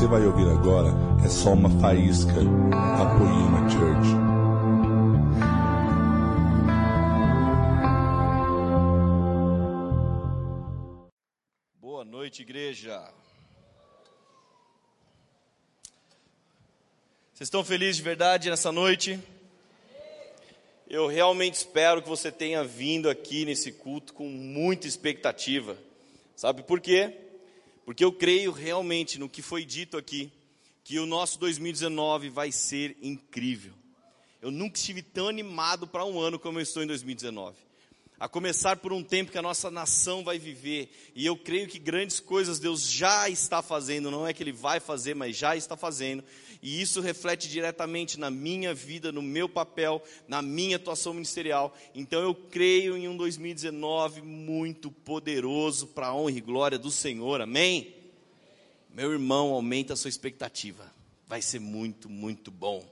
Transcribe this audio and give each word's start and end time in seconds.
você 0.00 0.06
vai 0.06 0.24
ouvir 0.24 0.48
agora 0.48 0.88
é 1.22 1.28
só 1.28 1.52
uma 1.52 1.68
faísca 1.78 2.32
da 2.32 3.18
Poema 3.18 3.68
Church. 3.68 4.08
Boa 11.78 12.02
noite, 12.02 12.40
igreja. 12.40 12.98
Vocês 17.34 17.48
estão 17.48 17.62
felizes 17.62 17.96
de 17.96 18.02
verdade 18.02 18.48
nessa 18.48 18.72
noite? 18.72 19.20
Eu 20.88 21.08
realmente 21.08 21.56
espero 21.56 22.00
que 22.00 22.08
você 22.08 22.32
tenha 22.32 22.64
vindo 22.64 23.10
aqui 23.10 23.44
nesse 23.44 23.70
culto 23.70 24.14
com 24.14 24.30
muita 24.30 24.86
expectativa. 24.86 25.76
Sabe 26.34 26.62
por 26.62 26.80
quê? 26.80 27.29
Porque 27.90 28.04
eu 28.04 28.12
creio 28.12 28.52
realmente 28.52 29.18
no 29.18 29.28
que 29.28 29.42
foi 29.42 29.64
dito 29.64 29.96
aqui, 29.96 30.30
que 30.84 31.00
o 31.00 31.06
nosso 31.06 31.40
2019 31.40 32.28
vai 32.28 32.52
ser 32.52 32.96
incrível. 33.02 33.72
Eu 34.40 34.52
nunca 34.52 34.78
estive 34.78 35.02
tão 35.02 35.26
animado 35.26 35.88
para 35.88 36.04
um 36.04 36.20
ano 36.20 36.38
como 36.38 36.60
eu 36.60 36.62
estou 36.62 36.84
em 36.84 36.86
2019 36.86 37.56
a 38.20 38.28
começar 38.28 38.76
por 38.76 38.92
um 38.92 39.02
tempo 39.02 39.32
que 39.32 39.38
a 39.38 39.42
nossa 39.42 39.70
nação 39.70 40.22
vai 40.22 40.38
viver, 40.38 40.90
e 41.14 41.24
eu 41.24 41.38
creio 41.38 41.66
que 41.66 41.78
grandes 41.78 42.20
coisas 42.20 42.58
Deus 42.58 42.86
já 42.86 43.30
está 43.30 43.62
fazendo, 43.62 44.10
não 44.10 44.26
é 44.26 44.34
que 44.34 44.42
Ele 44.42 44.52
vai 44.52 44.78
fazer, 44.78 45.14
mas 45.14 45.34
já 45.34 45.56
está 45.56 45.74
fazendo, 45.74 46.22
e 46.62 46.80
isso 46.82 47.00
reflete 47.00 47.48
diretamente 47.48 48.20
na 48.20 48.30
minha 48.30 48.74
vida, 48.74 49.10
no 49.10 49.22
meu 49.22 49.48
papel, 49.48 50.02
na 50.28 50.42
minha 50.42 50.76
atuação 50.76 51.14
ministerial. 51.14 51.74
Então 51.94 52.20
eu 52.20 52.34
creio 52.34 52.96
em 52.96 53.08
um 53.08 53.16
2019 53.16 54.20
muito 54.20 54.90
poderoso 54.90 55.86
para 55.86 56.08
a 56.08 56.14
honra 56.14 56.32
e 56.32 56.40
glória 56.40 56.78
do 56.78 56.90
Senhor, 56.90 57.40
amém? 57.40 57.94
Meu 58.92 59.10
irmão, 59.12 59.52
aumenta 59.52 59.94
a 59.94 59.96
sua 59.96 60.10
expectativa, 60.10 60.92
vai 61.26 61.40
ser 61.40 61.60
muito, 61.60 62.10
muito 62.10 62.50
bom. 62.50 62.84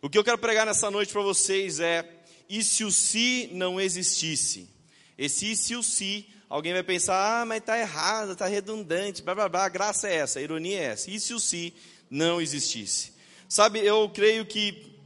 O 0.00 0.08
que 0.08 0.18
eu 0.18 0.24
quero 0.24 0.38
pregar 0.38 0.66
nessa 0.66 0.90
noite 0.90 1.12
para 1.12 1.22
vocês 1.22 1.80
é 1.80 2.08
e 2.48 2.62
se 2.62 2.84
o 2.84 2.92
se 2.92 3.48
não 3.52 3.80
existisse? 3.80 4.68
Esse 5.16 5.52
e 5.52 5.56
se 5.56 5.74
o 5.74 5.82
se, 5.82 6.28
alguém 6.48 6.72
vai 6.72 6.82
pensar, 6.82 7.40
ah, 7.40 7.44
mas 7.46 7.58
está 7.58 7.78
errado, 7.78 8.32
está 8.32 8.46
redundante, 8.46 9.22
blá 9.22 9.34
blá 9.34 9.48
blá, 9.48 9.64
a 9.64 9.68
graça 9.68 10.08
é 10.08 10.16
essa, 10.16 10.38
a 10.38 10.42
ironia 10.42 10.78
é 10.78 10.84
essa. 10.84 11.10
E 11.10 11.18
se 11.18 11.32
o 11.32 11.40
se 11.40 11.72
não 12.10 12.40
existisse? 12.40 13.12
Sabe, 13.48 13.80
eu 13.80 14.08
creio 14.10 14.44
que 14.46 14.96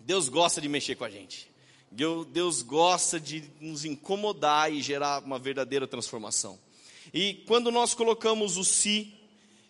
Deus 0.00 0.28
gosta 0.28 0.60
de 0.60 0.68
mexer 0.68 0.96
com 0.96 1.04
a 1.04 1.10
gente. 1.10 1.48
Deus 1.90 2.62
gosta 2.62 3.18
de 3.18 3.44
nos 3.60 3.84
incomodar 3.84 4.72
e 4.72 4.82
gerar 4.82 5.22
uma 5.22 5.38
verdadeira 5.38 5.86
transformação. 5.86 6.58
E 7.12 7.34
quando 7.46 7.70
nós 7.70 7.94
colocamos 7.94 8.56
o 8.56 8.64
si, 8.64 9.14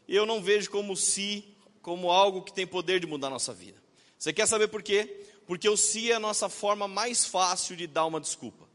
eu 0.08 0.26
não 0.26 0.42
vejo 0.42 0.70
como 0.70 0.96
si 0.96 1.44
como 1.80 2.10
algo 2.10 2.42
que 2.42 2.52
tem 2.52 2.66
poder 2.66 3.00
de 3.00 3.06
mudar 3.06 3.28
a 3.28 3.30
nossa 3.30 3.54
vida. 3.54 3.80
Você 4.18 4.32
quer 4.32 4.46
saber 4.46 4.68
por 4.68 4.82
quê? 4.82 5.24
porque 5.48 5.66
o 5.66 5.78
se 5.78 6.12
é 6.12 6.14
a 6.14 6.20
nossa 6.20 6.50
forma 6.50 6.86
mais 6.86 7.24
fácil 7.24 7.74
de 7.74 7.86
dar 7.86 8.04
uma 8.04 8.20
desculpa. 8.20 8.67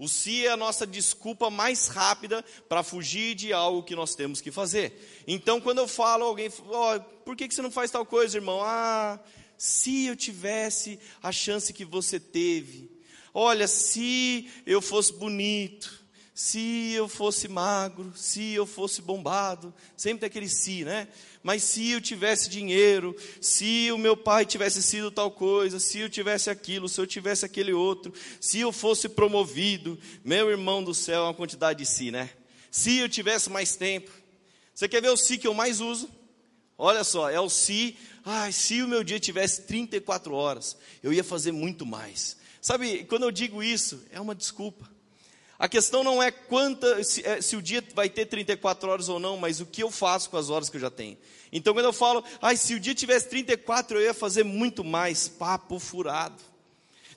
O 0.00 0.08
se 0.08 0.46
é 0.46 0.50
a 0.50 0.56
nossa 0.56 0.86
desculpa 0.86 1.50
mais 1.50 1.86
rápida 1.86 2.42
para 2.66 2.82
fugir 2.82 3.34
de 3.34 3.52
algo 3.52 3.82
que 3.82 3.94
nós 3.94 4.14
temos 4.14 4.40
que 4.40 4.50
fazer. 4.50 5.22
Então, 5.26 5.60
quando 5.60 5.76
eu 5.76 5.86
falo, 5.86 6.24
alguém, 6.24 6.50
oh, 6.68 7.00
por 7.22 7.36
que, 7.36 7.46
que 7.46 7.54
você 7.54 7.60
não 7.60 7.70
faz 7.70 7.90
tal 7.90 8.06
coisa, 8.06 8.38
irmão? 8.38 8.62
Ah, 8.62 9.20
se 9.58 10.06
eu 10.06 10.16
tivesse 10.16 10.98
a 11.22 11.30
chance 11.30 11.70
que 11.74 11.84
você 11.84 12.18
teve. 12.18 12.90
Olha, 13.34 13.68
se 13.68 14.50
eu 14.64 14.80
fosse 14.80 15.12
bonito 15.12 16.00
se 16.40 16.92
eu 16.92 17.06
fosse 17.06 17.48
magro, 17.48 18.14
se 18.16 18.54
eu 18.54 18.64
fosse 18.64 19.02
bombado, 19.02 19.74
sempre 19.94 20.20
tem 20.20 20.26
aquele 20.26 20.48
se, 20.48 20.86
né? 20.86 21.06
Mas 21.42 21.62
se 21.62 21.90
eu 21.90 22.00
tivesse 22.00 22.50
dinheiro, 22.50 23.16
se 23.40 23.90
o 23.92 23.98
meu 23.98 24.14
pai 24.16 24.44
tivesse 24.44 24.82
sido 24.82 25.10
tal 25.10 25.30
coisa, 25.30 25.80
se 25.80 25.98
eu 25.98 26.10
tivesse 26.10 26.50
aquilo, 26.50 26.88
se 26.88 27.00
eu 27.00 27.06
tivesse 27.06 27.46
aquele 27.46 27.72
outro, 27.72 28.12
se 28.38 28.60
eu 28.60 28.70
fosse 28.70 29.08
promovido, 29.08 29.98
meu 30.22 30.50
irmão 30.50 30.84
do 30.84 30.94
céu, 30.94 31.22
é 31.22 31.24
uma 31.24 31.34
quantidade 31.34 31.78
de 31.78 31.86
si, 31.86 32.10
né? 32.10 32.30
Se 32.70 32.98
eu 32.98 33.08
tivesse 33.08 33.48
mais 33.48 33.74
tempo. 33.74 34.10
Você 34.74 34.88
quer 34.88 35.00
ver 35.00 35.10
o 35.10 35.16
se 35.16 35.38
que 35.38 35.46
eu 35.46 35.54
mais 35.54 35.80
uso? 35.80 36.10
Olha 36.76 37.04
só, 37.04 37.28
é 37.30 37.40
o 37.40 37.48
se, 37.48 37.96
ai, 38.24 38.52
se 38.52 38.82
o 38.82 38.88
meu 38.88 39.02
dia 39.02 39.20
tivesse 39.20 39.62
34 39.62 40.32
horas, 40.34 40.76
eu 41.02 41.12
ia 41.12 41.24
fazer 41.24 41.52
muito 41.52 41.84
mais. 41.84 42.36
Sabe, 42.60 43.04
quando 43.04 43.22
eu 43.24 43.30
digo 43.30 43.62
isso, 43.62 44.02
é 44.10 44.20
uma 44.20 44.34
desculpa. 44.34 44.90
A 45.60 45.68
questão 45.68 46.02
não 46.02 46.22
é 46.22 46.30
quanta, 46.30 47.04
se, 47.04 47.22
é, 47.22 47.42
se, 47.42 47.54
o 47.54 47.60
dia 47.60 47.84
vai 47.94 48.08
ter 48.08 48.24
34 48.24 48.88
horas 48.88 49.10
ou 49.10 49.20
não, 49.20 49.36
mas 49.36 49.60
o 49.60 49.66
que 49.66 49.82
eu 49.82 49.90
faço 49.90 50.30
com 50.30 50.38
as 50.38 50.48
horas 50.48 50.70
que 50.70 50.78
eu 50.78 50.80
já 50.80 50.90
tenho. 50.90 51.18
Então, 51.52 51.74
quando 51.74 51.84
eu 51.84 51.92
falo, 51.92 52.24
ai, 52.40 52.56
se 52.56 52.74
o 52.74 52.80
dia 52.80 52.94
tivesse 52.94 53.28
34, 53.28 53.98
eu 53.98 54.02
ia 54.02 54.14
fazer 54.14 54.42
muito 54.42 54.82
mais, 54.82 55.28
papo 55.28 55.78
furado. 55.78 56.42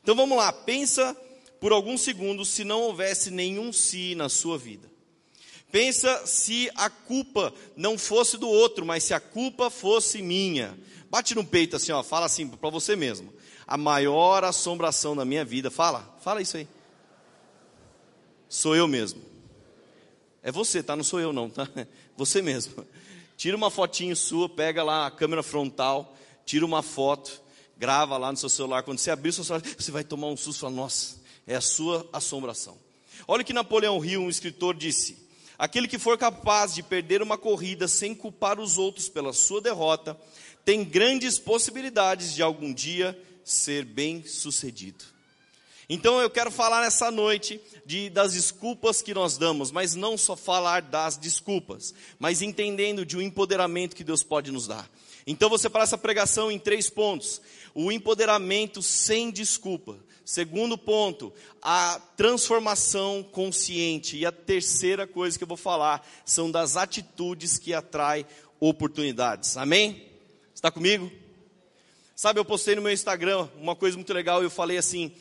Então 0.02 0.14
vamos 0.14 0.38
lá, 0.38 0.52
pensa 0.52 1.16
por 1.62 1.72
alguns 1.72 2.02
segundos 2.02 2.50
se 2.50 2.66
não 2.66 2.82
houvesse 2.82 3.32
nenhum 3.32 3.72
si 3.72 4.14
na 4.14 4.28
sua 4.28 4.58
vida. 4.58 4.92
Pensa 5.72 6.28
se 6.28 6.70
a 6.76 6.90
culpa 6.90 7.53
não 7.78 7.98
fosse 7.98 8.38
do 8.38 8.50
outro, 8.50 8.86
mas 8.86 9.06
se 9.06 9.14
a 9.14 9.22
culpa 9.22 9.70
fosse 9.70 10.22
minha. 10.22 10.78
Bate 11.09 11.34
no 11.34 11.46
peito 11.46 11.78
assim, 11.78 11.94
ó, 11.94 12.03
fala 12.03 12.26
assim 12.26 12.46
para 12.50 12.70
você 12.70 12.94
mesmo. 12.94 13.34
A 13.66 13.78
maior 13.78 14.44
assombração 14.44 15.16
da 15.16 15.24
minha 15.24 15.46
vida, 15.46 15.72
fala, 15.72 16.14
fala 16.22 16.42
isso 16.42 16.58
aí 16.58 16.68
sou 18.53 18.75
eu 18.75 18.88
mesmo. 18.88 19.19
É 20.44 20.52
você, 20.52 20.84
tá? 20.84 20.96
Não 20.96 21.03
sou 21.03 21.19
eu 21.19 21.34
não, 21.34 21.50
tá? 21.50 21.68
Você 22.16 22.41
mesmo. 22.41 22.86
Tira 23.36 23.58
uma 23.58 23.72
fotinho 23.72 24.16
sua, 24.16 24.47
pega 24.47 24.84
lá 24.84 25.08
a 25.08 25.12
câmera 25.12 25.41
frontal, 25.41 26.16
tira 26.46 26.64
uma 26.64 26.84
foto, 26.84 27.41
grava 27.75 28.16
lá 28.18 28.31
no 28.31 28.38
seu 28.38 28.50
celular. 28.50 28.84
Quando 28.84 29.00
você 29.00 29.09
abrir 29.09 29.30
o 29.30 29.34
seu 29.34 29.44
celular, 29.44 29.66
você 29.75 29.91
vai 29.91 30.03
tomar 30.03 30.28
um 30.28 30.38
susto 30.38 30.59
falar, 30.62 30.74
nossa, 30.74 31.18
é 31.47 31.56
a 31.56 31.62
sua 31.62 32.08
assombração. 32.14 32.78
Olha 33.28 33.41
o 33.41 33.46
que 33.46 33.53
Napoleão 33.53 34.03
Hill, 34.06 34.22
um 34.22 34.30
escritor, 34.30 34.75
disse. 34.75 35.18
Aquele 35.58 35.88
que 35.88 35.97
for 35.97 36.18
capaz 36.18 36.75
de 36.75 36.84
perder 36.84 37.22
uma 37.22 37.38
corrida 37.38 37.88
sem 37.88 38.14
culpar 38.14 38.59
os 38.59 38.78
outros 38.78 39.09
pela 39.09 39.34
sua 39.34 39.62
derrota, 39.62 40.16
tem 40.64 40.84
grandes 40.84 41.40
possibilidades 41.40 42.34
de 42.35 42.44
algum 42.44 42.72
dia 42.72 43.20
ser 43.44 43.84
bem 43.84 44.24
sucedido. 44.25 45.12
Então 45.90 46.22
eu 46.22 46.30
quero 46.30 46.50
falar 46.50 46.82
nessa 46.82 47.12
noite 47.12 47.60
de, 47.86 48.10
das 48.10 48.34
desculpas 48.34 49.02
que 49.02 49.14
nós 49.14 49.38
damos, 49.38 49.72
mas 49.72 49.96
não 49.96 50.18
só 50.18 50.36
falar 50.36 50.82
das 50.82 51.18
desculpas, 51.18 51.94
mas 52.18 52.42
entendendo 52.42 53.06
de 53.06 53.18
um 53.18 53.22
empoderamento 53.22 53.96
que 53.96 54.04
Deus 54.04 54.24
pode 54.24 54.52
nos 54.52 54.68
dar. 54.68 54.90
Então 55.26 55.50
você 55.50 55.70
para 55.70 55.84
essa 55.84 55.98
pregação 55.98 56.52
em 56.52 56.60
três 56.60 56.90
pontos: 56.90 57.42
o 57.74 57.92
empoderamento 57.92 58.82
sem 58.82 59.32
desculpa. 59.32 59.98
Segundo 60.26 60.78
ponto, 60.78 61.34
a 61.62 62.00
transformação 62.16 63.24
consciente. 63.30 64.18
E 64.18 64.26
a 64.26 64.32
terceira 64.32 65.06
coisa 65.06 65.38
que 65.38 65.44
eu 65.44 65.48
vou 65.48 65.58
falar 65.58 66.06
são 66.26 66.50
das 66.50 66.78
atitudes 66.78 67.58
que 67.58 67.74
atraem 67.74 68.26
oportunidades. 68.58 69.58
Amém? 69.58 70.08
Está 70.56 70.72
comigo? 70.72 71.12
Sabe, 72.16 72.40
eu 72.40 72.46
postei 72.46 72.76
no 72.76 72.82
meu 72.82 72.94
Instagram 72.94 73.50
uma 73.58 73.76
coisa 73.76 73.98
muito 73.98 74.14
legal. 74.14 74.42
Eu 74.42 74.50
falei 74.50 74.78
assim: 74.78 75.12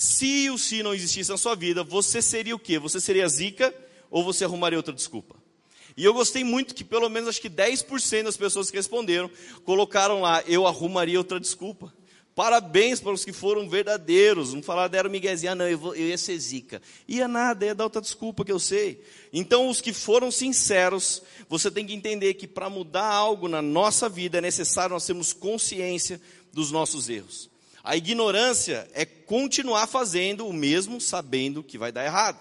se 0.00 0.48
o 0.48 0.56
se 0.56 0.82
não 0.82 0.94
existisse 0.94 1.28
na 1.28 1.36
sua 1.36 1.54
vida, 1.54 1.84
você 1.84 2.22
seria 2.22 2.56
o 2.56 2.58
quê? 2.58 2.78
Você 2.78 2.98
seria 2.98 3.28
zica 3.28 3.74
ou 4.10 4.24
você 4.24 4.46
arrumaria 4.46 4.78
outra 4.78 4.94
desculpa? 4.94 5.36
E 5.94 6.02
eu 6.02 6.14
gostei 6.14 6.42
muito 6.42 6.74
que 6.74 6.82
pelo 6.82 7.10
menos 7.10 7.28
acho 7.28 7.38
que 7.42 7.50
10% 7.50 8.22
das 8.22 8.34
pessoas 8.34 8.70
que 8.70 8.78
responderam 8.78 9.30
colocaram 9.62 10.22
lá, 10.22 10.42
eu 10.46 10.66
arrumaria 10.66 11.18
outra 11.18 11.38
desculpa. 11.38 11.92
Parabéns 12.34 12.98
para 12.98 13.12
os 13.12 13.26
que 13.26 13.32
foram 13.34 13.68
verdadeiros. 13.68 14.54
Não 14.54 14.62
falaram, 14.62 14.88
deram 14.88 15.10
miguezinha, 15.10 15.52
ah, 15.52 15.54
não, 15.54 15.68
eu, 15.68 15.76
vou, 15.76 15.94
eu 15.94 16.08
ia 16.08 16.16
ser 16.16 16.38
zica. 16.38 16.80
Ia 17.06 17.28
nada, 17.28 17.66
ia 17.66 17.74
dar 17.74 17.84
outra 17.84 18.00
desculpa 18.00 18.42
que 18.42 18.52
eu 18.52 18.58
sei. 18.58 19.04
Então, 19.30 19.68
os 19.68 19.82
que 19.82 19.92
foram 19.92 20.30
sinceros, 20.30 21.22
você 21.46 21.70
tem 21.70 21.86
que 21.86 21.92
entender 21.92 22.32
que 22.32 22.46
para 22.46 22.70
mudar 22.70 23.04
algo 23.04 23.48
na 23.48 23.60
nossa 23.60 24.08
vida 24.08 24.38
é 24.38 24.40
necessário 24.40 24.94
nós 24.94 25.04
termos 25.04 25.34
consciência 25.34 26.18
dos 26.50 26.70
nossos 26.70 27.10
erros. 27.10 27.49
A 27.82 27.96
ignorância 27.96 28.88
é 28.92 29.04
continuar 29.04 29.86
fazendo 29.86 30.46
o 30.46 30.52
mesmo 30.52 31.00
sabendo 31.00 31.62
que 31.62 31.78
vai 31.78 31.90
dar 31.90 32.04
errado. 32.04 32.38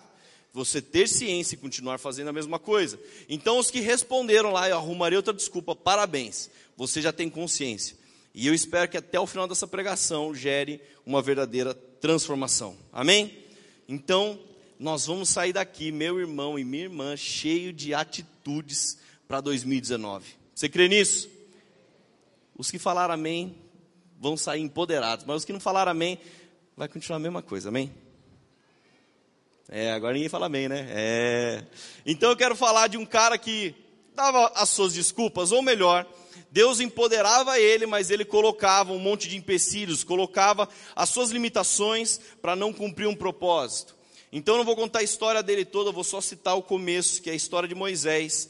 Você 0.54 0.82
ter 0.82 1.08
ciência 1.08 1.56
e 1.56 1.60
continuar 1.60 2.00
fazendo 2.00 2.30
a 2.30 2.34
mesma 2.34 2.60
coisa. 2.60 3.00
Então, 3.30 3.60
os 3.60 3.70
que 3.70 3.80
responderam 3.80 4.52
lá, 4.52 4.68
eu 4.68 4.78
arrumarei 4.78 5.16
outra 5.16 5.34
desculpa, 5.34 5.76
parabéns. 5.76 6.50
Você 6.76 7.02
já 7.02 7.14
tem 7.14 7.30
consciência. 7.30 7.96
E 8.34 8.48
eu 8.48 8.54
espero 8.54 8.90
que 8.90 8.98
até 8.98 9.20
o 9.20 9.28
final 9.28 9.48
dessa 9.48 9.68
pregação 9.68 10.34
gere 10.34 10.82
uma 11.06 11.22
verdadeira 11.22 11.74
transformação. 11.74 12.76
Amém? 12.92 13.38
Então, 13.88 14.40
nós 14.80 15.06
vamos 15.06 15.30
sair 15.30 15.54
daqui, 15.54 15.92
meu 15.92 16.20
irmão 16.20 16.58
e 16.58 16.64
minha 16.64 16.84
irmã, 16.84 17.16
cheio 17.16 17.74
de 17.74 17.94
atitudes 17.94 18.98
para 19.28 19.42
2019. 19.42 20.26
Você 20.56 20.68
crê 20.68 20.88
nisso? 20.88 21.30
Os 22.58 22.72
que 22.72 22.80
falaram 22.80 23.14
amém, 23.14 23.56
vão 24.20 24.36
sair 24.36 24.62
empoderados. 24.62 25.26
Mas 25.26 25.38
os 25.38 25.46
que 25.46 25.54
não 25.54 25.60
falaram 25.60 25.92
amém, 25.92 26.20
vai 26.76 26.88
continuar 26.88 27.18
a 27.18 27.20
mesma 27.20 27.42
coisa, 27.42 27.70
amém? 27.70 27.92
É, 29.68 29.92
agora 29.92 30.14
ninguém 30.14 30.30
fala 30.30 30.48
amém, 30.48 30.68
né? 30.68 30.88
É. 30.90 31.64
Então 32.06 32.30
eu 32.30 32.36
quero 32.36 32.56
falar 32.56 32.88
de 32.88 32.98
um 32.98 33.06
cara 33.06 33.38
que 33.38 33.76
aceitava 34.20 34.52
as 34.56 34.70
suas 34.70 34.94
desculpas, 34.94 35.52
ou 35.52 35.62
melhor, 35.62 36.06
Deus 36.52 36.80
empoderava 36.80 37.58
ele, 37.60 37.86
mas 37.86 38.10
ele 38.10 38.26
colocava 38.26 38.92
um 38.92 39.00
monte 39.00 39.30
de 39.30 39.38
empecilhos, 39.38 40.04
colocava 40.04 40.68
as 40.96 41.10
suas 41.10 41.30
limitações 41.30 42.20
para 42.42 42.56
não 42.56 42.74
cumprir 42.74 43.08
um 43.08 43.16
propósito. 43.16 43.96
Então 44.32 44.56
eu 44.56 44.58
não 44.60 44.66
vou 44.66 44.76
contar 44.76 45.00
a 45.00 45.04
história 45.04 45.42
dele 45.42 45.64
toda, 45.64 45.90
eu 45.90 45.94
vou 45.94 46.04
só 46.04 46.20
citar 46.20 46.58
o 46.58 46.62
começo, 46.62 47.22
que 47.22 47.30
é 47.30 47.34
a 47.34 47.36
história 47.36 47.70
de 47.70 47.76
Moisés. 47.76 48.50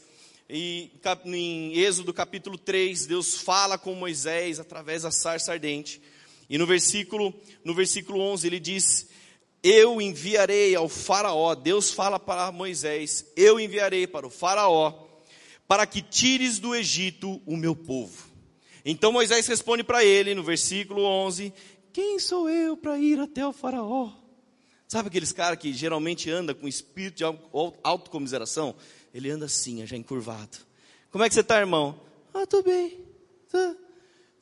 E 0.52 0.90
em 1.26 1.78
Êxodo 1.78 2.12
capítulo 2.12 2.58
3, 2.58 3.06
Deus 3.06 3.36
fala 3.36 3.78
com 3.78 3.94
Moisés 3.94 4.58
através 4.58 5.02
da 5.02 5.12
sarça 5.12 5.52
ardente. 5.52 6.02
E 6.48 6.58
no 6.58 6.66
versículo, 6.66 7.32
no 7.62 7.72
versículo 7.72 8.18
11 8.18 8.48
ele 8.48 8.58
diz: 8.58 9.08
Eu 9.62 10.00
enviarei 10.00 10.74
ao 10.74 10.88
Faraó, 10.88 11.54
Deus 11.54 11.92
fala 11.92 12.18
para 12.18 12.50
Moisés: 12.50 13.24
Eu 13.36 13.60
enviarei 13.60 14.08
para 14.08 14.26
o 14.26 14.30
Faraó, 14.30 15.06
para 15.68 15.86
que 15.86 16.02
tires 16.02 16.58
do 16.58 16.74
Egito 16.74 17.40
o 17.46 17.56
meu 17.56 17.76
povo. 17.76 18.28
Então 18.84 19.12
Moisés 19.12 19.46
responde 19.46 19.84
para 19.84 20.04
ele 20.04 20.34
no 20.34 20.42
versículo 20.42 21.04
11: 21.04 21.54
Quem 21.92 22.18
sou 22.18 22.50
eu 22.50 22.76
para 22.76 22.98
ir 22.98 23.20
até 23.20 23.46
o 23.46 23.52
Faraó? 23.52 24.10
Sabe 24.88 25.06
aqueles 25.06 25.30
caras 25.30 25.56
que 25.56 25.72
geralmente 25.72 26.28
anda 26.28 26.52
com 26.52 26.66
espírito 26.66 27.18
de 27.18 27.24
autocomiseração? 27.84 28.74
Ele 29.12 29.30
anda 29.30 29.46
assim, 29.46 29.84
já 29.86 29.96
encurvado. 29.96 30.58
Como 31.10 31.24
é 31.24 31.28
que 31.28 31.34
você 31.34 31.40
está, 31.40 31.58
irmão? 31.58 32.00
Ah, 32.32 32.44
estou 32.44 32.62
bem. 32.62 32.98
Tá. 33.50 33.74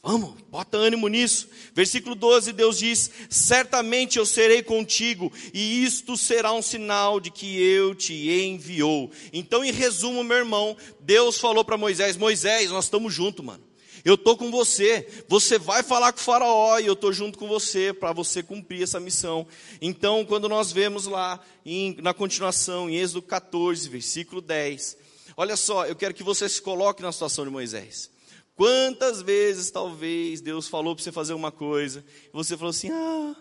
Vamos, 0.02 0.34
bota 0.48 0.76
ânimo 0.76 1.08
nisso. 1.08 1.48
Versículo 1.74 2.14
12, 2.14 2.52
Deus 2.52 2.78
diz: 2.78 3.10
Certamente 3.28 4.18
eu 4.18 4.24
serei 4.24 4.62
contigo, 4.62 5.32
e 5.52 5.84
isto 5.84 6.16
será 6.16 6.52
um 6.52 6.62
sinal 6.62 7.18
de 7.18 7.30
que 7.30 7.60
eu 7.60 7.94
te 7.94 8.14
enviou. 8.30 9.10
Então, 9.32 9.64
em 9.64 9.72
resumo, 9.72 10.22
meu 10.22 10.38
irmão, 10.38 10.76
Deus 11.00 11.38
falou 11.38 11.64
para 11.64 11.76
Moisés: 11.76 12.16
Moisés, 12.16 12.70
nós 12.70 12.84
estamos 12.84 13.12
juntos, 13.12 13.44
mano. 13.44 13.67
Eu 14.04 14.14
estou 14.14 14.36
com 14.36 14.50
você. 14.50 15.06
Você 15.28 15.58
vai 15.58 15.82
falar 15.82 16.12
com 16.12 16.18
o 16.18 16.22
Faraó 16.22 16.78
e 16.78 16.86
eu 16.86 16.92
estou 16.92 17.12
junto 17.12 17.38
com 17.38 17.48
você 17.48 17.92
para 17.92 18.12
você 18.12 18.42
cumprir 18.42 18.82
essa 18.82 19.00
missão. 19.00 19.46
Então, 19.80 20.24
quando 20.24 20.48
nós 20.48 20.72
vemos 20.72 21.06
lá 21.06 21.40
em, 21.64 21.96
na 22.00 22.14
continuação, 22.14 22.88
em 22.88 22.96
Êxodo 22.96 23.22
14, 23.22 23.88
versículo 23.88 24.40
10, 24.40 24.96
olha 25.36 25.56
só, 25.56 25.86
eu 25.86 25.96
quero 25.96 26.14
que 26.14 26.22
você 26.22 26.48
se 26.48 26.60
coloque 26.60 27.02
na 27.02 27.12
situação 27.12 27.44
de 27.44 27.50
Moisés. 27.50 28.10
Quantas 28.58 29.22
vezes 29.22 29.70
talvez 29.70 30.40
Deus 30.40 30.66
falou 30.66 30.94
para 30.94 31.04
você 31.04 31.12
fazer 31.12 31.32
uma 31.32 31.52
coisa 31.52 32.04
e 32.26 32.30
você 32.32 32.56
falou 32.56 32.70
assim: 32.70 32.90
Ah, 32.90 33.36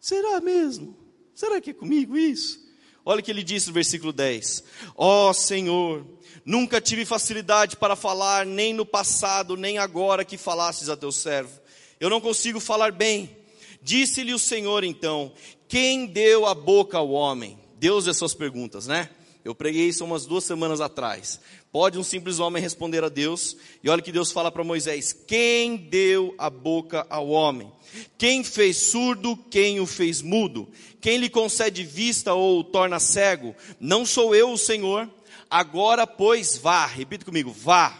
será 0.00 0.40
mesmo? 0.40 0.96
Será 1.34 1.60
que 1.60 1.70
é 1.70 1.74
comigo 1.74 2.16
isso? 2.16 2.58
Olha 3.04 3.20
o 3.20 3.22
que 3.22 3.30
ele 3.30 3.42
disse 3.42 3.66
no 3.66 3.74
versículo 3.74 4.14
10: 4.14 4.64
Ó 4.96 5.28
oh, 5.28 5.34
Senhor, 5.34 6.06
nunca 6.44 6.80
tive 6.80 7.04
facilidade 7.04 7.76
para 7.76 7.96
falar, 7.96 8.46
nem 8.46 8.72
no 8.72 8.84
passado, 8.84 9.56
nem 9.56 9.78
agora 9.78 10.24
que 10.24 10.36
falasses 10.36 10.88
a 10.88 10.96
teu 10.96 11.12
servo. 11.12 11.60
Eu 11.98 12.10
não 12.10 12.20
consigo 12.20 12.58
falar 12.60 12.92
bem. 12.92 13.36
Disse-lhe 13.82 14.32
o 14.34 14.38
Senhor 14.38 14.84
então: 14.84 15.32
Quem 15.68 16.06
deu 16.06 16.46
a 16.46 16.54
boca 16.54 16.98
ao 16.98 17.10
homem? 17.10 17.58
Deus 17.78 18.06
é 18.06 18.12
suas 18.12 18.34
perguntas, 18.34 18.86
né? 18.86 19.10
Eu 19.44 19.56
preguei 19.56 19.88
isso 19.88 20.04
umas 20.04 20.24
duas 20.24 20.44
semanas 20.44 20.80
atrás. 20.80 21.40
Pode 21.72 21.98
um 21.98 22.04
simples 22.04 22.38
homem 22.38 22.62
responder 22.62 23.02
a 23.02 23.08
Deus? 23.08 23.56
E 23.82 23.88
olha 23.88 24.02
que 24.02 24.12
Deus 24.12 24.30
fala 24.30 24.52
para 24.52 24.62
Moisés: 24.62 25.12
Quem 25.12 25.76
deu 25.76 26.34
a 26.38 26.48
boca 26.48 27.04
ao 27.10 27.28
homem? 27.28 27.72
Quem 28.16 28.44
fez 28.44 28.76
surdo, 28.76 29.36
quem 29.50 29.80
o 29.80 29.86
fez 29.86 30.22
mudo? 30.22 30.68
Quem 31.00 31.18
lhe 31.18 31.28
concede 31.28 31.82
vista 31.82 32.34
ou 32.34 32.60
o 32.60 32.64
torna 32.64 33.00
cego? 33.00 33.54
Não 33.80 34.06
sou 34.06 34.34
eu 34.34 34.52
o 34.52 34.58
Senhor? 34.58 35.08
Agora, 35.52 36.06
pois, 36.06 36.56
vá. 36.56 36.86
Repita 36.86 37.26
comigo: 37.26 37.52
vá. 37.52 37.94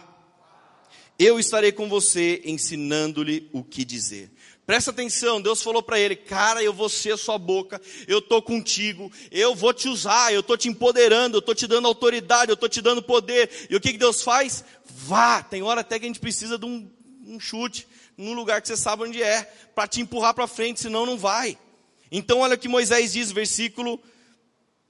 Eu 1.19 1.39
estarei 1.39 1.71
com 1.71 1.87
você, 1.87 2.41
ensinando-lhe 2.43 3.47
o 3.53 3.63
que 3.63 3.85
dizer. 3.85 4.31
Presta 4.65 4.89
atenção, 4.89 5.39
Deus 5.39 5.61
falou 5.61 5.83
para 5.83 5.99
ele: 5.99 6.15
Cara, 6.15 6.63
eu 6.63 6.73
vou 6.73 6.89
ser 6.89 7.15
sua 7.15 7.37
boca, 7.37 7.79
eu 8.07 8.17
estou 8.17 8.41
contigo, 8.41 9.11
eu 9.29 9.53
vou 9.53 9.71
te 9.71 9.87
usar, 9.87 10.33
eu 10.33 10.39
estou 10.39 10.57
te 10.57 10.67
empoderando, 10.67 11.37
eu 11.37 11.41
estou 11.41 11.53
te 11.53 11.67
dando 11.67 11.87
autoridade, 11.87 12.49
eu 12.49 12.55
estou 12.55 12.67
te 12.67 12.81
dando 12.81 13.03
poder. 13.03 13.67
E 13.69 13.75
o 13.75 13.79
que, 13.79 13.91
que 13.91 13.99
Deus 13.99 14.23
faz? 14.23 14.65
Vá. 14.83 15.43
Tem 15.43 15.61
hora 15.61 15.81
até 15.81 15.99
que 15.99 16.05
a 16.05 16.07
gente 16.07 16.19
precisa 16.19 16.57
de 16.57 16.65
um, 16.65 16.89
um 17.23 17.39
chute, 17.39 17.87
num 18.17 18.33
lugar 18.33 18.63
que 18.63 18.67
você 18.67 18.75
sabe 18.75 19.03
onde 19.03 19.21
é, 19.21 19.43
para 19.75 19.87
te 19.87 20.01
empurrar 20.01 20.33
para 20.33 20.47
frente, 20.47 20.79
senão 20.79 21.05
não 21.05 21.19
vai. 21.19 21.55
Então, 22.11 22.39
olha 22.39 22.55
o 22.55 22.57
que 22.57 22.67
Moisés 22.67 23.13
diz, 23.13 23.31
versículo 23.31 24.01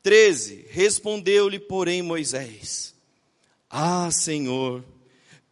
13: 0.03 0.67
Respondeu-lhe, 0.69 1.57
porém, 1.57 2.01
Moisés: 2.01 2.93
Ah, 3.69 4.11
Senhor, 4.11 4.83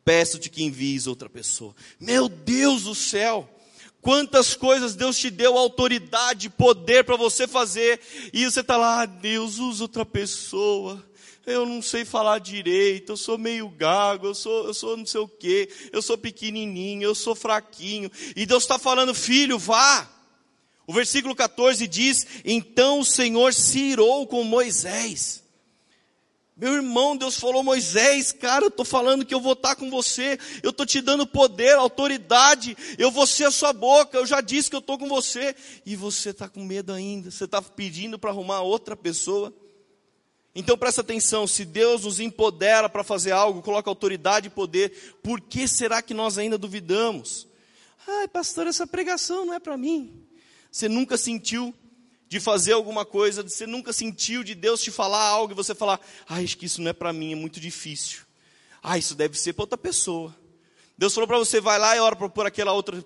peço-te 0.04 0.50
que 0.50 0.64
envies 0.64 1.08
outra 1.08 1.30
pessoa. 1.30 1.74
Meu 2.00 2.28
Deus 2.30 2.84
do 2.84 2.94
céu! 2.94 3.50
Quantas 4.02 4.56
coisas 4.56 4.96
Deus 4.96 5.18
te 5.18 5.30
deu 5.30 5.56
autoridade, 5.58 6.50
poder 6.50 7.04
para 7.04 7.16
você 7.16 7.48
fazer, 7.48 8.02
e 8.34 8.44
você 8.44 8.62
está 8.62 8.76
lá, 8.76 9.02
ah, 9.02 9.06
Deus, 9.06 9.60
usa 9.60 9.84
outra 9.84 10.04
pessoa. 10.04 11.02
Eu 11.46 11.66
não 11.66 11.82
sei 11.82 12.04
falar 12.04 12.40
direito, 12.40 13.12
eu 13.12 13.18
sou 13.18 13.38
meio 13.38 13.70
gago, 13.70 14.28
eu 14.28 14.36
sou, 14.36 14.66
eu 14.68 14.74
sou 14.74 14.98
não 14.98 15.06
sei 15.06 15.22
o 15.22 15.28
quê, 15.28 15.70
eu 15.92 16.02
sou 16.02 16.18
pequenininho, 16.18 17.04
eu 17.04 17.16
sou 17.16 17.36
fraquinho. 17.36 18.12
E 18.36 18.46
Deus 18.46 18.64
está 18.64 18.80
falando, 18.80 19.14
filho, 19.14 19.58
vá. 19.58 20.10
O 20.92 20.94
versículo 20.94 21.34
14 21.34 21.88
diz: 21.88 22.28
Então 22.44 23.00
o 23.00 23.06
Senhor 23.06 23.54
se 23.54 23.80
irou 23.80 24.28
com 24.28 24.44
Moisés 24.44 25.42
meu 26.62 26.76
irmão, 26.76 27.18
Deus 27.18 27.40
falou, 27.40 27.64
Moisés, 27.64 28.32
cara, 28.32 28.66
eu 28.66 28.68
estou 28.68 28.86
falando 28.86 29.26
que 29.26 29.34
eu 29.34 29.42
vou 29.42 29.54
estar 29.54 29.76
com 29.76 29.90
você, 29.90 30.38
eu 30.62 30.70
estou 30.70 30.86
te 30.86 31.02
dando 31.02 31.26
poder, 31.26 31.74
autoridade, 31.74 32.78
eu 33.00 33.10
vou 33.10 33.26
ser 33.26 33.46
a 33.46 33.52
sua 33.52 33.74
boca, 33.74 34.20
eu 34.20 34.28
já 34.28 34.42
disse 34.42 34.70
que 34.70 34.76
eu 34.76 34.80
estou 34.80 34.96
com 34.96 35.10
você, 35.10 35.56
e 35.84 35.96
você 35.96 36.30
está 36.30 36.48
com 36.48 36.64
medo 36.64 36.94
ainda, 36.94 37.32
você 37.32 37.46
está 37.46 37.60
pedindo 37.64 38.20
para 38.20 38.30
arrumar 38.30 38.62
outra 38.62 38.96
pessoa. 38.96 39.52
Então 40.54 40.78
presta 40.78 41.02
atenção, 41.02 41.48
se 41.48 41.66
Deus 41.66 42.04
nos 42.04 42.20
empodera 42.20 42.88
para 42.88 43.04
fazer 43.04 43.32
algo, 43.32 43.64
coloca 43.64 43.90
autoridade 43.90 44.46
e 44.46 44.52
poder, 44.52 45.18
por 45.24 45.42
que 45.42 45.68
será 45.68 46.00
que 46.00 46.14
nós 46.14 46.38
ainda 46.38 46.60
duvidamos? 46.60 47.48
Ai, 48.08 48.28
pastor, 48.28 48.68
essa 48.68 48.86
pregação 48.86 49.48
não 49.48 49.56
é 49.56 49.60
para 49.60 49.76
mim. 49.78 50.14
Você 50.72 50.88
nunca 50.88 51.18
sentiu 51.18 51.76
de 52.30 52.40
fazer 52.40 52.72
alguma 52.72 53.04
coisa, 53.04 53.44
você 53.44 53.68
nunca 53.68 53.92
sentiu 53.92 54.42
de 54.42 54.56
Deus 54.56 54.82
te 54.82 54.90
falar 54.90 55.22
algo 55.22 55.54
e 55.54 55.56
você 55.56 55.76
falar, 55.76 56.00
ah, 56.30 56.38
acho 56.38 56.58
que 56.58 56.66
isso 56.66 56.82
não 56.82 56.90
é 56.90 56.94
para 56.94 57.12
mim, 57.12 57.34
é 57.34 57.36
muito 57.36 57.60
difícil. 57.60 58.22
Ah, 58.82 58.98
isso 58.98 59.14
deve 59.14 59.38
ser 59.38 59.52
para 59.52 59.64
outra 59.64 59.78
pessoa. 59.78 60.34
Deus 60.98 61.14
falou 61.14 61.28
para 61.28 61.38
você, 61.38 61.60
vai 61.60 61.78
lá 61.78 61.96
e 61.96 62.00
ora 62.00 62.16
para 62.16 62.48
aquela 62.48 62.72
outra, 62.72 63.02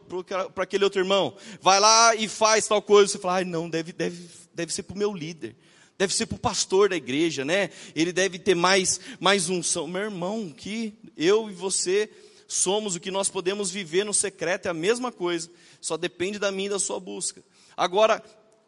para 0.53 0.63
aquele 0.63 0.83
outro 0.83 1.01
irmão. 1.01 1.35
Vai 1.61 1.79
lá 1.79 2.13
e 2.13 2.27
faz 2.27 2.67
tal 2.67 2.81
coisa. 2.81 3.11
Você 3.11 3.17
fala, 3.17 3.39
ah, 3.39 3.45
não, 3.45 3.69
deve, 3.69 3.91
deve, 3.93 4.29
deve 4.53 4.71
ser 4.71 4.83
para 4.83 4.93
o 4.93 4.97
meu 4.97 5.13
líder. 5.13 5.55
Deve 5.97 6.13
ser 6.13 6.25
para 6.25 6.35
o 6.35 6.39
pastor 6.39 6.89
da 6.89 6.95
igreja, 6.95 7.45
né? 7.45 7.69
Ele 7.95 8.11
deve 8.11 8.37
ter 8.37 8.53
mais, 8.53 8.99
mais 9.19 9.49
unção. 9.49 9.87
Meu 9.87 10.03
irmão, 10.03 10.53
que 10.55 10.93
eu 11.15 11.49
e 11.49 11.53
você 11.53 12.09
somos 12.47 12.95
o 12.95 12.99
que 12.99 13.09
nós 13.09 13.29
podemos 13.29 13.71
viver 13.71 14.03
no 14.03 14.13
secreto, 14.13 14.67
é 14.67 14.69
a 14.69 14.73
mesma 14.73 15.11
coisa. 15.11 15.49
Só 15.79 15.95
depende 15.95 16.37
da 16.37 16.51
minha 16.51 16.67
e 16.67 16.71
da 16.71 16.79
sua 16.79 16.99
busca. 16.99 17.41
Agora, 17.77 18.23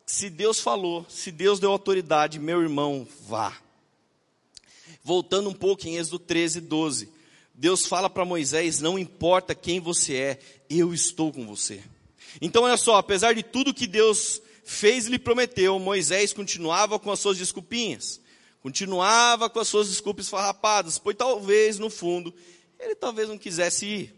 se 0.06 0.30
Deus 0.30 0.60
falou, 0.60 1.06
se 1.10 1.32
Deus 1.32 1.60
deu 1.60 1.72
autoridade, 1.72 2.40
meu 2.40 2.62
irmão, 2.62 3.08
vá. 3.28 3.56
Voltando 5.04 5.50
um 5.50 5.54
pouco 5.54 5.88
em 5.88 5.98
Êxodo 5.98 6.20
13, 6.20 6.62
12. 6.62 7.10
Deus 7.54 7.86
fala 7.86 8.10
para 8.10 8.26
Moisés: 8.26 8.80
Não 8.80 9.00
importa 9.00 9.56
quem 9.56 9.80
você 9.80 10.16
é, 10.16 10.40
eu 10.70 10.94
estou 10.94 11.32
com 11.32 11.46
você. 11.46 11.82
Então, 12.42 12.64
olha 12.64 12.78
só, 12.78 12.96
apesar 12.98 13.34
de 13.34 13.44
tudo 13.44 13.74
que 13.74 13.88
Deus 13.88 14.42
fez 14.64 15.08
e 15.08 15.12
lhe 15.12 15.20
prometeu, 15.20 15.80
Moisés 15.80 16.34
continuava 16.34 17.00
com 17.00 17.12
as 17.12 17.20
suas 17.20 17.38
desculpinhas, 17.38 18.20
continuava 18.62 19.50
com 19.50 19.60
as 19.60 19.68
suas 19.68 19.90
desculpas 19.90 20.30
farrapadas, 20.30 21.00
pois 21.00 21.16
talvez, 21.16 21.80
no 21.80 21.90
fundo, 21.90 22.34
ele 22.80 22.94
talvez 22.94 23.30
não 23.30 23.38
quisesse 23.38 23.86
ir. 23.86 24.17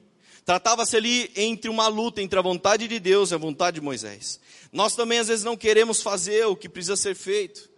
Tratava-se 0.50 0.98
ali 0.98 1.32
entre 1.36 1.70
uma 1.70 1.88
luta 1.88 2.24
entre 2.24 2.39
a 2.39 2.41
vontade 2.41 2.88
de 2.88 3.00
Deus 3.00 3.29
e 3.29 3.36
a 3.36 3.38
vontade 3.38 3.75
de 3.75 3.86
Moisés. 3.86 4.39
Nós 4.74 4.96
também 4.96 5.20
às 5.20 5.27
vezes 5.27 5.46
não 5.46 5.56
queremos 5.56 6.01
fazer 6.01 6.44
o 6.48 6.56
que 6.56 6.68
precisa 6.68 6.96
ser 6.96 7.13
feito. 7.13 7.70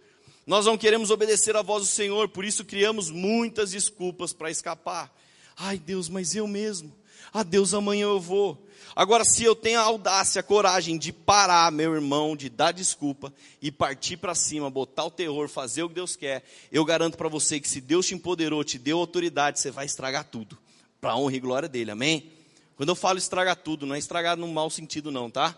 Nós 0.46 0.64
não 0.64 0.78
queremos 0.78 1.10
obedecer 1.10 1.54
à 1.54 1.60
voz 1.60 1.82
do 1.82 1.90
Senhor, 1.90 2.30
por 2.30 2.46
isso 2.46 2.64
criamos 2.64 3.10
muitas 3.10 3.72
desculpas 3.72 4.32
para 4.32 4.50
escapar. 4.50 5.14
Ai 5.54 5.78
Deus, 5.78 6.08
mas 6.08 6.34
eu 6.34 6.46
mesmo. 6.46 6.90
Ah 7.30 7.42
Deus, 7.42 7.74
amanhã 7.74 8.04
eu 8.04 8.18
vou. 8.18 8.66
Agora, 8.96 9.22
se 9.22 9.44
eu 9.44 9.54
tenho 9.54 9.78
a 9.78 9.82
audácia, 9.82 10.40
a 10.40 10.42
coragem 10.42 10.96
de 10.96 11.12
parar, 11.12 11.70
meu 11.70 11.92
irmão, 11.92 12.34
de 12.34 12.48
dar 12.48 12.72
desculpa 12.72 13.30
e 13.60 13.70
partir 13.70 14.16
para 14.16 14.34
cima, 14.34 14.70
botar 14.70 15.04
o 15.04 15.10
terror, 15.10 15.46
fazer 15.46 15.82
o 15.82 15.90
que 15.90 15.96
Deus 15.96 16.16
quer, 16.16 16.42
eu 16.72 16.86
garanto 16.86 17.18
para 17.18 17.28
você 17.28 17.60
que 17.60 17.68
se 17.68 17.82
Deus 17.82 18.06
te 18.06 18.14
empoderou, 18.14 18.64
te 18.64 18.78
deu 18.78 18.98
autoridade, 18.98 19.60
você 19.60 19.70
vai 19.70 19.84
estragar 19.84 20.24
tudo. 20.24 20.56
Para 21.02 21.10
a 21.10 21.18
honra 21.18 21.36
e 21.36 21.40
glória 21.40 21.68
dele, 21.68 21.90
amém? 21.90 22.40
Quando 22.76 22.88
eu 22.88 22.94
falo 22.94 23.18
estragar 23.18 23.56
tudo, 23.56 23.86
não 23.86 23.94
é 23.94 23.98
estragar 23.98 24.36
no 24.36 24.48
mau 24.48 24.70
sentido 24.70 25.10
não, 25.10 25.30
tá? 25.30 25.56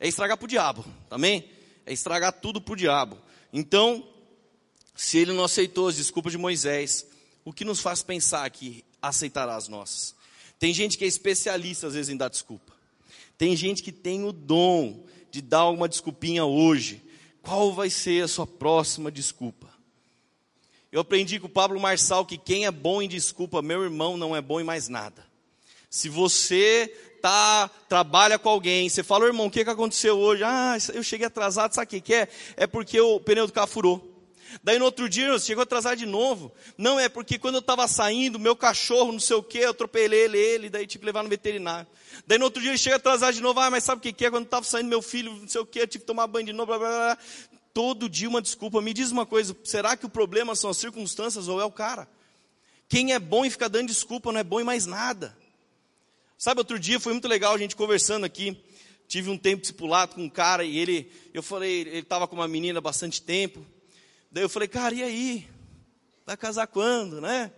É 0.00 0.08
estragar 0.08 0.36
para 0.36 0.44
o 0.44 0.48
diabo, 0.48 0.84
também? 1.08 1.48
É 1.86 1.92
estragar 1.92 2.32
tudo 2.32 2.60
para 2.60 2.72
o 2.72 2.76
diabo. 2.76 3.18
Então, 3.52 4.06
se 4.94 5.18
ele 5.18 5.32
não 5.32 5.44
aceitou 5.44 5.88
as 5.88 5.96
desculpas 5.96 6.32
de 6.32 6.38
Moisés, 6.38 7.06
o 7.44 7.52
que 7.52 7.64
nos 7.64 7.80
faz 7.80 8.02
pensar 8.02 8.48
que 8.50 8.84
aceitará 9.00 9.56
as 9.56 9.68
nossas. 9.68 10.14
Tem 10.58 10.72
gente 10.72 10.96
que 10.96 11.04
é 11.04 11.08
especialista 11.08 11.86
às 11.86 11.94
vezes 11.94 12.08
em 12.08 12.16
dar 12.16 12.28
desculpa. 12.28 12.72
Tem 13.36 13.56
gente 13.56 13.82
que 13.82 13.92
tem 13.92 14.24
o 14.24 14.32
dom 14.32 15.04
de 15.30 15.42
dar 15.42 15.68
uma 15.68 15.88
desculpinha 15.88 16.44
hoje. 16.44 17.02
Qual 17.42 17.72
vai 17.72 17.90
ser 17.90 18.24
a 18.24 18.28
sua 18.28 18.46
próxima 18.46 19.10
desculpa? 19.10 19.68
Eu 20.90 21.00
aprendi 21.00 21.40
com 21.40 21.48
o 21.48 21.50
Pablo 21.50 21.78
Marçal 21.80 22.24
que 22.24 22.38
quem 22.38 22.66
é 22.66 22.70
bom 22.70 23.02
em 23.02 23.08
desculpa, 23.08 23.60
meu 23.60 23.82
irmão, 23.82 24.16
não 24.16 24.34
é 24.34 24.40
bom 24.40 24.60
em 24.60 24.64
mais 24.64 24.88
nada. 24.88 25.26
Se 25.94 26.08
você 26.08 26.92
tá, 27.22 27.70
trabalha 27.88 28.36
com 28.36 28.48
alguém, 28.48 28.88
você 28.88 29.04
fala, 29.04 29.26
irmão, 29.26 29.46
o 29.46 29.50
que, 29.50 29.62
que 29.62 29.70
aconteceu 29.70 30.18
hoje? 30.18 30.42
Ah, 30.42 30.76
eu 30.92 31.04
cheguei 31.04 31.24
atrasado, 31.24 31.72
sabe 31.72 31.98
o 31.98 32.02
que, 32.02 32.12
é? 32.12 32.28
É 32.56 32.66
porque 32.66 33.00
o 33.00 33.20
pneu 33.20 33.46
do 33.46 33.52
carro 33.52 33.68
furou. 33.68 34.26
Daí 34.60 34.76
no 34.76 34.86
outro 34.86 35.08
dia, 35.08 35.38
chegou 35.38 35.62
atrasado 35.62 35.96
de 35.96 36.04
novo. 36.04 36.50
Não, 36.76 36.98
é 36.98 37.08
porque 37.08 37.38
quando 37.38 37.54
eu 37.54 37.60
estava 37.60 37.86
saindo, 37.86 38.40
meu 38.40 38.56
cachorro, 38.56 39.12
não 39.12 39.20
sei 39.20 39.36
o 39.36 39.42
que, 39.42 39.58
eu 39.58 39.70
atropelei 39.70 40.22
ele, 40.22 40.36
ele, 40.36 40.68
daí 40.68 40.84
tive 40.84 41.02
que 41.02 41.06
levar 41.06 41.22
no 41.22 41.28
veterinário. 41.28 41.86
Daí 42.26 42.38
no 42.38 42.46
outro 42.46 42.60
dia 42.60 42.72
ele 42.72 42.78
chega 42.78 42.96
atrasado 42.96 43.32
de 43.32 43.40
novo, 43.40 43.60
ah, 43.60 43.70
mas 43.70 43.84
sabe 43.84 44.00
o 44.00 44.02
que, 44.02 44.12
que 44.12 44.26
é? 44.26 44.30
Quando 44.30 44.42
eu 44.42 44.46
estava 44.46 44.66
saindo, 44.66 44.88
meu 44.88 45.00
filho, 45.00 45.32
não 45.32 45.46
sei 45.46 45.60
o 45.60 45.66
que, 45.66 45.78
eu 45.78 45.86
tive 45.86 46.02
que 46.02 46.08
tomar 46.08 46.26
banho 46.26 46.46
de 46.46 46.52
novo, 46.52 46.76
blá, 46.76 46.78
blá, 46.78 46.88
blá. 46.88 47.18
Todo 47.72 48.08
dia 48.08 48.28
uma 48.28 48.42
desculpa. 48.42 48.82
Me 48.82 48.92
diz 48.92 49.12
uma 49.12 49.24
coisa, 49.24 49.56
será 49.62 49.96
que 49.96 50.06
o 50.06 50.10
problema 50.10 50.56
são 50.56 50.70
as 50.70 50.76
circunstâncias 50.76 51.46
ou 51.46 51.60
é 51.60 51.64
o 51.64 51.70
cara? 51.70 52.08
Quem 52.88 53.12
é 53.12 53.20
bom 53.20 53.44
em 53.44 53.50
ficar 53.50 53.68
dando 53.68 53.86
desculpa 53.86 54.32
não 54.32 54.40
é 54.40 54.44
bom 54.44 54.60
em 54.60 54.64
mais 54.64 54.86
nada. 54.86 55.43
Sabe, 56.44 56.60
outro 56.60 56.78
dia 56.78 57.00
foi 57.00 57.14
muito 57.14 57.26
legal 57.26 57.54
a 57.54 57.58
gente 57.58 57.74
conversando 57.74 58.24
aqui. 58.24 58.54
Tive 59.08 59.30
um 59.30 59.38
tempo 59.38 59.62
discipulado 59.62 60.14
com 60.14 60.22
um 60.22 60.28
cara 60.28 60.62
e 60.62 60.76
ele, 60.76 61.10
eu 61.32 61.42
falei, 61.42 61.80
ele 61.80 62.00
estava 62.00 62.28
com 62.28 62.36
uma 62.36 62.46
menina 62.46 62.80
há 62.80 62.82
bastante 62.82 63.22
tempo. 63.22 63.64
Daí 64.30 64.44
eu 64.44 64.48
falei, 64.50 64.68
cara, 64.68 64.94
e 64.94 65.02
aí? 65.02 65.48
Vai 66.26 66.36
casar 66.36 66.66
quando, 66.66 67.18
né? 67.18 67.50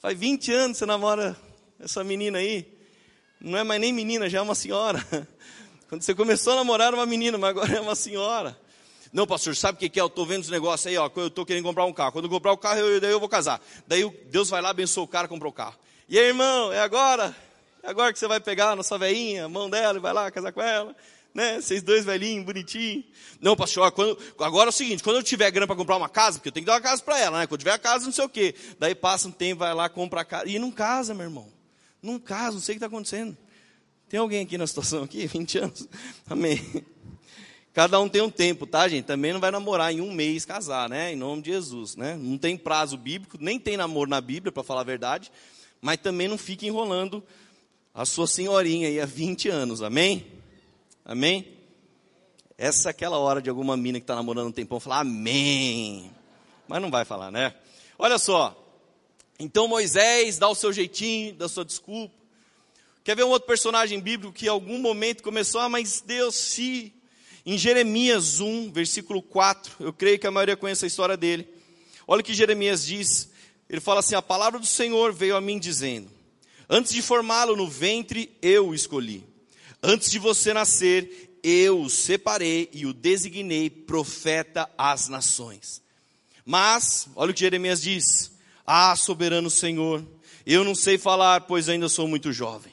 Faz 0.00 0.18
20 0.18 0.52
anos 0.52 0.72
que 0.72 0.78
você 0.78 0.86
namora 0.86 1.40
essa 1.78 2.02
menina 2.02 2.38
aí. 2.38 2.66
Não 3.40 3.56
é 3.56 3.62
mais 3.62 3.80
nem 3.80 3.92
menina, 3.92 4.28
já 4.28 4.38
é 4.38 4.42
uma 4.42 4.56
senhora. 4.56 4.98
Quando 5.88 6.02
você 6.02 6.12
começou 6.12 6.54
a 6.54 6.56
namorar, 6.56 6.92
uma 6.92 7.06
menina, 7.06 7.38
mas 7.38 7.50
agora 7.50 7.76
é 7.76 7.80
uma 7.80 7.94
senhora. 7.94 8.58
Não, 9.12 9.28
pastor, 9.28 9.54
sabe 9.54 9.76
o 9.76 9.88
que 9.88 9.96
é? 9.96 10.02
Eu 10.02 10.08
estou 10.08 10.26
vendo 10.26 10.42
os 10.42 10.50
negócios 10.50 10.88
aí, 10.88 10.98
ó, 10.98 11.08
eu 11.14 11.28
estou 11.28 11.46
querendo 11.46 11.62
comprar 11.62 11.84
um 11.84 11.92
carro. 11.92 12.10
Quando 12.10 12.24
eu 12.24 12.30
comprar 12.30 12.50
o 12.50 12.58
carro, 12.58 12.80
eu, 12.80 13.00
daí 13.00 13.12
eu 13.12 13.20
vou 13.20 13.28
casar. 13.28 13.64
Daí 13.86 14.10
Deus 14.28 14.50
vai 14.50 14.60
lá, 14.60 14.70
abençoa 14.70 15.04
o 15.04 15.08
cara, 15.08 15.28
comprou 15.28 15.52
o 15.52 15.54
carro. 15.54 15.78
E 16.08 16.18
aí, 16.18 16.26
irmão, 16.26 16.72
é 16.72 16.80
agora? 16.80 17.47
Agora 17.88 18.12
que 18.12 18.18
você 18.18 18.28
vai 18.28 18.40
pegar 18.40 18.70
a 18.70 18.76
nossa 18.76 18.98
veinha, 18.98 19.46
a 19.46 19.48
mão 19.48 19.70
dela 19.70 19.98
e 19.98 20.00
vai 20.00 20.12
lá 20.12 20.30
casar 20.30 20.52
com 20.52 20.60
ela? 20.60 20.94
né? 21.34 21.60
Vocês 21.60 21.82
dois 21.82 22.04
velhinhos, 22.04 22.44
bonitinhos. 22.44 23.04
Não, 23.40 23.54
pastor, 23.54 23.90
quando, 23.92 24.18
agora 24.40 24.68
é 24.68 24.70
o 24.70 24.72
seguinte, 24.72 25.02
quando 25.02 25.16
eu 25.16 25.22
tiver 25.22 25.50
grana 25.50 25.66
para 25.66 25.76
comprar 25.76 25.96
uma 25.96 26.08
casa, 26.08 26.38
porque 26.38 26.48
eu 26.48 26.52
tenho 26.52 26.64
que 26.64 26.66
dar 26.66 26.74
uma 26.74 26.80
casa 26.80 27.02
para 27.02 27.18
ela, 27.18 27.38
né? 27.38 27.46
Quando 27.46 27.60
tiver 27.60 27.72
a 27.72 27.78
casa, 27.78 28.04
não 28.04 28.12
sei 28.12 28.24
o 28.24 28.28
quê. 28.28 28.54
Daí 28.78 28.94
passa 28.94 29.28
um 29.28 29.30
tempo, 29.30 29.60
vai 29.60 29.72
lá, 29.72 29.88
compra 29.88 30.22
a 30.22 30.24
casa. 30.24 30.48
E 30.48 30.58
não 30.58 30.70
casa, 30.70 31.14
meu 31.14 31.24
irmão. 31.24 31.48
Não 32.02 32.18
casa, 32.18 32.54
não 32.54 32.60
sei 32.60 32.74
o 32.74 32.78
que 32.78 32.84
está 32.84 32.86
acontecendo. 32.86 33.36
Tem 34.08 34.18
alguém 34.18 34.42
aqui 34.42 34.58
na 34.58 34.66
situação 34.66 35.04
aqui? 35.04 35.26
20 35.28 35.58
anos? 35.58 35.88
Amém. 36.28 36.84
Cada 37.72 38.00
um 38.00 38.08
tem 38.08 38.22
um 38.22 38.30
tempo, 38.30 38.66
tá, 38.66 38.88
gente? 38.88 39.04
Também 39.04 39.32
não 39.32 39.38
vai 39.38 39.52
namorar 39.52 39.92
em 39.92 40.00
um 40.00 40.12
mês 40.12 40.44
casar, 40.44 40.88
né? 40.88 41.12
Em 41.12 41.16
nome 41.16 41.42
de 41.42 41.52
Jesus, 41.52 41.94
né? 41.94 42.16
Não 42.16 42.36
tem 42.36 42.56
prazo 42.56 42.96
bíblico, 42.96 43.36
nem 43.38 43.60
tem 43.60 43.76
namoro 43.76 44.10
na 44.10 44.20
Bíblia, 44.20 44.50
para 44.50 44.64
falar 44.64 44.80
a 44.80 44.84
verdade. 44.84 45.30
Mas 45.80 45.98
também 45.98 46.26
não 46.26 46.36
fique 46.36 46.66
enrolando 46.66 47.22
a 47.98 48.04
sua 48.04 48.28
senhorinha 48.28 48.86
aí 48.86 49.00
há 49.00 49.04
20 49.04 49.48
anos, 49.48 49.82
amém? 49.82 50.24
Amém? 51.04 51.48
Essa 52.56 52.88
é 52.88 52.92
aquela 52.92 53.18
hora 53.18 53.42
de 53.42 53.50
alguma 53.50 53.76
mina 53.76 53.98
que 53.98 54.04
está 54.04 54.14
namorando 54.14 54.46
um 54.46 54.52
tempão 54.52 54.78
falar 54.78 55.00
amém. 55.00 56.08
Mas 56.68 56.80
não 56.80 56.92
vai 56.92 57.04
falar, 57.04 57.32
né? 57.32 57.52
Olha 57.98 58.16
só. 58.16 58.56
Então 59.36 59.66
Moisés 59.66 60.38
dá 60.38 60.48
o 60.48 60.54
seu 60.54 60.72
jeitinho, 60.72 61.34
dá 61.34 61.46
a 61.46 61.48
sua 61.48 61.64
desculpa. 61.64 62.14
Quer 63.02 63.16
ver 63.16 63.24
um 63.24 63.30
outro 63.30 63.48
personagem 63.48 63.98
bíblico 63.98 64.32
que 64.32 64.46
em 64.46 64.48
algum 64.48 64.78
momento 64.78 65.20
começou, 65.20 65.60
ah, 65.60 65.68
mas 65.68 66.00
Deus 66.00 66.36
se. 66.36 66.94
Em 67.44 67.58
Jeremias 67.58 68.38
1, 68.38 68.70
versículo 68.70 69.20
4, 69.20 69.74
eu 69.80 69.92
creio 69.92 70.20
que 70.20 70.26
a 70.26 70.30
maioria 70.30 70.56
conhece 70.56 70.84
a 70.84 70.88
história 70.88 71.16
dele. 71.16 71.48
Olha 72.06 72.20
o 72.20 72.24
que 72.24 72.32
Jeremias 72.32 72.86
diz. 72.86 73.28
Ele 73.68 73.80
fala 73.80 73.98
assim: 73.98 74.14
A 74.14 74.22
palavra 74.22 74.60
do 74.60 74.66
Senhor 74.66 75.12
veio 75.12 75.34
a 75.34 75.40
mim 75.40 75.58
dizendo: 75.58 76.17
Antes 76.68 76.92
de 76.92 77.00
formá-lo 77.00 77.56
no 77.56 77.68
ventre, 77.68 78.36
eu 78.42 78.68
o 78.68 78.74
escolhi. 78.74 79.24
Antes 79.82 80.10
de 80.10 80.18
você 80.18 80.52
nascer, 80.52 81.38
eu 81.42 81.80
o 81.80 81.88
separei 81.88 82.68
e 82.72 82.84
o 82.84 82.92
designei 82.92 83.70
profeta 83.70 84.68
às 84.76 85.08
nações. 85.08 85.80
Mas, 86.44 87.08
olha 87.14 87.30
o 87.30 87.34
que 87.34 87.40
Jeremias 87.40 87.80
diz: 87.80 88.32
Ah, 88.66 88.94
soberano 88.96 89.50
Senhor, 89.50 90.04
eu 90.44 90.64
não 90.64 90.74
sei 90.74 90.98
falar, 90.98 91.42
pois 91.42 91.68
ainda 91.68 91.88
sou 91.88 92.08
muito 92.08 92.32
jovem. 92.32 92.72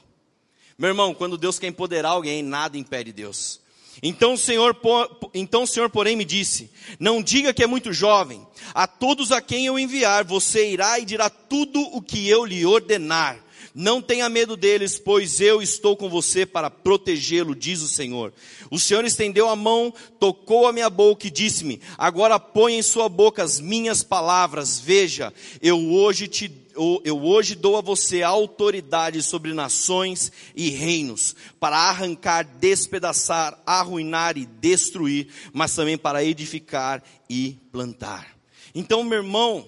Meu 0.78 0.90
irmão, 0.90 1.14
quando 1.14 1.38
Deus 1.38 1.58
quer 1.58 1.68
empoderar 1.68 2.10
alguém, 2.10 2.44
nada 2.44 2.78
impede 2.78 3.14
Deus. 3.14 3.62
Então 4.04 4.34
o 4.34 4.38
Senhor, 4.38 4.78
então 5.34 5.64
o 5.64 5.68
Senhor, 5.68 5.90
porém, 5.90 6.16
me 6.16 6.26
disse: 6.26 6.70
Não 7.00 7.24
diga 7.24 7.54
que 7.54 7.64
é 7.64 7.68
muito 7.68 7.94
jovem. 7.94 8.46
A 8.74 8.88
todos 8.88 9.32
a 9.32 9.42
quem 9.42 9.66
eu 9.66 9.80
enviar, 9.80 10.26
você 10.26 10.70
irá 10.72 11.00
e 11.00 11.06
dirá 11.06 11.30
tudo 11.30 11.80
o 11.80 12.02
que 12.02 12.28
eu 12.28 12.46
lhe 12.46 12.66
ordenar. 12.66 13.45
Não 13.78 14.02
tenha 14.02 14.30
medo 14.30 14.56
deles, 14.56 14.98
pois 14.98 15.42
eu 15.42 15.62
estou 15.62 15.98
com 15.98 16.10
você 16.10 16.46
para 16.46 16.72
protegê-lo, 16.72 17.54
diz 17.54 17.82
o 17.82 17.90
Senhor. 17.90 18.32
O 18.72 18.80
Senhor 18.80 19.04
estendeu 19.04 19.50
a 19.50 19.56
mão, 19.56 19.94
tocou 20.18 20.66
a 20.66 20.72
minha 20.72 20.90
boca 20.90 21.28
e 21.28 21.30
disse-me: 21.30 21.82
Agora 21.98 22.40
põe 22.40 22.76
em 22.76 22.82
sua 22.82 23.10
boca 23.10 23.44
as 23.44 23.60
minhas 23.60 24.02
palavras. 24.02 24.80
Veja, 24.80 25.34
eu 25.62 25.92
hoje 25.92 26.30
te 26.30 26.50
eu 27.04 27.22
hoje 27.22 27.56
dou 27.56 27.78
a 27.78 27.82
você 27.82 28.22
autoridade 28.22 29.22
sobre 29.24 29.54
nações 29.54 30.32
e 30.54 30.70
reinos, 30.70 31.36
para 31.58 31.78
arrancar, 31.78 32.44
despedaçar, 32.44 33.58
arruinar 33.66 34.38
e 34.38 34.46
destruir, 34.46 35.28
mas 35.54 35.74
também 35.74 35.98
para 35.98 36.24
edificar 36.24 37.02
e 37.30 37.58
plantar. 37.72 38.36
Então, 38.74 39.06
meu 39.06 39.20
irmão, 39.20 39.66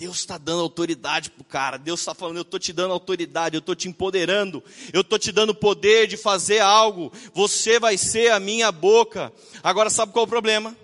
Deus 0.00 0.16
está 0.16 0.38
dando 0.38 0.62
autoridade 0.62 1.28
para 1.28 1.42
o 1.42 1.44
cara. 1.44 1.76
Deus 1.76 2.00
está 2.00 2.14
falando, 2.14 2.38
eu 2.38 2.42
estou 2.42 2.58
te 2.58 2.72
dando 2.72 2.92
autoridade, 2.92 3.54
eu 3.54 3.58
estou 3.58 3.74
te 3.74 3.86
empoderando, 3.86 4.64
eu 4.94 5.02
estou 5.02 5.18
te 5.18 5.30
dando 5.30 5.54
poder 5.54 6.06
de 6.06 6.16
fazer 6.16 6.60
algo. 6.60 7.12
Você 7.34 7.78
vai 7.78 7.98
ser 7.98 8.32
a 8.32 8.40
minha 8.40 8.72
boca. 8.72 9.30
Agora 9.62 9.90
sabe 9.90 10.14
qual 10.14 10.24
é 10.24 10.26
o 10.26 10.30
problema? 10.30 10.74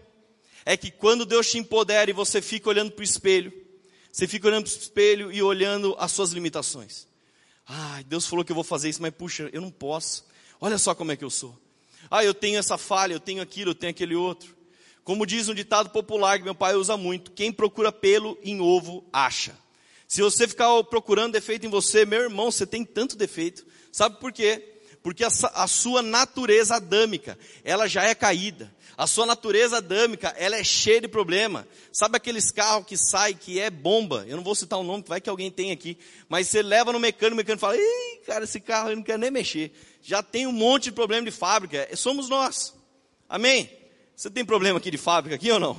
É 0.67 0.77
que 0.77 0.91
quando 0.91 1.25
Deus 1.25 1.51
te 1.51 1.57
empodera 1.57 2.11
e 2.11 2.13
você 2.13 2.43
fica 2.43 2.69
olhando 2.69 2.91
para 2.91 3.01
o 3.01 3.05
espelho, 3.05 3.51
você 4.13 4.29
fica 4.29 4.49
olhando 4.49 4.65
para 4.65 4.77
o 4.77 4.83
espelho 4.83 5.33
e 5.33 5.43
olhando 5.43 5.97
as 5.99 6.13
suas 6.13 6.33
limitações. 6.33 7.09
Ah, 7.67 8.03
Deus 8.07 8.27
falou 8.27 8.45
que 8.45 8.53
eu 8.53 8.57
vou 8.57 8.65
fazer 8.65 8.91
isso, 8.91 9.01
mas 9.01 9.15
puxa, 9.15 9.49
eu 9.51 9.63
não 9.63 9.71
posso. 9.71 10.27
Olha 10.61 10.77
só 10.77 10.95
como 10.95 11.11
é 11.11 11.17
que 11.17 11.25
eu 11.25 11.31
sou. 11.31 11.59
Ah, 12.11 12.23
eu 12.23 12.35
tenho 12.35 12.59
essa 12.59 12.77
falha, 12.77 13.15
eu 13.15 13.21
tenho 13.21 13.41
aquilo, 13.41 13.71
eu 13.71 13.75
tenho 13.75 13.93
aquele 13.93 14.15
outro. 14.15 14.56
Como 15.07 15.25
diz 15.25 15.49
um 15.49 15.55
ditado 15.55 15.91
popular 15.91 16.37
que 16.37 16.45
meu 16.45 16.55
pai 16.55 16.75
usa 16.75 16.97
muito: 16.97 17.31
quem 17.31 17.53
procura 17.53 17.93
pelo 17.93 18.37
em 18.43 18.61
ovo 18.61 19.05
acha. 19.13 19.57
Se 20.09 20.21
você 20.21 20.49
ficar 20.49 20.83
procurando 20.83 21.35
defeito 21.35 21.65
em 21.65 21.71
você, 21.71 22.05
meu 22.05 22.23
irmão, 22.23 22.51
você 22.51 22.67
tem 22.67 22.85
tanto 22.85 23.17
defeito. 23.17 23.65
Sabe 23.93 24.19
por 24.19 24.33
quê? 24.33 24.81
Porque 25.05 25.23
a, 25.23 25.29
a 25.55 25.69
sua 25.69 26.03
natureza 26.03 26.75
adâmica, 26.75 27.39
ela 27.63 27.87
já 27.87 28.03
é 28.03 28.17
caída. 28.17 28.75
A 28.97 29.07
sua 29.07 29.27
natureza 29.27 29.77
adâmica, 29.77 30.35
ela 30.37 30.57
é 30.57 30.65
cheia 30.65 31.03
de 31.03 31.07
problema. 31.07 31.69
Sabe 31.93 32.17
aqueles 32.17 32.51
carros 32.51 32.85
que 32.85 32.97
sai 32.97 33.33
que 33.33 33.61
é 33.61 33.71
bomba? 33.71 34.25
Eu 34.27 34.37
não 34.37 34.43
vou 34.43 34.57
citar 34.57 34.77
o 34.77 34.83
nome, 34.83 35.05
vai 35.07 35.21
que 35.21 35.31
alguém 35.31 35.53
tem 35.53 35.71
aqui. 35.71 35.97
Mas 36.29 36.49
você 36.49 36.63
leva 36.63 36.93
no 36.93 36.99
mecânico, 36.99 37.35
o 37.35 37.37
mecânico 37.37 37.61
fala: 37.61 37.77
Ih, 37.77 38.23
cara, 38.27 38.43
esse 38.43 38.59
carro 38.59 38.91
eu 38.91 38.97
não 38.97 39.05
quero 39.05 39.21
nem 39.21 39.31
mexer. 39.31 39.71
Já 40.03 40.21
tem 40.21 40.49
um 40.49 40.53
monte 40.53 40.85
de 40.85 40.93
problema 40.93 41.25
de 41.25 41.31
fábrica. 41.31 41.89
Somos 41.95 42.29
nós. 42.29 42.75
Amém? 43.29 43.86
Você 44.17 44.31
tem 44.31 44.47
problema 44.47 44.79
aqui 44.79 44.91
de 44.91 44.97
fábrica 44.97 45.37
aqui 45.37 45.51
ou 45.51 45.61
não? 45.61 45.79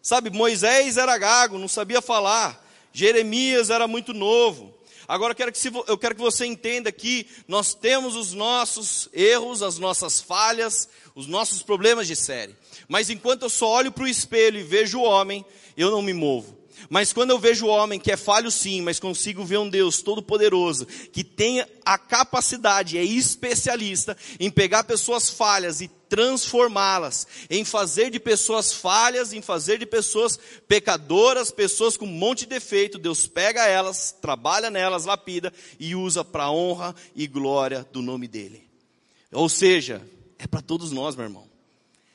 Sabe, 0.00 0.30
Moisés 0.30 0.96
era 0.96 1.18
gago, 1.18 1.58
não 1.58 1.66
sabia 1.66 2.00
falar. 2.00 2.64
Jeremias 2.92 3.68
era 3.68 3.88
muito 3.88 4.14
novo. 4.14 4.72
Agora 5.08 5.32
eu 5.32 5.34
quero, 5.36 5.50
que, 5.50 5.58
eu 5.88 5.98
quero 5.98 6.14
que 6.14 6.20
você 6.20 6.46
entenda 6.46 6.92
que 6.92 7.26
nós 7.48 7.74
temos 7.74 8.14
os 8.14 8.32
nossos 8.32 9.08
erros, 9.12 9.60
as 9.60 9.76
nossas 9.76 10.20
falhas, 10.20 10.88
os 11.16 11.26
nossos 11.26 11.60
problemas 11.60 12.06
de 12.06 12.14
série. 12.14 12.54
Mas 12.86 13.10
enquanto 13.10 13.42
eu 13.42 13.50
só 13.50 13.68
olho 13.68 13.90
para 13.90 14.04
o 14.04 14.08
espelho 14.08 14.60
e 14.60 14.62
vejo 14.62 15.00
o 15.00 15.02
homem, 15.04 15.44
eu 15.76 15.90
não 15.90 16.00
me 16.00 16.12
movo. 16.12 16.56
Mas 16.88 17.12
quando 17.12 17.30
eu 17.30 17.40
vejo 17.40 17.66
o 17.66 17.70
homem 17.70 17.98
que 17.98 18.12
é 18.12 18.16
falho 18.16 18.52
sim, 18.52 18.82
mas 18.82 19.00
consigo 19.00 19.44
ver 19.44 19.58
um 19.58 19.68
Deus 19.68 20.00
todo-poderoso, 20.00 20.86
que 20.86 21.24
tem 21.24 21.66
a 21.84 21.98
capacidade, 21.98 22.96
é 22.96 23.02
especialista 23.02 24.16
em 24.38 24.48
pegar 24.48 24.84
pessoas 24.84 25.28
falhas 25.28 25.80
e 25.80 25.90
transformá-las, 26.08 27.26
em 27.50 27.64
fazer 27.64 28.10
de 28.10 28.18
pessoas 28.18 28.72
falhas, 28.72 29.32
em 29.32 29.42
fazer 29.42 29.78
de 29.78 29.86
pessoas 29.86 30.38
pecadoras, 30.66 31.50
pessoas 31.50 31.96
com 31.96 32.06
um 32.06 32.08
monte 32.08 32.40
de 32.40 32.46
defeito, 32.46 32.98
Deus 32.98 33.26
pega 33.26 33.66
elas, 33.66 34.16
trabalha 34.20 34.70
nelas, 34.70 35.04
lapida 35.04 35.52
e 35.78 35.94
usa 35.94 36.24
para 36.24 36.50
honra 36.50 36.94
e 37.14 37.26
glória 37.26 37.86
do 37.92 38.02
nome 38.02 38.26
dele. 38.26 38.68
Ou 39.32 39.48
seja, 39.48 40.02
é 40.38 40.46
para 40.46 40.62
todos 40.62 40.90
nós, 40.90 41.14
meu 41.14 41.24
irmão. 41.24 41.48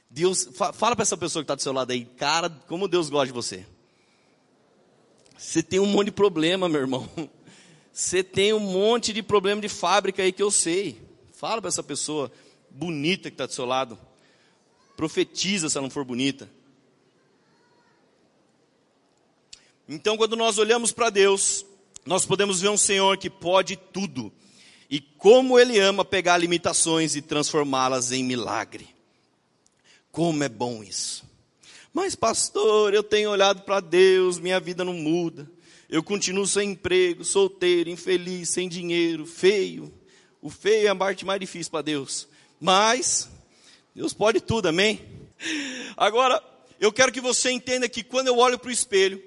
Deus, 0.09 0.47
fala 0.53 0.95
para 0.95 1.03
essa 1.03 1.17
pessoa 1.17 1.41
que 1.41 1.45
está 1.45 1.55
do 1.55 1.62
seu 1.62 1.73
lado 1.73 1.91
aí, 1.91 2.05
cara, 2.05 2.50
como 2.67 2.88
Deus 2.88 3.09
gosta 3.09 3.27
de 3.27 3.33
você. 3.33 3.65
Você 5.38 5.62
tem 5.62 5.79
um 5.79 5.85
monte 5.85 6.05
de 6.05 6.12
problema, 6.12 6.69
meu 6.69 6.81
irmão. 6.81 7.09
Você 7.91 8.23
tem 8.23 8.53
um 8.53 8.59
monte 8.59 9.13
de 9.13 9.21
problema 9.21 9.62
de 9.62 9.69
fábrica 9.69 10.23
aí 10.23 10.31
que 10.31 10.41
eu 10.41 10.50
sei. 10.50 11.00
Fala 11.31 11.62
para 11.62 11.67
essa 11.67 11.83
pessoa 11.83 12.31
bonita 12.74 13.30
que 13.30 13.36
está 13.36 13.46
do 13.46 13.53
seu 13.53 13.65
lado. 13.65 13.98
Profetiza 14.98 15.70
se 15.70 15.77
ela 15.77 15.86
não 15.86 15.92
for 15.92 16.03
bonita. 16.03 16.50
Então, 19.88 20.18
quando 20.18 20.36
nós 20.36 20.58
olhamos 20.58 20.92
para 20.92 21.10
Deus, 21.10 21.65
nós 22.06 22.25
podemos 22.25 22.62
ver 22.62 22.70
um 22.70 22.77
Senhor 22.77 23.18
que 23.18 23.30
pode 23.30 23.75
tudo. 23.75 24.32
E 24.89 25.00
como 25.00 25.60
Ele 25.60 25.80
ama 25.80 26.03
pegar 26.06 26.38
limitações 26.38 27.15
e 27.15 27.22
transformá-las 27.22 28.12
em 28.12 28.24
milagre. 28.24 28.88
Como 30.12 30.44
é 30.44 30.50
bom 30.50 30.84
isso. 30.84 31.24
Mas, 31.94 32.15
pastor, 32.15 32.94
eu 32.94 33.03
tenho 33.03 33.30
olhado 33.30 33.62
para 33.63 33.80
Deus, 33.80 34.39
minha 34.39 34.60
vida 34.60 34.84
não 34.84 34.94
muda. 34.94 35.50
Eu 35.89 36.01
continuo 36.01 36.48
sem 36.48 36.72
emprego, 36.72 37.24
solteiro, 37.24 37.89
infeliz, 37.89 38.50
sem 38.50 38.68
dinheiro, 38.68 39.25
feio. 39.25 39.94
O 40.42 40.50
feio 40.50 40.88
é 40.88 40.89
a 40.89 40.96
parte 40.96 41.25
mais 41.25 41.39
difícil 41.39 41.72
para 41.72 41.84
Deus. 41.84 42.27
Mas, 42.63 43.29
Deus 43.93 44.13
pode 44.13 44.39
tudo, 44.39 44.70
amém? 44.70 45.01
Agora, 45.98 46.41
eu 46.79 46.93
quero 46.93 47.12
que 47.12 47.20
você 47.20 47.51
entenda 47.51 47.89
que 47.89 48.01
quando 48.01 48.27
eu 48.27 48.38
olho 48.38 48.58
para 48.58 48.70
o 48.70 48.72
espelho, 48.72 49.22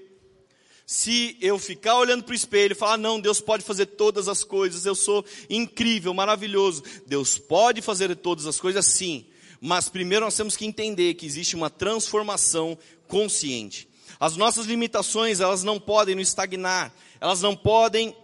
se 0.86 1.36
eu 1.38 1.58
ficar 1.58 1.98
olhando 1.98 2.24
para 2.24 2.32
o 2.32 2.34
espelho 2.34 2.72
e 2.72 2.74
falar, 2.74 2.96
não, 2.96 3.20
Deus 3.20 3.38
pode 3.38 3.62
fazer 3.62 3.84
todas 3.84 4.26
as 4.26 4.42
coisas, 4.42 4.86
eu 4.86 4.94
sou 4.94 5.22
incrível, 5.50 6.14
maravilhoso. 6.14 6.82
Deus 7.06 7.36
pode 7.36 7.82
fazer 7.82 8.16
todas 8.16 8.46
as 8.46 8.58
coisas, 8.58 8.86
sim. 8.86 9.26
Mas 9.60 9.90
primeiro 9.90 10.24
nós 10.24 10.34
temos 10.34 10.56
que 10.56 10.64
entender 10.64 11.12
que 11.12 11.26
existe 11.26 11.54
uma 11.54 11.68
transformação 11.68 12.78
consciente. 13.06 13.86
As 14.18 14.34
nossas 14.38 14.64
limitações, 14.64 15.40
elas 15.40 15.62
não 15.62 15.78
podem 15.78 16.14
nos 16.14 16.28
estagnar, 16.28 16.90
elas 17.20 17.42
não 17.42 17.54
podem 17.54 18.16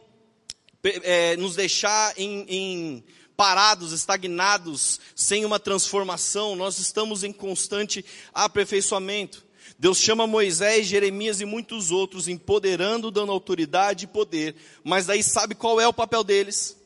é, 0.83 1.37
nos 1.37 1.55
deixar 1.55 2.15
em, 2.19 2.47
em 2.49 3.05
parados, 3.43 3.91
estagnados, 3.91 5.01
sem 5.17 5.45
uma 5.45 5.59
transformação, 5.59 6.55
nós 6.55 6.79
estamos 6.79 7.25
em 7.25 7.33
constante 7.33 8.05
aperfeiçoamento. 8.33 9.45
Deus 9.77 9.99
chama 9.99 10.29
Moisés, 10.29 10.87
Jeremias 10.87 11.41
e 11.41 11.45
muitos 11.45 11.91
outros, 11.91 12.29
empoderando, 12.29 13.11
dando 13.11 13.33
autoridade 13.33 14.05
e 14.05 14.07
poder, 14.07 14.55
mas 14.85 15.07
daí 15.07 15.25
sabe 15.25 15.57
qual 15.57 15.81
é 15.81 15.89
o 15.89 15.93
papel 15.93 16.23
deles? 16.23 16.77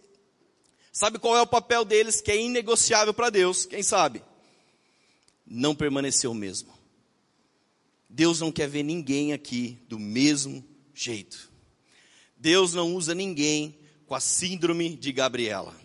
Sabe 0.91 1.19
qual 1.19 1.37
é 1.37 1.43
o 1.43 1.47
papel 1.47 1.85
deles 1.85 2.23
que 2.23 2.33
é 2.33 2.41
inegociável 2.41 3.13
para 3.13 3.29
Deus? 3.29 3.67
Quem 3.67 3.83
sabe? 3.83 4.23
Não 5.47 5.75
permaneceu 5.75 6.31
o 6.31 6.35
mesmo. 6.35 6.73
Deus 8.09 8.41
não 8.41 8.51
quer 8.51 8.67
ver 8.67 8.83
ninguém 8.83 9.35
aqui 9.35 9.77
do 9.91 9.99
mesmo 9.99 10.65
jeito. 10.95 11.53
Deus 12.35 12.73
não 12.73 12.95
usa 12.95 13.15
ninguém 13.15 13.79
com 14.07 14.15
a 14.15 14.21
síndrome 14.21 14.97
de 14.97 15.13
Gabriela. 15.13 15.85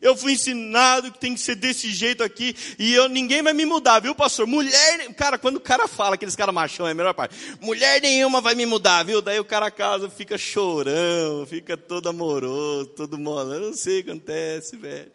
Eu 0.00 0.16
fui 0.16 0.32
ensinado 0.32 1.12
que 1.12 1.18
tem 1.18 1.34
que 1.34 1.40
ser 1.40 1.54
desse 1.54 1.90
jeito 1.90 2.22
aqui 2.22 2.56
e 2.78 2.94
eu, 2.94 3.08
ninguém 3.08 3.42
vai 3.42 3.52
me 3.52 3.66
mudar, 3.66 4.00
viu, 4.00 4.14
pastor? 4.14 4.46
Mulher, 4.46 5.12
cara, 5.14 5.36
quando 5.36 5.56
o 5.56 5.60
cara 5.60 5.86
fala, 5.86 6.14
aqueles 6.14 6.34
caras 6.34 6.54
machão, 6.54 6.88
é 6.88 6.92
a 6.92 6.94
melhor 6.94 7.12
parte. 7.12 7.34
Mulher 7.60 8.00
nenhuma 8.00 8.40
vai 8.40 8.54
me 8.54 8.64
mudar, 8.64 9.04
viu? 9.04 9.20
Daí 9.20 9.38
o 9.38 9.44
cara 9.44 9.70
casa 9.70 10.08
fica 10.08 10.38
chorão, 10.38 11.44
fica 11.46 11.76
todo 11.76 12.08
amoroso, 12.08 12.86
todo 12.86 13.18
molando. 13.18 13.54
Eu 13.64 13.68
não 13.68 13.74
sei 13.76 14.00
o 14.00 14.04
que 14.04 14.10
acontece, 14.10 14.76
velho. 14.76 15.12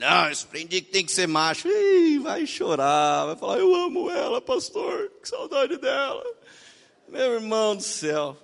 Não, 0.00 0.30
aprendi 0.30 0.80
que 0.80 0.90
tem 0.90 1.04
que 1.04 1.12
ser 1.12 1.26
macho. 1.26 1.68
Ih, 1.68 2.20
vai 2.20 2.46
chorar, 2.46 3.26
vai 3.26 3.36
falar, 3.36 3.58
eu 3.58 3.74
amo 3.74 4.10
ela, 4.10 4.40
pastor, 4.40 5.10
que 5.20 5.28
saudade 5.28 5.76
dela. 5.76 6.24
Meu 7.08 7.34
irmão 7.34 7.74
do 7.74 7.82
céu. 7.82 8.36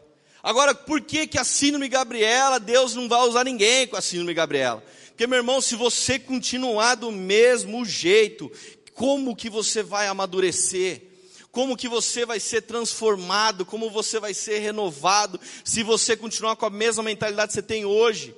Agora, 0.43 0.75
por 0.75 1.01
que 1.01 1.27
que 1.27 1.39
a 1.39 1.45
síndrome 1.45 1.89
Gabriela, 1.89 2.61
Deus 2.61 2.95
não 2.95 3.09
vai 3.09 3.21
usar 3.21 3.43
ninguém 3.43 3.87
com 3.87 3.97
a 3.97 4.01
síndrome 4.01 4.35
Gabriela? 4.35 4.83
Porque, 5.17 5.27
meu 5.27 5.39
irmão, 5.39 5.63
se 5.63 5.75
você 5.75 6.19
continuar 6.19 6.95
do 6.95 7.11
mesmo 7.11 7.87
jeito, 7.87 8.53
como 8.93 9.35
que 9.35 9.49
você 9.49 9.83
vai 9.83 10.09
amadurecer? 10.09 11.05
Como 11.51 11.75
que 11.75 11.89
você 11.89 12.27
vai 12.27 12.39
ser 12.39 12.61
transformado? 12.61 13.65
Como 13.65 13.89
você 13.89 14.21
vai 14.21 14.35
ser 14.35 14.59
renovado? 14.59 15.41
Se 15.65 15.83
você 15.83 16.19
continuar 16.19 16.57
com 16.57 16.67
a 16.67 16.71
mesma 16.71 17.03
mentalidade 17.03 17.49
que 17.49 17.55
você 17.55 17.63
tem 17.63 17.87
hoje? 17.87 18.35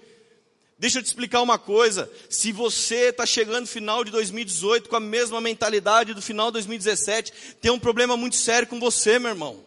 Deixa 0.78 1.00
eu 1.00 1.02
te 1.02 1.06
explicar 1.06 1.42
uma 1.42 1.58
coisa. 1.58 2.08
Se 2.30 2.52
você 2.52 3.08
está 3.08 3.26
chegando 3.26 3.62
no 3.62 3.66
final 3.66 4.04
de 4.04 4.12
2018 4.12 4.88
com 4.88 4.94
a 4.94 5.00
mesma 5.00 5.40
mentalidade 5.40 6.14
do 6.14 6.22
final 6.22 6.46
de 6.46 6.52
2017, 6.52 7.32
tem 7.60 7.72
um 7.72 7.80
problema 7.80 8.16
muito 8.16 8.36
sério 8.36 8.68
com 8.68 8.78
você, 8.78 9.18
meu 9.18 9.30
irmão. 9.30 9.64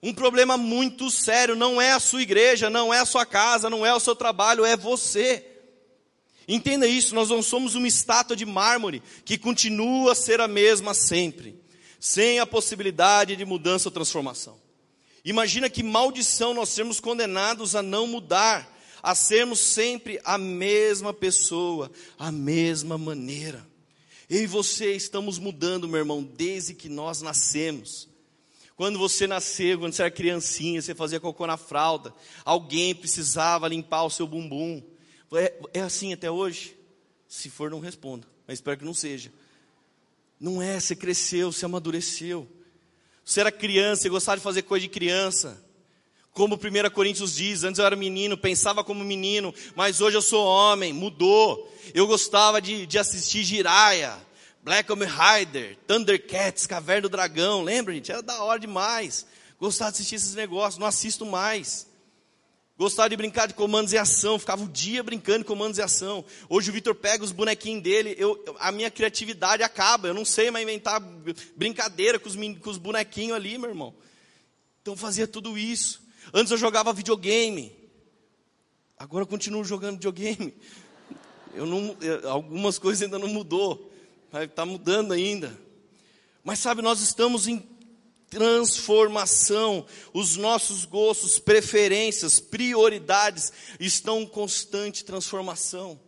Um 0.00 0.14
problema 0.14 0.56
muito 0.56 1.10
sério. 1.10 1.56
Não 1.56 1.82
é 1.82 1.94
a 1.94 1.98
sua 1.98 2.22
igreja, 2.22 2.70
não 2.70 2.94
é 2.94 3.00
a 3.00 3.04
sua 3.04 3.26
casa, 3.26 3.68
não 3.68 3.84
é 3.84 3.92
o 3.92 3.98
seu 3.98 4.14
trabalho, 4.14 4.64
é 4.64 4.76
você. 4.76 5.57
Entenda 6.48 6.86
isso, 6.86 7.14
nós 7.14 7.28
não 7.28 7.42
somos 7.42 7.74
uma 7.74 7.86
estátua 7.86 8.34
de 8.34 8.46
mármore 8.46 9.02
que 9.24 9.36
continua 9.36 10.12
a 10.12 10.14
ser 10.14 10.40
a 10.40 10.48
mesma 10.48 10.94
sempre, 10.94 11.60
sem 12.00 12.40
a 12.40 12.46
possibilidade 12.46 13.36
de 13.36 13.44
mudança 13.44 13.88
ou 13.88 13.92
transformação. 13.92 14.58
Imagina 15.22 15.68
que 15.68 15.82
maldição 15.82 16.54
nós 16.54 16.70
sermos 16.70 16.98
condenados 17.00 17.76
a 17.76 17.82
não 17.82 18.06
mudar 18.06 18.78
a 19.02 19.14
sermos 19.14 19.60
sempre 19.60 20.20
a 20.24 20.36
mesma 20.36 21.12
pessoa, 21.12 21.90
a 22.18 22.32
mesma 22.32 22.98
maneira. 22.98 23.66
Eu 24.28 24.42
e 24.42 24.46
você 24.46 24.94
estamos 24.94 25.38
mudando, 25.38 25.88
meu 25.88 25.98
irmão, 25.98 26.22
desde 26.22 26.74
que 26.74 26.88
nós 26.88 27.22
nascemos. 27.22 28.08
Quando 28.76 28.98
você 28.98 29.26
nasceu, 29.26 29.78
quando 29.78 29.92
você 29.92 30.02
era 30.02 30.10
criancinha, 30.10 30.80
você 30.80 30.94
fazia 30.94 31.18
cocô 31.18 31.46
na 31.46 31.56
fralda, 31.56 32.14
alguém 32.44 32.94
precisava 32.94 33.68
limpar 33.68 34.04
o 34.04 34.10
seu 34.10 34.26
bumbum. 34.26 34.82
É, 35.32 35.54
é 35.74 35.80
assim 35.80 36.12
até 36.12 36.30
hoje? 36.30 36.76
Se 37.28 37.50
for, 37.50 37.70
não 37.70 37.80
responda, 37.80 38.26
mas 38.46 38.58
espero 38.58 38.78
que 38.78 38.84
não 38.84 38.94
seja. 38.94 39.32
Não 40.40 40.62
é, 40.62 40.78
você 40.78 40.94
cresceu, 40.94 41.52
você 41.52 41.64
amadureceu. 41.64 42.48
Você 43.24 43.40
era 43.40 43.52
criança, 43.52 44.02
você 44.02 44.08
gostava 44.08 44.38
de 44.38 44.42
fazer 44.42 44.62
coisa 44.62 44.82
de 44.82 44.88
criança. 44.88 45.62
Como 46.32 46.54
1 46.54 46.90
Coríntios 46.90 47.34
diz, 47.34 47.64
antes 47.64 47.80
eu 47.80 47.84
era 47.84 47.96
menino, 47.96 48.38
pensava 48.38 48.84
como 48.84 49.04
menino, 49.04 49.52
mas 49.74 50.00
hoje 50.00 50.16
eu 50.16 50.22
sou 50.22 50.46
homem, 50.46 50.92
mudou. 50.92 51.70
Eu 51.92 52.06
gostava 52.06 52.62
de, 52.62 52.86
de 52.86 52.96
assistir 52.96 53.42
Jiraya, 53.42 54.16
Black 54.62 54.86
Kamen 54.86 55.08
Rider, 55.08 55.76
Thundercats, 55.86 56.66
Caverna 56.66 57.02
do 57.02 57.08
Dragão, 57.08 57.62
lembra 57.62 57.92
gente? 57.92 58.12
Era 58.12 58.22
da 58.22 58.40
hora 58.42 58.60
demais. 58.60 59.26
Gostava 59.58 59.90
de 59.90 59.96
assistir 59.96 60.14
esses 60.14 60.34
negócios, 60.36 60.78
não 60.78 60.86
assisto 60.86 61.26
mais. 61.26 61.87
Gostava 62.78 63.10
de 63.10 63.16
brincar 63.16 63.48
de 63.48 63.54
comandos 63.54 63.92
e 63.92 63.98
ação, 63.98 64.38
ficava 64.38 64.62
o 64.62 64.68
dia 64.68 65.02
brincando 65.02 65.40
de 65.40 65.44
comandos 65.44 65.78
e 65.78 65.82
ação. 65.82 66.24
Hoje 66.48 66.70
o 66.70 66.72
Vitor 66.72 66.94
pega 66.94 67.24
os 67.24 67.32
bonequinhos 67.32 67.82
dele, 67.82 68.14
eu, 68.16 68.40
a 68.60 68.70
minha 68.70 68.88
criatividade 68.88 69.64
acaba, 69.64 70.06
eu 70.06 70.14
não 70.14 70.24
sei 70.24 70.48
mais 70.52 70.62
inventar 70.62 71.00
brincadeira 71.56 72.20
com 72.20 72.28
os, 72.28 72.36
com 72.36 72.70
os 72.70 72.78
bonequinhos 72.78 73.34
ali, 73.34 73.58
meu 73.58 73.70
irmão. 73.70 73.92
Então 74.80 74.96
fazia 74.96 75.26
tudo 75.26 75.58
isso. 75.58 76.00
Antes 76.32 76.52
eu 76.52 76.56
jogava 76.56 76.92
videogame. 76.92 77.76
Agora 78.96 79.24
eu 79.24 79.26
continuo 79.26 79.64
jogando 79.64 79.94
videogame. 79.94 80.54
Eu 81.54 81.66
não, 81.66 81.96
algumas 82.30 82.78
coisas 82.78 83.02
ainda 83.02 83.18
não 83.18 83.26
mudou. 83.26 83.92
Está 84.32 84.64
mudando 84.64 85.12
ainda. 85.12 85.58
Mas 86.44 86.60
sabe, 86.60 86.80
nós 86.80 87.00
estamos 87.00 87.48
em 87.48 87.58
transformação. 88.30 89.86
Os 90.12 90.36
nossos 90.36 90.84
gostos, 90.84 91.38
preferências, 91.38 92.40
prioridades 92.40 93.52
estão 93.78 94.22
em 94.22 94.26
constante 94.26 95.04
transformação. 95.04 96.00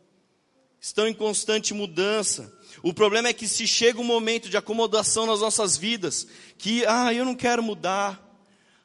Estão 0.81 1.07
em 1.07 1.15
constante 1.15 1.75
mudança. 1.75 2.53
O 2.83 2.95
problema 2.95 3.29
é 3.29 3.33
que 3.33 3.47
se 3.47 3.67
chega 3.67 4.01
um 4.01 4.05
momento 4.05 4.49
de 4.49 4.57
acomodação 4.57 5.27
nas 5.27 5.41
nossas 5.41 5.77
vidas, 5.77 6.27
que, 6.57 6.85
ah, 6.87 7.13
eu 7.13 7.25
não 7.25 7.35
quero 7.35 7.63
mudar, 7.63 8.31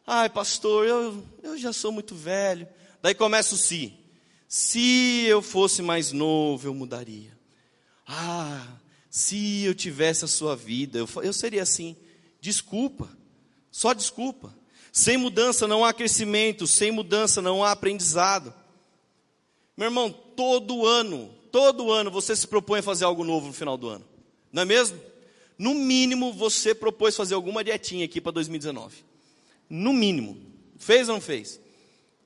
Ai, 0.07 0.29
pastor, 0.29 0.85
eu, 0.85 1.25
eu 1.41 1.57
já 1.57 1.73
sou 1.73 1.91
muito 1.91 2.13
velho. 2.13 2.67
Daí 3.01 3.15
começa 3.15 3.55
o 3.55 3.57
se. 3.57 3.91
Se 4.47 5.25
eu 5.25 5.41
fosse 5.41 5.81
mais 5.81 6.11
novo, 6.11 6.67
eu 6.67 6.73
mudaria. 6.75 7.35
Ah, 8.05 8.67
se 9.09 9.63
eu 9.63 9.73
tivesse 9.73 10.23
a 10.23 10.27
sua 10.27 10.55
vida, 10.55 10.99
eu, 10.99 11.09
eu 11.23 11.33
seria 11.33 11.63
assim. 11.63 11.97
Desculpa, 12.39 13.09
só 13.75 13.91
desculpa. 13.91 14.57
Sem 14.89 15.17
mudança 15.17 15.67
não 15.67 15.83
há 15.83 15.91
crescimento, 15.91 16.65
sem 16.65 16.93
mudança 16.93 17.41
não 17.41 17.61
há 17.61 17.71
aprendizado. 17.71 18.53
Meu 19.75 19.87
irmão, 19.87 20.09
todo 20.09 20.85
ano, 20.85 21.29
todo 21.51 21.91
ano 21.91 22.09
você 22.09 22.33
se 22.37 22.47
propõe 22.47 22.79
a 22.79 22.83
fazer 22.83 23.03
algo 23.03 23.25
novo 23.25 23.47
no 23.47 23.53
final 23.53 23.75
do 23.75 23.89
ano. 23.89 24.07
Não 24.49 24.61
é 24.61 24.65
mesmo? 24.65 24.97
No 25.57 25.73
mínimo 25.73 26.31
você 26.31 26.73
propôs 26.73 27.17
fazer 27.17 27.35
alguma 27.35 27.65
dietinha 27.65 28.05
aqui 28.05 28.21
para 28.21 28.31
2019. 28.31 29.03
No 29.69 29.91
mínimo. 29.91 30.37
Fez 30.77 31.09
ou 31.09 31.15
não 31.15 31.21
fez? 31.21 31.59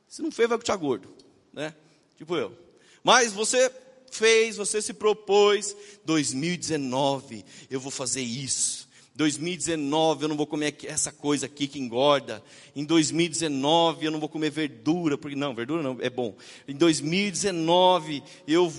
Se 0.07 0.21
não 0.21 0.31
fez, 0.31 0.47
vai 0.47 0.59
continuar 0.59 0.77
gordo, 0.77 1.09
né? 1.51 1.73
Tipo 2.15 2.35
eu. 2.35 2.55
Mas 3.03 3.33
você 3.33 3.73
fez, 4.11 4.55
você 4.55 4.83
se 4.83 4.93
propôs, 4.93 5.75
2019, 6.05 7.43
eu 7.71 7.79
vou 7.79 7.89
fazer 7.89 8.21
isso. 8.21 8.87
2019 9.19 10.23
eu 10.23 10.29
não 10.29 10.37
vou 10.37 10.47
comer 10.47 10.77
essa 10.85 11.11
coisa 11.11 11.45
aqui 11.45 11.67
que 11.67 11.77
engorda. 11.77 12.41
Em 12.73 12.85
2019 12.85 14.05
eu 14.05 14.11
não 14.11 14.19
vou 14.19 14.29
comer 14.29 14.49
verdura, 14.49 15.17
porque 15.17 15.35
não, 15.35 15.53
verdura 15.53 15.83
não, 15.83 15.97
é 15.99 16.09
bom. 16.09 16.33
Em 16.65 16.73
2019 16.73 18.23
eu 18.47 18.71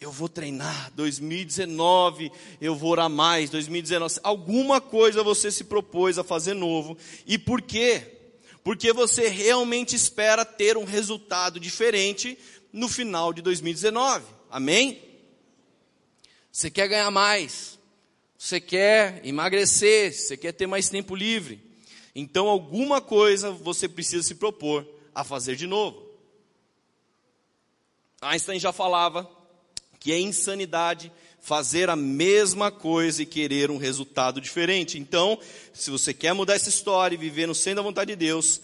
eu 0.00 0.10
vou 0.10 0.28
treinar. 0.28 0.90
2019 0.96 2.32
eu 2.60 2.74
vou 2.74 2.90
orar 2.90 3.08
mais. 3.08 3.50
2019 3.50 4.18
alguma 4.24 4.80
coisa 4.80 5.22
você 5.22 5.48
se 5.48 5.62
propôs 5.62 6.18
a 6.18 6.24
fazer 6.24 6.54
novo. 6.54 6.98
E 7.24 7.38
por 7.38 7.62
quê? 7.62 8.02
Porque 8.64 8.92
você 8.92 9.28
realmente 9.28 9.94
espera 9.94 10.44
ter 10.44 10.76
um 10.76 10.84
resultado 10.84 11.60
diferente 11.60 12.36
no 12.72 12.88
final 12.88 13.32
de 13.32 13.40
2019. 13.40 14.24
Amém? 14.50 15.00
Você 16.50 16.68
quer 16.68 16.88
ganhar 16.88 17.12
mais, 17.12 17.78
você 18.42 18.60
quer 18.60 19.24
emagrecer, 19.24 20.12
você 20.12 20.36
quer 20.36 20.50
ter 20.50 20.66
mais 20.66 20.88
tempo 20.88 21.14
livre. 21.14 21.62
Então, 22.12 22.48
alguma 22.48 23.00
coisa 23.00 23.52
você 23.52 23.88
precisa 23.88 24.24
se 24.24 24.34
propor 24.34 24.84
a 25.14 25.22
fazer 25.22 25.54
de 25.54 25.64
novo. 25.64 26.04
Einstein 28.20 28.58
já 28.58 28.72
falava 28.72 29.30
que 30.00 30.10
é 30.10 30.18
insanidade 30.18 31.12
fazer 31.40 31.88
a 31.88 31.94
mesma 31.94 32.72
coisa 32.72 33.22
e 33.22 33.26
querer 33.26 33.70
um 33.70 33.76
resultado 33.76 34.40
diferente. 34.40 34.98
Então, 34.98 35.38
se 35.72 35.92
você 35.92 36.12
quer 36.12 36.32
mudar 36.32 36.54
essa 36.54 36.68
história 36.68 37.14
e 37.14 37.18
viver 37.18 37.46
no 37.46 37.54
centro 37.54 37.76
da 37.76 37.82
vontade 37.82 38.10
de 38.10 38.16
Deus, 38.16 38.60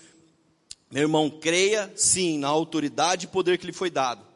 meu 0.91 1.03
irmão, 1.03 1.31
creia 1.31 1.89
sim 1.95 2.37
na 2.37 2.49
autoridade 2.49 3.27
e 3.27 3.29
poder 3.29 3.59
que 3.59 3.67
lhe 3.67 3.73
foi 3.73 3.91
dado 3.91 4.27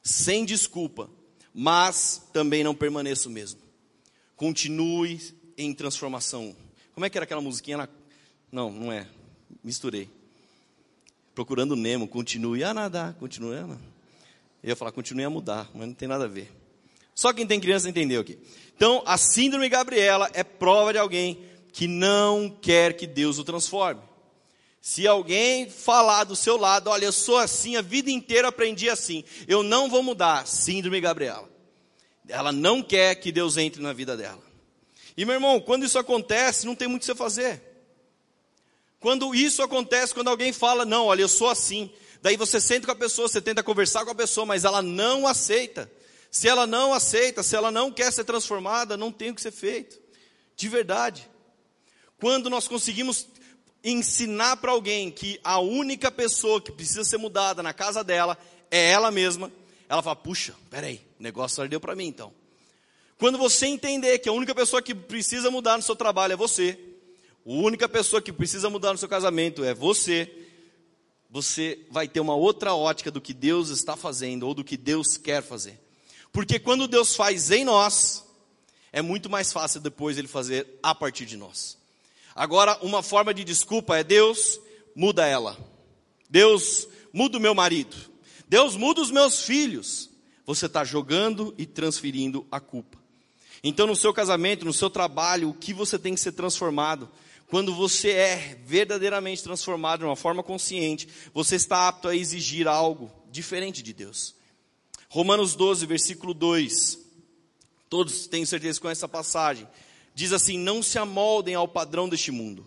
sem 0.00 0.44
desculpa, 0.44 1.10
mas 1.52 2.22
também 2.32 2.62
não 2.62 2.72
permaneça 2.72 3.28
o 3.28 3.32
mesmo. 3.32 3.65
Continue 4.36 5.20
em 5.56 5.72
transformação. 5.72 6.54
Como 6.92 7.04
é 7.04 7.10
que 7.10 7.16
era 7.16 7.24
aquela 7.24 7.40
musiquinha? 7.40 7.78
Na... 7.78 7.88
Não, 8.52 8.70
não 8.70 8.92
é. 8.92 9.06
Misturei. 9.64 10.08
Procurando 11.34 11.74
Nemo, 11.74 12.06
continue 12.06 12.62
a 12.62 12.72
nadar, 12.72 13.14
continue 13.14 13.56
a 13.56 13.66
nadar. 13.66 13.80
Eu 14.62 14.70
ia 14.70 14.76
falar, 14.76 14.92
continue 14.92 15.24
a 15.24 15.30
mudar, 15.30 15.70
mas 15.74 15.86
não 15.86 15.94
tem 15.94 16.08
nada 16.08 16.24
a 16.24 16.28
ver. 16.28 16.50
Só 17.14 17.32
quem 17.32 17.46
tem 17.46 17.60
criança 17.60 17.88
entendeu 17.88 18.20
aqui. 18.20 18.38
Então, 18.76 19.02
a 19.06 19.16
síndrome 19.16 19.68
Gabriela 19.68 20.30
é 20.34 20.44
prova 20.44 20.92
de 20.92 20.98
alguém 20.98 21.38
que 21.72 21.86
não 21.86 22.50
quer 22.50 22.94
que 22.94 23.06
Deus 23.06 23.38
o 23.38 23.44
transforme. 23.44 24.02
Se 24.80 25.06
alguém 25.06 25.68
falar 25.68 26.24
do 26.24 26.36
seu 26.36 26.56
lado, 26.56 26.90
olha, 26.90 27.06
eu 27.06 27.12
sou 27.12 27.38
assim, 27.38 27.76
a 27.76 27.82
vida 27.82 28.10
inteira 28.10 28.48
aprendi 28.48 28.88
assim, 28.88 29.24
eu 29.48 29.62
não 29.62 29.88
vou 29.88 30.02
mudar, 30.02 30.46
síndrome 30.46 31.00
Gabriela. 31.00 31.55
Ela 32.28 32.52
não 32.52 32.82
quer 32.82 33.14
que 33.16 33.30
Deus 33.30 33.56
entre 33.56 33.82
na 33.82 33.92
vida 33.92 34.16
dela. 34.16 34.42
E 35.16 35.24
meu 35.24 35.34
irmão, 35.34 35.60
quando 35.60 35.84
isso 35.84 35.98
acontece, 35.98 36.66
não 36.66 36.74
tem 36.74 36.88
muito 36.88 37.02
o 37.02 37.06
que 37.06 37.06
você 37.06 37.14
fazer. 37.14 37.62
Quando 39.00 39.34
isso 39.34 39.62
acontece, 39.62 40.12
quando 40.12 40.28
alguém 40.28 40.52
fala, 40.52 40.84
não, 40.84 41.06
olha, 41.06 41.22
eu 41.22 41.28
sou 41.28 41.48
assim, 41.48 41.90
daí 42.20 42.36
você 42.36 42.60
senta 42.60 42.86
com 42.86 42.92
a 42.92 42.96
pessoa, 42.96 43.28
você 43.28 43.40
tenta 43.40 43.62
conversar 43.62 44.04
com 44.04 44.10
a 44.10 44.14
pessoa, 44.14 44.44
mas 44.44 44.64
ela 44.64 44.82
não 44.82 45.26
aceita. 45.26 45.90
Se 46.30 46.48
ela 46.48 46.66
não 46.66 46.92
aceita, 46.92 47.42
se 47.42 47.54
ela 47.56 47.70
não 47.70 47.90
quer 47.90 48.12
ser 48.12 48.24
transformada, 48.24 48.96
não 48.96 49.12
tem 49.12 49.30
o 49.30 49.34
que 49.34 49.40
ser 49.40 49.52
feito. 49.52 49.98
De 50.56 50.68
verdade. 50.68 51.28
Quando 52.18 52.50
nós 52.50 52.66
conseguimos 52.66 53.28
ensinar 53.84 54.56
para 54.56 54.72
alguém 54.72 55.10
que 55.10 55.38
a 55.44 55.60
única 55.60 56.10
pessoa 56.10 56.60
que 56.60 56.72
precisa 56.72 57.04
ser 57.04 57.18
mudada 57.18 57.62
na 57.62 57.72
casa 57.72 58.02
dela 58.02 58.36
é 58.70 58.90
ela 58.90 59.10
mesma, 59.10 59.52
ela 59.88 60.02
fala: 60.02 60.16
puxa, 60.16 60.54
peraí, 60.70 61.00
o 61.18 61.22
negócio 61.22 61.62
ardeu 61.62 61.80
para 61.80 61.94
mim 61.94 62.06
então. 62.06 62.32
Quando 63.18 63.38
você 63.38 63.66
entender 63.66 64.18
que 64.18 64.28
a 64.28 64.32
única 64.32 64.54
pessoa 64.54 64.82
que 64.82 64.94
precisa 64.94 65.50
mudar 65.50 65.76
no 65.76 65.82
seu 65.82 65.96
trabalho 65.96 66.34
é 66.34 66.36
você, 66.36 66.78
a 67.46 67.50
única 67.50 67.88
pessoa 67.88 68.20
que 68.20 68.32
precisa 68.32 68.68
mudar 68.68 68.92
no 68.92 68.98
seu 68.98 69.08
casamento 69.08 69.64
é 69.64 69.72
você, 69.72 70.30
você 71.30 71.80
vai 71.90 72.06
ter 72.06 72.20
uma 72.20 72.34
outra 72.34 72.74
ótica 72.74 73.10
do 73.10 73.20
que 73.20 73.32
Deus 73.32 73.70
está 73.70 73.96
fazendo 73.96 74.46
ou 74.46 74.54
do 74.54 74.64
que 74.64 74.76
Deus 74.76 75.16
quer 75.16 75.42
fazer. 75.42 75.80
Porque 76.30 76.58
quando 76.58 76.86
Deus 76.86 77.16
faz 77.16 77.50
em 77.50 77.64
nós, 77.64 78.24
é 78.92 79.00
muito 79.00 79.30
mais 79.30 79.52
fácil 79.52 79.80
depois 79.80 80.18
ele 80.18 80.28
fazer 80.28 80.78
a 80.82 80.94
partir 80.94 81.24
de 81.24 81.36
nós. 81.36 81.78
Agora, 82.34 82.78
uma 82.82 83.02
forma 83.02 83.32
de 83.32 83.44
desculpa 83.44 83.96
é 83.96 84.04
Deus 84.04 84.60
muda 84.94 85.26
ela. 85.26 85.56
Deus 86.28 86.86
muda 87.12 87.38
o 87.38 87.40
meu 87.40 87.54
marido. 87.54 87.96
Deus 88.48 88.76
muda 88.76 89.00
os 89.00 89.10
meus 89.10 89.42
filhos. 89.42 90.10
Você 90.44 90.66
está 90.66 90.84
jogando 90.84 91.54
e 91.58 91.66
transferindo 91.66 92.46
a 92.50 92.60
culpa. 92.60 92.98
Então, 93.62 93.86
no 93.86 93.96
seu 93.96 94.12
casamento, 94.12 94.64
no 94.64 94.72
seu 94.72 94.88
trabalho, 94.88 95.50
o 95.50 95.54
que 95.54 95.74
você 95.74 95.98
tem 95.98 96.14
que 96.14 96.20
ser 96.20 96.32
transformado? 96.32 97.08
Quando 97.48 97.74
você 97.74 98.10
é 98.10 98.60
verdadeiramente 98.64 99.42
transformado 99.42 100.00
de 100.00 100.06
uma 100.06 100.16
forma 100.16 100.42
consciente, 100.42 101.08
você 101.34 101.56
está 101.56 101.88
apto 101.88 102.08
a 102.08 102.14
exigir 102.14 102.68
algo 102.68 103.10
diferente 103.30 103.82
de 103.82 103.92
Deus. 103.92 104.34
Romanos 105.08 105.54
12, 105.54 105.86
versículo 105.86 106.34
2. 106.34 106.98
Todos 107.88 108.26
têm 108.26 108.44
certeza 108.44 108.80
com 108.80 108.88
essa 108.88 109.08
passagem 109.08 109.66
diz 110.16 110.32
assim: 110.32 110.58
Não 110.58 110.82
se 110.82 110.98
amoldem 110.98 111.54
ao 111.54 111.68
padrão 111.68 112.08
deste 112.08 112.32
mundo, 112.32 112.66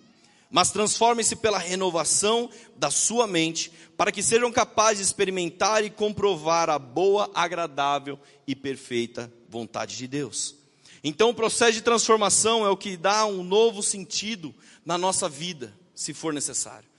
mas 0.49 0.71
transformem-se 0.71 1.35
pela 1.35 1.57
renovação 1.57 2.49
da 2.75 2.89
sua 2.89 3.27
mente, 3.27 3.71
para 3.95 4.12
que 4.12 4.23
sejam 4.23 4.51
capazes 4.51 4.99
de 4.99 5.05
experimentar 5.05 5.83
e 5.83 5.89
comprovar 5.89 6.69
a 6.69 6.79
boa, 6.79 7.29
agradável 7.33 8.19
e 8.47 8.55
perfeita 8.55 9.31
vontade 9.47 9.95
de 9.97 10.07
Deus. 10.07 10.55
Então, 11.03 11.29
o 11.29 11.33
processo 11.33 11.73
de 11.73 11.81
transformação 11.81 12.65
é 12.65 12.69
o 12.69 12.77
que 12.77 12.97
dá 12.97 13.25
um 13.25 13.43
novo 13.43 13.83
sentido 13.83 14.53
na 14.85 14.97
nossa 14.97 15.29
vida, 15.29 15.73
se 15.93 16.13
for 16.13 16.33
necessário. 16.33 16.89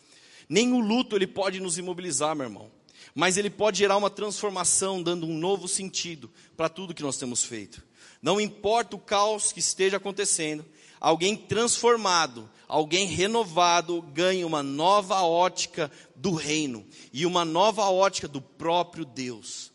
Nem 0.48 0.72
o 0.72 0.80
luto 0.80 1.16
ele 1.16 1.26
pode 1.26 1.60
nos 1.60 1.78
imobilizar, 1.78 2.34
meu 2.34 2.46
irmão, 2.46 2.70
mas 3.14 3.36
ele 3.36 3.50
pode 3.50 3.78
gerar 3.78 3.96
uma 3.96 4.10
transformação, 4.10 5.02
dando 5.02 5.26
um 5.26 5.36
novo 5.36 5.68
sentido 5.68 6.30
para 6.56 6.68
tudo 6.68 6.94
que 6.94 7.02
nós 7.02 7.16
temos 7.16 7.44
feito. 7.44 7.82
Não 8.22 8.40
importa 8.40 8.96
o 8.96 9.00
caos 9.00 9.52
que 9.52 9.60
esteja 9.60 9.96
acontecendo, 9.96 10.64
alguém 11.00 11.34
transformado, 11.34 12.48
alguém 12.68 13.06
renovado 13.06 14.02
ganha 14.02 14.46
uma 14.46 14.62
nova 14.62 15.22
ótica 15.22 15.90
do 16.14 16.34
reino 16.34 16.86
e 17.12 17.24
uma 17.24 17.44
nova 17.44 17.88
ótica 17.88 18.28
do 18.28 18.40
próprio 18.40 19.04
Deus. 19.04 19.72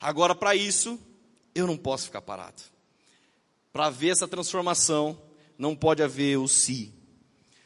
Agora, 0.00 0.34
para 0.34 0.54
isso, 0.54 0.98
eu 1.54 1.66
não 1.66 1.76
posso 1.76 2.04
ficar 2.04 2.22
parado. 2.22 2.62
Para 3.72 3.90
ver 3.90 4.10
essa 4.10 4.28
transformação, 4.28 5.20
não 5.58 5.76
pode 5.76 6.02
haver 6.02 6.38
o 6.38 6.48
si. 6.48 6.92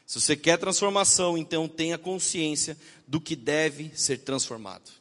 Se 0.05 0.19
você 0.19 0.35
quer 0.35 0.57
transformação, 0.57 1.37
então 1.37 1.67
tenha 1.67 1.97
consciência 1.97 2.77
do 3.07 3.21
que 3.21 3.35
deve 3.35 3.91
ser 3.95 4.19
transformado. 4.19 4.91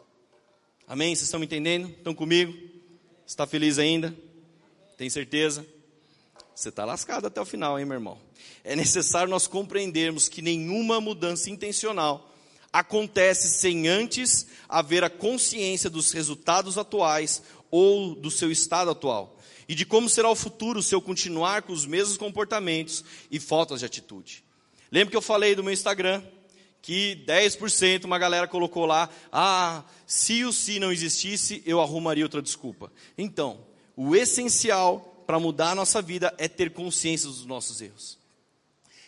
Amém? 0.86 1.14
Vocês 1.14 1.24
estão 1.24 1.40
me 1.40 1.46
entendendo? 1.46 1.88
Estão 1.88 2.14
comigo? 2.14 2.54
Está 3.26 3.46
feliz 3.46 3.78
ainda? 3.78 4.14
Tem 4.96 5.10
certeza? 5.10 5.66
Você 6.54 6.68
está 6.68 6.84
lascado 6.84 7.26
até 7.26 7.40
o 7.40 7.44
final, 7.44 7.78
hein, 7.78 7.84
meu 7.84 7.96
irmão? 7.96 8.18
É 8.62 8.76
necessário 8.76 9.28
nós 9.28 9.48
compreendermos 9.48 10.28
que 10.28 10.40
nenhuma 10.40 11.00
mudança 11.00 11.50
intencional 11.50 12.32
acontece 12.72 13.48
sem 13.48 13.88
antes 13.88 14.46
haver 14.68 15.02
a 15.02 15.10
consciência 15.10 15.90
dos 15.90 16.12
resultados 16.12 16.78
atuais 16.78 17.42
ou 17.70 18.14
do 18.14 18.30
seu 18.30 18.52
estado 18.52 18.90
atual 18.90 19.36
e 19.68 19.74
de 19.74 19.84
como 19.84 20.08
será 20.08 20.30
o 20.30 20.36
futuro 20.36 20.82
se 20.82 20.94
eu 20.94 21.02
continuar 21.02 21.62
com 21.62 21.72
os 21.72 21.86
mesmos 21.86 22.16
comportamentos 22.16 23.04
e 23.30 23.40
faltas 23.40 23.80
de 23.80 23.86
atitude. 23.86 24.44
Lembra 24.92 25.10
que 25.10 25.16
eu 25.16 25.22
falei 25.22 25.54
do 25.56 25.64
meu 25.64 25.72
Instagram 25.72 26.22
que 26.80 27.24
10% 27.26 28.04
uma 28.04 28.18
galera 28.18 28.46
colocou 28.46 28.84
lá, 28.84 29.08
ah, 29.32 29.82
se 30.06 30.44
o 30.44 30.52
se 30.52 30.78
não 30.78 30.92
existisse, 30.92 31.62
eu 31.64 31.80
arrumaria 31.80 32.24
outra 32.24 32.42
desculpa. 32.42 32.92
Então, 33.16 33.58
o 33.96 34.14
essencial 34.14 35.13
para 35.26 35.38
mudar 35.38 35.70
a 35.70 35.74
nossa 35.74 36.00
vida 36.02 36.34
é 36.38 36.48
ter 36.48 36.70
consciência 36.70 37.28
dos 37.28 37.46
nossos 37.46 37.80
erros. 37.80 38.18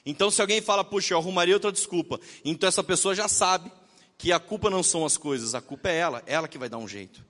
Então, 0.05 0.31
se 0.31 0.41
alguém 0.41 0.61
fala, 0.61 0.85
puxa, 0.85 1.15
eu 1.15 1.19
arrumaria 1.19 1.55
outra 1.55 1.73
desculpa, 1.73 2.21
então 2.45 2.69
essa 2.69 2.85
pessoa 2.85 3.15
já 3.15 3.27
sabe 3.27 3.73
que 4.17 4.33
a 4.33 4.39
culpa 4.39 4.71
não 4.71 4.83
são 4.83 5.05
as 5.05 5.17
coisas, 5.17 5.55
a 5.55 5.61
culpa 5.61 5.89
é 5.89 5.97
ela, 5.97 6.23
ela 6.27 6.49
que 6.49 6.59
vai 6.59 6.69
dar 6.69 6.79
um 6.79 6.89
jeito. 6.89 7.25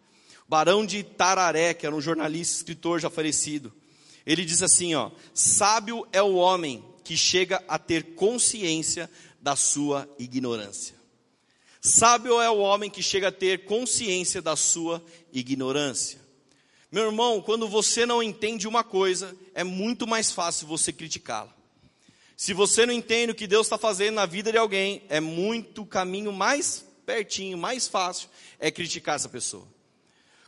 Barão 0.49 0.85
de 0.87 1.03
Tararé, 1.03 1.75
que 1.75 1.87
era 1.87 1.94
um 1.94 2.01
jornalista, 2.01 2.57
escritor 2.57 3.01
já 3.01 3.11
falecido, 3.11 3.72
ele 4.25 4.44
diz 4.44 4.62
assim: 4.62 4.94
ó, 4.94 5.11
sábio 5.33 6.07
é 6.12 6.22
o 6.22 6.35
homem 6.35 6.85
que 7.03 7.16
chega 7.16 7.62
a 7.66 7.79
ter 7.79 8.14
consciência 8.14 9.11
da 9.40 9.57
sua 9.57 10.09
ignorância. 10.18 10.96
Sábio 11.81 12.40
é 12.40 12.51
o 12.51 12.59
homem 12.59 12.90
que 12.90 13.03
chega 13.03 13.29
a 13.29 13.33
ter 13.33 13.64
consciência 13.64 14.42
da 14.42 14.57
sua 14.57 15.03
ignorância. 15.33 16.18
Meu 16.90 17.07
irmão, 17.07 17.42
quando 17.42 17.68
você 17.68 18.07
não 18.07 18.22
entende 18.22 18.68
uma 18.68 18.85
coisa, 18.85 19.37
é 19.55 19.64
muito 19.64 20.07
mais 20.07 20.31
fácil 20.31 20.66
você 20.66 20.92
criticá-la. 20.92 21.55
Se 22.37 22.53
você 22.53 22.87
não 22.87 22.92
entende 22.92 23.33
o 23.33 23.35
que 23.35 23.46
Deus 23.46 23.66
está 23.66 23.77
fazendo 23.77 24.14
na 24.16 24.27
vida 24.27 24.53
de 24.53 24.59
alguém, 24.59 25.03
é 25.09 25.20
muito 25.20 25.85
caminho 25.85 26.33
mais 26.33 26.85
pertinho, 27.05 27.57
mais 27.57 27.88
fácil, 27.88 28.29
é 28.59 28.70
criticar 28.70 29.16
essa 29.16 29.29
pessoa. 29.29 29.66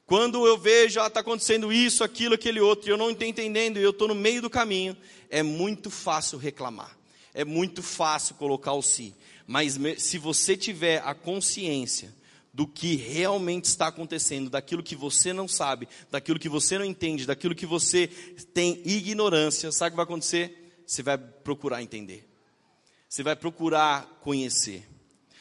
Quando 0.06 0.46
eu 0.46 0.56
vejo, 0.56 1.00
está 1.00 1.20
acontecendo 1.20 1.72
isso, 1.72 2.04
aquilo, 2.04 2.34
aquele 2.34 2.60
outro, 2.60 2.88
e 2.88 2.92
eu 2.92 2.96
não 2.96 3.10
estou 3.10 3.26
entendendo, 3.26 3.78
e 3.78 3.82
eu 3.82 3.90
estou 3.90 4.08
no 4.08 4.14
meio 4.14 4.40
do 4.40 4.48
caminho, 4.48 4.96
é 5.28 5.42
muito 5.42 5.90
fácil 5.90 6.38
reclamar. 6.38 6.96
É 7.34 7.44
muito 7.44 7.82
fácil 7.82 8.34
colocar 8.36 8.72
o 8.72 8.82
si. 8.82 9.14
Mas 9.46 9.78
se 9.98 10.18
você 10.18 10.56
tiver 10.56 11.02
a 11.04 11.14
consciência 11.14 12.14
do 12.52 12.66
que 12.66 12.96
realmente 12.96 13.66
está 13.66 13.88
acontecendo, 13.88 14.50
daquilo 14.50 14.82
que 14.82 14.96
você 14.96 15.32
não 15.32 15.46
sabe, 15.46 15.88
daquilo 16.10 16.38
que 16.38 16.48
você 16.48 16.78
não 16.78 16.84
entende, 16.84 17.26
daquilo 17.26 17.54
que 17.54 17.66
você 17.66 18.08
tem 18.52 18.82
ignorância, 18.84 19.70
sabe 19.70 19.88
o 19.88 19.90
que 19.92 19.96
vai 19.96 20.04
acontecer? 20.04 20.82
Você 20.86 21.02
vai 21.02 21.18
procurar 21.18 21.82
entender. 21.82 22.28
Você 23.08 23.22
vai 23.22 23.36
procurar 23.36 24.06
conhecer. 24.22 24.86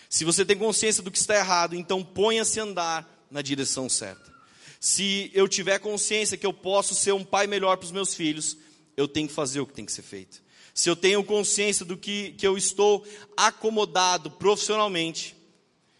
Se 0.10 0.24
você 0.24 0.46
tem 0.46 0.58
consciência 0.58 1.04
do 1.04 1.12
que 1.12 1.18
está 1.18 1.36
errado, 1.36 1.76
então 1.76 2.04
ponha-se 2.04 2.60
a 2.60 2.64
andar 2.64 3.28
na 3.30 3.42
direção 3.42 3.90
certa. 3.90 4.32
Se 4.80 5.32
eu 5.34 5.48
tiver 5.48 5.80
consciência 5.80 6.38
que 6.38 6.46
eu 6.46 6.54
posso 6.54 6.96
ser 6.96 7.14
um 7.14 7.24
pai 7.24 7.48
melhor 7.48 7.78
para 7.78 7.86
os 7.86 7.92
meus 7.92 8.14
filhos, 8.14 8.58
eu 8.96 9.08
tenho 9.08 9.28
que 9.28 9.34
fazer 9.34 9.60
o 9.60 9.66
que 9.66 9.74
tem 9.74 9.86
que 9.86 9.92
ser 9.92 10.02
feito. 10.02 10.42
Se 10.74 10.90
eu 10.90 10.96
tenho 10.96 11.24
consciência 11.24 11.84
do 11.84 11.98
que, 11.98 12.34
que 12.34 12.46
eu 12.46 12.58
estou 12.58 13.06
acomodado 13.36 14.32
profissionalmente, 14.32 15.36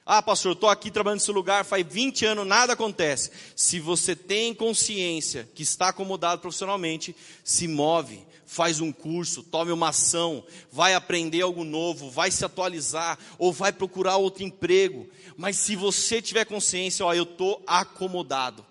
ah, 0.10 0.22
pastor, 0.22 0.52
eu 0.52 0.54
estou 0.54 0.70
aqui 0.70 0.90
trabalhando 0.90 1.20
nesse 1.20 1.32
lugar, 1.34 1.66
faz 1.66 1.86
20 1.86 2.26
anos, 2.26 2.48
nada 2.48 2.72
acontece. 2.72 3.30
Se 3.58 3.78
você 3.78 4.16
tem 4.16 4.54
consciência 4.54 5.50
que 5.54 5.64
está 5.64 5.90
acomodado 5.90 6.40
profissionalmente, 6.40 7.14
se 7.44 7.68
move, 7.68 8.26
faz 8.46 8.80
um 8.80 8.90
curso, 8.90 9.44
tome 9.44 9.74
uma 9.74 9.90
ação, 9.90 10.42
vai 10.72 10.94
aprender 10.94 11.42
algo 11.42 11.66
novo, 11.66 12.10
vai 12.10 12.32
se 12.32 12.46
atualizar 12.46 13.20
ou 13.38 13.52
vai 13.52 13.74
procurar 13.74 14.16
outro 14.16 14.44
emprego. 14.44 15.06
Mas 15.36 15.58
se 15.58 15.76
você 15.76 16.22
tiver 16.22 16.46
consciência, 16.46 17.06
ó, 17.06 17.14
eu 17.14 17.24
estou 17.24 17.62
acomodado, 17.68 18.66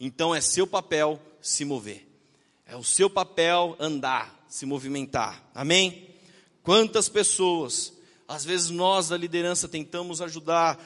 então 0.00 0.34
é 0.34 0.40
seu 0.40 0.66
papel 0.66 1.22
se 1.40 1.64
mover, 1.64 2.04
é 2.66 2.74
o 2.74 2.82
seu 2.82 3.08
papel 3.08 3.76
andar, 3.78 4.44
se 4.48 4.66
movimentar. 4.66 5.40
Amém? 5.54 6.08
Quantas 6.64 7.08
pessoas, 7.08 7.93
às 8.26 8.44
vezes 8.44 8.70
nós 8.70 9.08
da 9.08 9.16
liderança 9.16 9.68
tentamos 9.68 10.20
ajudar, 10.20 10.78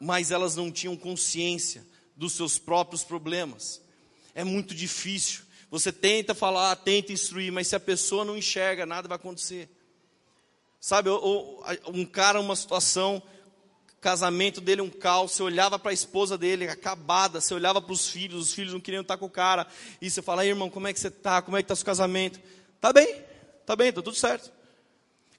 mas 0.00 0.30
elas 0.30 0.56
não 0.56 0.70
tinham 0.70 0.96
consciência 0.96 1.86
dos 2.16 2.32
seus 2.32 2.58
próprios 2.58 3.04
problemas. 3.04 3.80
É 4.34 4.44
muito 4.44 4.74
difícil. 4.74 5.42
Você 5.70 5.92
tenta 5.92 6.34
falar, 6.34 6.74
tenta 6.76 7.12
instruir, 7.12 7.52
mas 7.52 7.68
se 7.68 7.76
a 7.76 7.80
pessoa 7.80 8.24
não 8.24 8.36
enxerga, 8.36 8.84
nada 8.84 9.08
vai 9.08 9.16
acontecer. 9.16 9.70
Sabe, 10.80 11.08
um 11.88 12.04
cara, 12.04 12.40
uma 12.40 12.56
situação, 12.56 13.22
casamento 14.00 14.60
dele 14.60 14.82
um 14.82 14.90
caos, 14.90 15.32
você 15.32 15.42
olhava 15.44 15.78
para 15.78 15.92
a 15.92 15.94
esposa 15.94 16.36
dele 16.36 16.68
acabada, 16.68 17.40
você 17.40 17.54
olhava 17.54 17.80
para 17.80 17.92
os 17.92 18.08
filhos, 18.08 18.48
os 18.48 18.52
filhos 18.52 18.72
não 18.72 18.80
queriam 18.80 19.02
estar 19.02 19.16
com 19.16 19.26
o 19.26 19.30
cara, 19.30 19.66
e 20.00 20.10
você 20.10 20.20
fala, 20.20 20.44
irmão, 20.44 20.68
como 20.68 20.88
é 20.88 20.92
que 20.92 20.98
você 20.98 21.06
está? 21.06 21.40
Como 21.40 21.56
é 21.56 21.62
que 21.62 21.66
está 21.66 21.76
seu 21.76 21.86
casamento? 21.86 22.40
Tá 22.80 22.92
bem, 22.92 23.22
tá 23.64 23.76
bem, 23.76 23.92
tá 23.92 24.02
tudo 24.02 24.16
certo. 24.16 24.50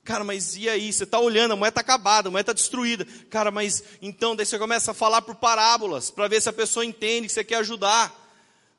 Cara, 0.04 0.24
mas 0.24 0.58
e 0.58 0.68
aí? 0.68 0.92
Você 0.92 1.06
está 1.06 1.18
olhando, 1.18 1.54
a 1.54 1.56
moeda 1.56 1.70
está 1.70 1.82
acabada, 1.82 2.28
a 2.28 2.32
moeda 2.32 2.52
está 2.52 2.54
destruída. 2.54 3.06
Cara, 3.30 3.52
mas 3.52 3.84
então, 4.02 4.36
daí 4.36 4.46
você 4.46 4.60
começa 4.60 4.92
a 4.92 4.94
falar 4.94 5.22
por 5.22 5.36
parábolas, 5.36 6.12
para 6.12 6.28
ver 6.28 6.42
se 6.42 6.50
a 6.50 6.54
pessoa 6.54 6.86
entende 6.86 7.28
que 7.28 7.34
você 7.34 7.44
quer 7.44 7.58
ajudar. 7.58 8.14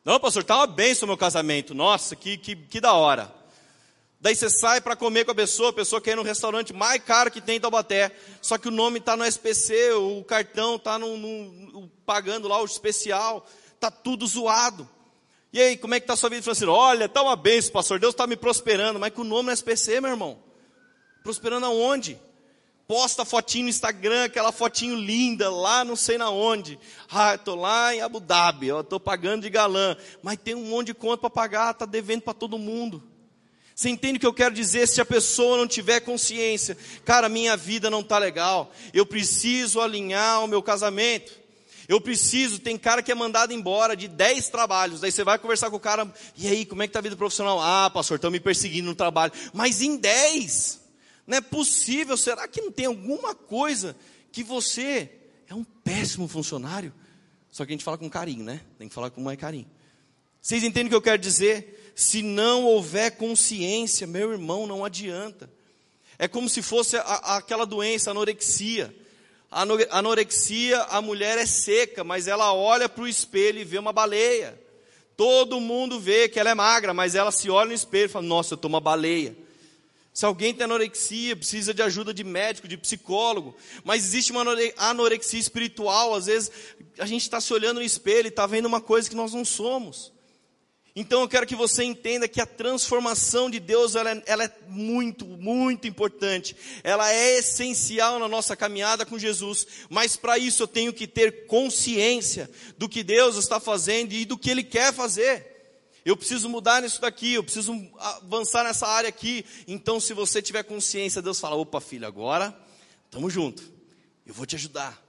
Não, 0.05 0.21
pastor, 0.21 0.43
está 0.43 0.57
uma 0.57 0.67
bênção 0.67 1.07
o 1.07 1.09
meu 1.09 1.17
casamento. 1.17 1.75
Nossa, 1.75 2.15
que, 2.15 2.37
que, 2.37 2.55
que 2.55 2.79
da 2.79 2.93
hora. 2.93 3.33
Daí 4.21 4.37
você 4.37 4.51
sai 4.51 4.83
para 4.83 4.97
comer 4.97 5.25
com 5.25 5.31
a 5.31 5.35
pessoa, 5.35 5.71
a 5.71 5.73
pessoa 5.73 6.01
quer 6.01 6.13
ir 6.13 6.17
no 6.17 6.23
restaurante 6.23 6.75
mais 6.75 7.03
caro 7.03 7.31
que 7.31 7.41
tem 7.41 7.57
em 7.57 7.61
Taubaté. 7.61 8.15
Só 8.43 8.59
que 8.59 8.69
o 8.69 8.71
nome 8.71 8.99
está 8.99 9.17
no 9.17 9.25
SPC, 9.25 9.93
o 9.93 10.23
cartão 10.25 10.77
está 10.77 10.99
no, 10.99 11.17
no, 11.17 11.89
pagando 12.05 12.49
lá 12.49 12.61
o 12.61 12.67
especial. 12.67 13.47
Está 13.75 13.91
tudo 13.91 14.27
zoado. 14.27 14.87
E 15.55 15.61
aí, 15.61 15.77
como 15.79 15.95
é 15.95 16.01
que 16.01 16.05
está 16.05 16.13
a 16.13 16.17
sua 16.17 16.29
vida 16.29 16.43
financeira? 16.43 16.73
Olha, 16.73 17.05
está 17.07 17.23
uma 17.23 17.37
bênção, 17.37 17.73
pastor, 17.73 17.99
Deus 17.99 18.13
está 18.13 18.27
me 18.27 18.37
prosperando. 18.37 19.01
Mas 19.01 19.13
com 19.15 19.23
o 19.23 19.25
nome 19.25 19.47
no 19.47 19.53
SPC, 19.53 20.03
meu 20.03 20.11
irmão. 20.11 20.44
Prosperando 21.25 21.67
aonde? 21.67 22.17
posta 22.87 23.25
fotinho 23.25 23.65
no 23.65 23.71
Instagram, 23.71 24.25
aquela 24.25 24.53
fotinho 24.53 24.95
linda, 24.95 25.51
lá 25.51 25.85
não 25.85 25.97
sei 25.97 26.19
na 26.19 26.31
onde. 26.31 26.79
Ah, 27.11 27.35
estou 27.35 27.55
lá 27.55 27.95
em 27.95 28.03
Abu 28.03 28.21
Dhabi, 28.21 28.69
estou 28.69 29.01
pagando 29.01 29.43
de 29.43 29.51
galã. 29.51 29.97
Mas 30.23 30.39
tem 30.43 30.55
um 30.55 30.67
monte 30.67 30.89
de 30.89 30.95
conta 30.95 31.19
para 31.19 31.31
pagar, 31.31 31.71
está 31.71 31.87
devendo 31.87 32.23
para 32.23 32.35
todo 32.35 32.59
mundo. 32.59 33.03
Você 33.75 33.89
entende 33.89 34.19
o 34.19 34.21
que 34.21 34.27
eu 34.27 34.35
quero 34.35 34.55
dizer? 34.55 34.87
Se 34.87 35.01
a 35.01 35.05
pessoa 35.05 35.57
não 35.57 35.67
tiver 35.67 36.01
consciência, 36.01 36.77
cara, 37.05 37.29
minha 37.29 37.57
vida 37.57 37.91
não 37.91 38.01
está 38.01 38.19
legal. 38.19 38.71
Eu 38.93 39.05
preciso 39.05 39.81
alinhar 39.81 40.45
o 40.45 40.47
meu 40.47 40.63
casamento. 40.63 41.33
Eu 41.89 42.01
preciso, 42.01 42.61
tem 42.61 42.79
cara 42.79 43.03
que 43.03 43.11
é 43.11 43.15
mandado 43.15 43.53
embora 43.53 43.97
de 43.97 44.09
10 44.09 44.49
trabalhos. 44.49 45.01
Daí 45.01 45.11
você 45.11 45.25
vai 45.25 45.39
conversar 45.39 45.71
com 45.71 45.77
o 45.77 45.81
cara, 45.81 46.11
e 46.37 46.47
aí, 46.47 46.65
como 46.65 46.83
é 46.83 46.87
que 46.87 46.91
está 46.91 47.01
a 47.01 47.03
vida 47.03 47.17
profissional? 47.17 47.61
Ah, 47.61 47.91
pastor, 47.91 48.17
estão 48.17 48.31
me 48.31 48.41
perseguindo 48.41 48.89
no 48.89 48.95
trabalho. 48.95 49.33
Mas 49.53 49.83
em 49.83 49.97
10. 49.97 50.84
Não 51.27 51.39
é 51.39 51.41
possível, 51.41 52.17
será 52.17 52.47
que 52.47 52.61
não 52.61 52.71
tem 52.71 52.87
alguma 52.87 53.35
coisa 53.35 53.97
que 54.31 54.43
você 54.43 55.11
é 55.49 55.55
um 55.55 55.65
péssimo 55.65 56.29
funcionário? 56.29 56.93
Só 57.51 57.65
que 57.65 57.73
a 57.73 57.75
gente 57.75 57.85
fala 57.85 57.97
com 57.97 58.11
carinho, 58.11 58.45
né? 58.45 58.61
Tem 58.79 58.89
que 58.89 58.95
falar 58.95 59.11
com 59.11 59.21
mais 59.21 59.39
carinho. 59.39 59.67
Vocês 60.41 60.63
entendem 60.63 60.87
o 60.87 60.91
que 60.91 60.97
eu 60.97 61.03
quero 61.03 61.19
dizer? 61.19 61.93
Se 61.95 62.21
não 62.21 62.65
houver 62.65 63.13
consciência, 63.13 64.07
meu 64.07 64.33
irmão, 64.33 64.67
não 64.67 64.85
adianta. 64.85 65.49
É 66.19 66.29
como 66.29 66.49
se 66.49 66.61
fosse 66.61 66.97
a, 66.97 67.03
a, 67.03 67.37
aquela 67.39 67.65
doença, 67.65 68.11
anorexia. 68.11 68.95
A 69.51 69.63
anorexia, 69.91 70.83
a 70.83 71.01
mulher 71.01 71.39
é 71.39 71.47
seca, 71.47 72.03
mas 72.03 72.27
ela 72.27 72.53
olha 72.53 72.89
para 72.89 73.05
o 73.05 73.09
espelho 73.09 73.61
e 73.61 73.65
vê 73.65 73.79
uma 73.79 73.93
baleia. 73.93 74.61
Todo 75.17 75.61
mundo 75.61 76.01
vê 76.01 76.29
que 76.29 76.41
ela 76.41 76.51
é 76.51 76.55
magra, 76.55 76.93
mas 76.93 77.15
ela 77.15 77.31
se 77.31 77.49
olha 77.49 77.69
no 77.69 77.75
espelho 77.75 78.07
e 78.07 78.09
fala: 78.09 78.27
Nossa, 78.27 78.55
eu 78.55 78.57
estou 78.57 78.69
uma 78.69 78.81
baleia. 78.81 79.37
Se 80.15 80.25
alguém 80.25 80.55
tem 80.55 80.63
anorexia, 80.63 81.35
precisa 81.35 81.75
de 81.75 81.83
ajuda 81.83 82.15
de 82.15 82.23
médico, 82.23 82.69
de 82.69 82.77
psicólogo, 82.77 83.57
mas 83.83 84.05
existe 84.05 84.31
uma 84.31 84.45
anorexia 84.77 85.41
espiritual, 85.41 86.15
às 86.15 86.27
vezes 86.27 86.53
a 87.01 87.05
gente 87.05 87.23
está 87.23 87.41
se 87.41 87.53
olhando 87.53 87.79
no 87.79 87.83
espelho 87.83 88.27
e 88.27 88.29
está 88.29 88.47
vendo 88.47 88.67
uma 88.67 88.81
coisa 88.81 89.11
que 89.11 89.17
nós 89.17 89.35
não 89.35 89.45
somos. 89.45 90.15
Então 90.97 91.23
eu 91.23 91.29
quero 91.29 91.49
que 91.49 91.57
você 91.57 91.83
entenda 91.83 92.29
que 92.29 92.41
a 92.41 92.47
transformação 92.47 93.51
de 93.51 93.59
Deus 93.59 93.97
ela 93.97 94.13
é, 94.13 94.23
ela 94.27 94.45
é, 94.45 94.53
muito, 94.69 95.27
muito 95.27 95.89
importante. 95.89 96.55
Ela 96.85 97.13
é 97.13 97.39
essencial 97.39 98.21
na 98.21 98.29
nossa 98.29 98.55
caminhada 98.55 99.05
com 99.05 99.19
Jesus. 99.19 99.67
Mas 99.91 100.15
para 100.15 100.39
isso 100.39 100.63
eu 100.63 100.69
tenho 100.69 100.93
que 100.93 101.09
ter 101.09 101.47
consciência 101.47 102.49
do 102.79 102.89
que 102.89 103.03
Deus 103.03 103.35
está 103.35 103.59
fazendo 103.59 104.13
e 104.13 104.25
do 104.25 104.39
que 104.39 104.49
Ele 104.49 104.63
quer 104.63 104.95
fazer. 104.95 105.54
Eu 106.05 106.17
preciso 106.17 106.51
mudar 106.51 106.83
nisso 106.83 107.01
daqui, 107.01 107.33
eu 107.33 107.43
preciso 107.43 107.73
avançar 107.99 108.63
nessa 108.63 108.87
área 108.87 109.09
aqui. 109.09 109.45
Então, 109.67 109.99
se 109.99 110.13
você 110.13 110.43
tiver 110.43 110.63
consciência, 110.63 111.23
Deus 111.23 111.41
fala: 111.41 111.57
opa, 111.57 111.81
filho, 111.81 112.07
agora 112.07 112.55
estamos 113.07 113.33
juntos, 113.33 113.65
eu 114.27 114.35
vou 114.35 114.45
te 114.45 114.55
ajudar. 114.55 115.03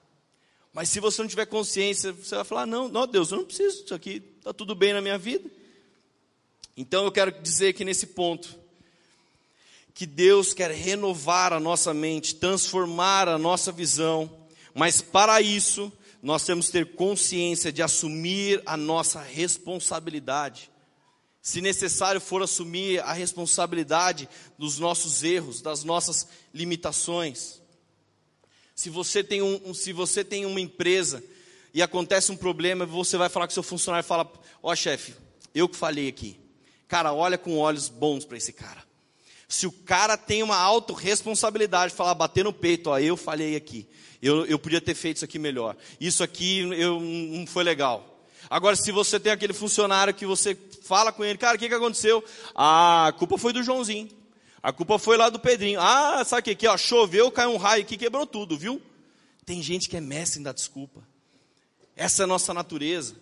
Mas 0.71 0.89
se 0.89 1.01
você 1.01 1.21
não 1.21 1.27
tiver 1.27 1.47
consciência, 1.47 2.13
você 2.13 2.35
vai 2.35 2.45
falar: 2.45 2.65
não, 2.65 2.87
não, 2.87 3.05
Deus, 3.05 3.29
eu 3.29 3.39
não 3.39 3.45
preciso 3.45 3.81
disso 3.81 3.93
aqui, 3.93 4.23
está 4.37 4.53
tudo 4.53 4.73
bem 4.73 4.93
na 4.93 5.01
minha 5.01 5.17
vida. 5.17 5.49
Então, 6.77 7.03
eu 7.03 7.11
quero 7.11 7.31
dizer 7.41 7.73
que 7.73 7.83
nesse 7.83 8.07
ponto, 8.07 8.57
que 9.93 10.05
Deus 10.05 10.53
quer 10.53 10.71
renovar 10.71 11.51
a 11.51 11.59
nossa 11.59 11.93
mente, 11.93 12.35
transformar 12.35 13.27
a 13.27 13.37
nossa 13.37 13.69
visão, 13.69 14.31
mas 14.73 15.01
para 15.01 15.41
isso, 15.41 15.91
nós 16.23 16.45
temos 16.45 16.67
que 16.67 16.71
ter 16.73 16.95
consciência 16.95 17.69
de 17.69 17.81
assumir 17.81 18.61
a 18.65 18.77
nossa 18.77 19.21
responsabilidade 19.21 20.69
se 21.45 21.61
necessário 21.61 22.19
for 22.19 22.41
assumir 22.41 22.99
a 23.01 23.13
responsabilidade 23.13 24.27
dos 24.57 24.79
nossos 24.79 25.23
erros, 25.23 25.61
das 25.61 25.83
nossas 25.83 26.27
limitações. 26.51 27.61
Se 28.73 28.89
você 28.89 29.23
tem, 29.23 29.43
um, 29.43 29.71
se 29.71 29.93
você 29.93 30.23
tem 30.23 30.43
uma 30.47 30.59
empresa 30.59 31.23
e 31.71 31.83
acontece 31.83 32.31
um 32.31 32.35
problema, 32.35 32.83
você 32.83 33.15
vai 33.15 33.29
falar 33.29 33.45
com 33.45 33.53
seu 33.53 33.61
funcionário 33.61 34.03
e 34.03 34.07
fala: 34.07 34.27
Ó 34.63 34.71
oh, 34.71 34.75
chefe, 34.75 35.13
eu 35.53 35.69
que 35.69 35.75
falei 35.75 36.07
aqui. 36.07 36.35
Cara, 36.87 37.13
olha 37.13 37.37
com 37.37 37.59
olhos 37.59 37.89
bons 37.89 38.25
para 38.25 38.37
esse 38.37 38.51
cara. 38.51 38.83
Se 39.47 39.67
o 39.67 39.71
cara 39.71 40.17
tem 40.17 40.41
uma 40.41 40.57
autorresponsabilidade, 40.57 41.93
falar, 41.93 42.15
bater 42.15 42.43
no 42.43 42.51
peito, 42.51 42.89
ó, 42.89 42.97
eu 42.97 43.15
falei 43.15 43.55
aqui. 43.55 43.87
Eu, 44.19 44.47
eu 44.47 44.57
podia 44.57 44.81
ter 44.81 44.95
feito 44.95 45.17
isso 45.17 45.25
aqui 45.25 45.37
melhor. 45.37 45.77
Isso 46.01 46.23
aqui 46.23 46.61
eu, 46.75 46.99
não 46.99 47.45
foi 47.45 47.63
legal. 47.63 48.14
Agora, 48.49 48.75
se 48.75 48.91
você 48.91 49.19
tem 49.19 49.31
aquele 49.31 49.53
funcionário 49.53 50.13
que 50.13 50.25
você 50.25 50.57
fala 50.83 51.11
com 51.11 51.23
ele, 51.23 51.37
cara, 51.37 51.55
o 51.55 51.59
que, 51.59 51.67
que 51.67 51.73
aconteceu? 51.73 52.23
Ah, 52.53 53.07
a 53.07 53.11
culpa 53.11 53.37
foi 53.37 53.51
do 53.51 53.63
Joãozinho. 53.63 54.09
A 54.61 54.71
culpa 54.71 54.97
foi 54.97 55.17
lá 55.17 55.29
do 55.29 55.39
Pedrinho. 55.39 55.79
Ah, 55.79 56.23
sabe 56.25 56.41
o 56.41 56.43
que? 56.43 56.51
Aqui, 56.51 56.67
ó, 56.67 56.77
choveu, 56.77 57.31
caiu 57.31 57.51
um 57.51 57.57
raio 57.57 57.83
aqui, 57.83 57.97
quebrou 57.97 58.25
tudo, 58.25 58.57
viu? 58.57 58.81
Tem 59.45 59.61
gente 59.61 59.87
que 59.87 59.97
é 59.97 60.01
mestre 60.01 60.39
em 60.39 60.43
dar 60.43 60.53
desculpa. 60.53 61.03
Essa 61.95 62.23
é 62.23 62.25
a 62.25 62.27
nossa 62.27 62.53
natureza. 62.53 63.15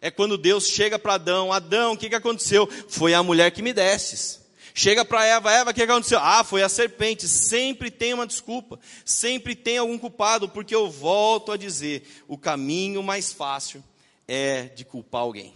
É 0.00 0.10
quando 0.10 0.38
Deus 0.38 0.68
chega 0.68 0.98
para 0.98 1.14
Adão: 1.14 1.52
Adão, 1.52 1.94
o 1.94 1.96
que, 1.96 2.08
que 2.08 2.14
aconteceu? 2.14 2.68
Foi 2.88 3.12
a 3.12 3.22
mulher 3.22 3.50
que 3.50 3.62
me 3.62 3.72
destes. 3.72 4.40
Chega 4.72 5.04
para 5.04 5.24
Eva, 5.24 5.52
Eva, 5.52 5.70
o 5.70 5.74
que 5.74 5.82
aconteceu? 5.82 6.18
Ah, 6.20 6.42
foi 6.42 6.62
a 6.62 6.68
serpente. 6.68 7.28
Sempre 7.28 7.90
tem 7.90 8.12
uma 8.12 8.26
desculpa, 8.26 8.78
sempre 9.04 9.54
tem 9.54 9.78
algum 9.78 9.96
culpado, 9.98 10.48
porque 10.48 10.74
eu 10.74 10.90
volto 10.90 11.52
a 11.52 11.56
dizer: 11.56 12.06
o 12.28 12.36
caminho 12.36 13.02
mais 13.02 13.32
fácil 13.32 13.82
é 14.26 14.64
de 14.66 14.84
culpar 14.84 15.22
alguém, 15.22 15.54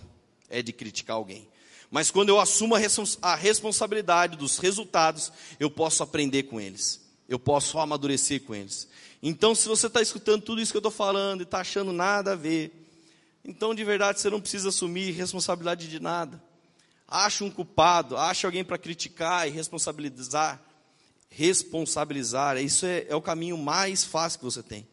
é 0.48 0.62
de 0.62 0.72
criticar 0.72 1.16
alguém. 1.16 1.48
Mas 1.90 2.10
quando 2.10 2.28
eu 2.28 2.38
assumo 2.38 2.74
a 3.22 3.34
responsabilidade 3.34 4.36
dos 4.36 4.58
resultados, 4.58 5.32
eu 5.58 5.70
posso 5.70 6.02
aprender 6.02 6.44
com 6.44 6.60
eles, 6.60 7.00
eu 7.28 7.38
posso 7.38 7.78
amadurecer 7.78 8.42
com 8.42 8.54
eles. 8.54 8.88
Então, 9.22 9.54
se 9.54 9.66
você 9.68 9.86
está 9.86 10.02
escutando 10.02 10.42
tudo 10.42 10.60
isso 10.60 10.70
que 10.72 10.76
eu 10.76 10.80
estou 10.80 10.92
falando 10.92 11.40
e 11.40 11.44
está 11.44 11.60
achando 11.60 11.92
nada 11.92 12.32
a 12.32 12.36
ver, 12.36 12.72
então 13.44 13.74
de 13.74 13.82
verdade 13.84 14.20
você 14.20 14.28
não 14.28 14.40
precisa 14.40 14.68
assumir 14.68 15.12
responsabilidade 15.12 15.88
de 15.88 15.98
nada 15.98 16.42
acha 17.08 17.42
um 17.42 17.50
culpado, 17.50 18.18
acha 18.18 18.46
alguém 18.46 18.62
para 18.62 18.76
criticar 18.76 19.48
e 19.48 19.50
responsabilizar, 19.50 20.60
responsabilizar, 21.30 22.58
isso 22.58 22.84
é, 22.84 23.06
é 23.08 23.16
o 23.16 23.22
caminho 23.22 23.56
mais 23.56 24.04
fácil 24.04 24.38
que 24.38 24.44
você 24.44 24.62
tem. 24.62 24.86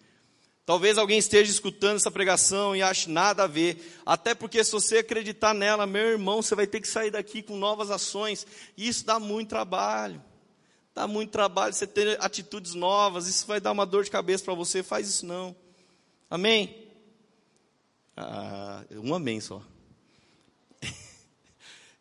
Talvez 0.65 0.97
alguém 0.97 1.19
esteja 1.19 1.51
escutando 1.51 1.97
essa 1.97 2.09
pregação 2.09 2.75
e 2.75 2.81
ache 2.81 3.07
nada 3.07 3.43
a 3.43 3.47
ver, 3.47 4.01
até 4.03 4.33
porque 4.33 4.63
se 4.63 4.71
você 4.71 4.97
acreditar 4.97 5.53
nela, 5.53 5.85
meu 5.85 6.07
irmão, 6.09 6.41
você 6.41 6.55
vai 6.55 6.65
ter 6.65 6.81
que 6.81 6.87
sair 6.87 7.11
daqui 7.11 7.43
com 7.43 7.55
novas 7.55 7.91
ações, 7.91 8.47
e 8.75 8.87
isso 8.87 9.05
dá 9.05 9.19
muito 9.19 9.49
trabalho. 9.49 10.23
Dá 10.95 11.05
muito 11.07 11.29
trabalho 11.29 11.73
você 11.73 11.85
ter 11.85 12.19
atitudes 12.19 12.73
novas, 12.73 13.27
isso 13.27 13.45
vai 13.45 13.59
dar 13.59 13.71
uma 13.73 13.85
dor 13.85 14.03
de 14.03 14.09
cabeça 14.09 14.43
para 14.43 14.55
você, 14.55 14.81
faz 14.81 15.07
isso 15.07 15.25
não. 15.25 15.55
Amém? 16.29 16.83
Ah, 18.17 18.83
um 18.91 19.13
amém 19.13 19.39
só. 19.39 19.61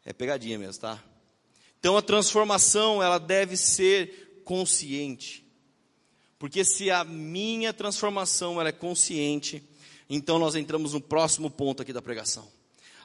É 0.06 0.12
pegadinha 0.12 0.58
mesmo, 0.58 0.82
tá? 0.82 1.02
Então 1.80 1.96
a 1.96 2.02
transformação, 2.02 3.02
ela 3.02 3.18
deve 3.18 3.56
ser 3.56 4.42
consciente. 4.44 5.43
Porque 6.44 6.62
se 6.62 6.90
a 6.90 7.04
minha 7.04 7.72
transformação 7.72 8.60
ela 8.60 8.68
é 8.68 8.72
consciente, 8.72 9.64
então 10.10 10.38
nós 10.38 10.54
entramos 10.54 10.92
no 10.92 11.00
próximo 11.00 11.50
ponto 11.50 11.80
aqui 11.80 11.90
da 11.90 12.02
pregação. 12.02 12.46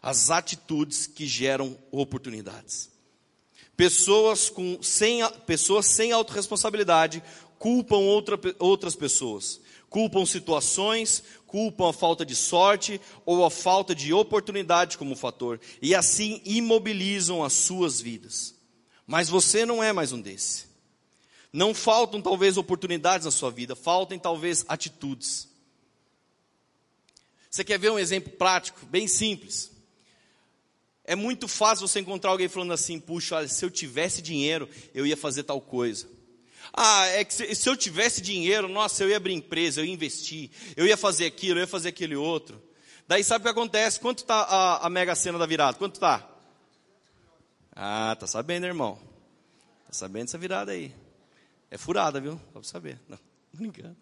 As 0.02 0.30
atitudes 0.30 1.08
que 1.08 1.26
geram 1.26 1.78
oportunidades. 1.90 2.90
Pessoas, 3.78 4.50
com, 4.50 4.84
sem, 4.84 5.22
pessoas 5.46 5.86
sem 5.86 6.12
autorresponsabilidade 6.12 7.24
culpam 7.58 8.00
outra, 8.00 8.38
outras 8.60 8.94
pessoas 8.94 9.62
culpam 9.90 10.26
situações, 10.26 11.24
culpam 11.48 11.92
a 11.92 11.94
falta 11.94 12.26
de 12.26 12.36
sorte 12.36 13.00
ou 13.26 13.46
a 13.46 13.50
falta 13.50 13.96
de 13.96 14.12
oportunidade 14.12 14.98
como 14.98 15.16
fator, 15.16 15.62
e 15.82 15.96
assim 15.96 16.42
imobilizam 16.44 17.42
as 17.42 17.54
suas 17.54 18.02
vidas. 18.02 18.54
Mas 19.08 19.30
você 19.30 19.66
não 19.66 19.82
é 19.82 19.94
mais 19.94 20.12
um 20.12 20.20
desse. 20.20 20.69
Não 21.52 21.74
faltam 21.74 22.22
talvez 22.22 22.58
oportunidades 22.58 23.26
na 23.26 23.32
sua 23.32 23.50
vida, 23.50 23.76
faltam 23.76 24.20
talvez 24.20 24.64
atitudes. 24.68 25.48
Você 27.50 27.64
quer 27.64 27.80
ver 27.80 27.92
um 27.92 27.98
exemplo 27.98 28.32
prático, 28.34 28.86
bem 28.86 29.08
simples? 29.08 29.72
É 31.04 31.16
muito 31.16 31.48
fácil 31.48 31.88
você 31.88 32.00
encontrar 32.00 32.30
alguém 32.30 32.48
falando 32.48 32.74
assim: 32.74 33.00
puxa, 33.00 33.38
olha, 33.38 33.48
se 33.48 33.66
eu 33.66 33.72
tivesse 33.72 34.22
dinheiro, 34.22 34.70
eu 34.94 35.08
ia 35.08 35.18
fazer 35.18 35.42
tal 35.42 35.60
coisa. 35.60 36.08
Ah, 36.72 37.08
é 37.08 37.26
que 37.26 37.34
se, 37.34 37.56
se, 37.56 37.68
eu 37.68 37.76
tivesse 37.76 38.22
dinheiro, 38.22 38.68
nossa, 38.68 39.04
eu 39.04 39.10
ia 39.10 39.18
abrir 39.18 39.34
empresa, 39.34 39.82
eu 39.82 39.86
ia 39.86 39.92
investir, 39.92 40.52
eu 40.78 40.86
ia 40.86 40.96
fazer 40.96 41.26
aquilo, 41.26 41.58
eu 41.58 41.64
ia 41.64 41.68
fazer 41.68 41.90
aquele 41.90 42.16
outro. 42.16 42.62
Daí 43.08 43.24
sabe 43.24 43.42
o 43.42 43.44
que 43.46 43.50
acontece? 43.50 44.00
Quanto 44.00 44.20
está 44.20 44.36
a, 44.44 44.86
a 44.86 44.90
mega 44.90 45.16
cena 45.16 45.40
da 45.40 45.48
virada? 45.48 45.80
Quanto 45.80 45.96
está? 45.96 46.30
Ah, 47.76 48.16
tá 48.20 48.28
sabendo, 48.28 48.68
irmão. 48.68 49.00
Tá 49.88 49.94
sabendo 49.94 50.26
essa 50.26 50.38
virada 50.38 50.74
aí. 50.74 50.94
É 51.72 51.78
furada, 51.78 52.20
viu? 52.20 52.40
Só 52.54 52.64
saber. 52.64 53.00
Não, 53.08 53.20
brincando. 53.54 53.96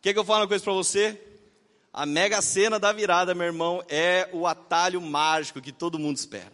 Quer 0.00 0.12
que 0.12 0.18
eu 0.18 0.24
fale 0.24 0.42
uma 0.42 0.48
coisa 0.48 0.62
para 0.62 0.72
você? 0.72 1.20
A 1.92 2.04
mega 2.04 2.42
cena 2.42 2.78
da 2.78 2.92
virada, 2.92 3.34
meu 3.34 3.46
irmão, 3.46 3.82
é 3.88 4.28
o 4.32 4.46
atalho 4.46 5.00
mágico 5.00 5.62
que 5.62 5.72
todo 5.72 5.98
mundo 5.98 6.16
espera. 6.16 6.52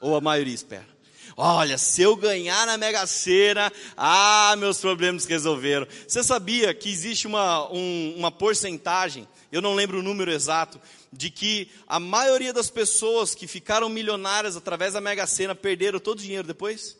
Ou 0.00 0.16
a 0.16 0.20
maioria 0.20 0.54
espera. 0.54 0.88
Olha, 1.36 1.78
se 1.78 2.02
eu 2.02 2.16
ganhar 2.16 2.66
na 2.66 2.76
Mega 2.76 3.06
Sena, 3.06 3.72
ah, 3.96 4.54
meus 4.58 4.78
problemas 4.78 5.24
resolveram. 5.24 5.86
Você 6.06 6.22
sabia 6.24 6.74
que 6.74 6.90
existe 6.90 7.26
uma, 7.26 7.70
um, 7.72 8.14
uma 8.16 8.30
porcentagem, 8.30 9.28
eu 9.52 9.62
não 9.62 9.74
lembro 9.74 10.00
o 10.00 10.02
número 10.02 10.30
exato, 10.30 10.80
de 11.12 11.30
que 11.30 11.70
a 11.86 12.00
maioria 12.00 12.52
das 12.52 12.70
pessoas 12.70 13.34
que 13.34 13.46
ficaram 13.46 13.88
milionárias 13.88 14.56
através 14.56 14.94
da 14.94 15.00
Mega 15.00 15.26
Sena 15.26 15.54
perderam 15.54 15.98
todo 15.98 16.18
o 16.18 16.22
dinheiro 16.22 16.46
depois? 16.46 16.96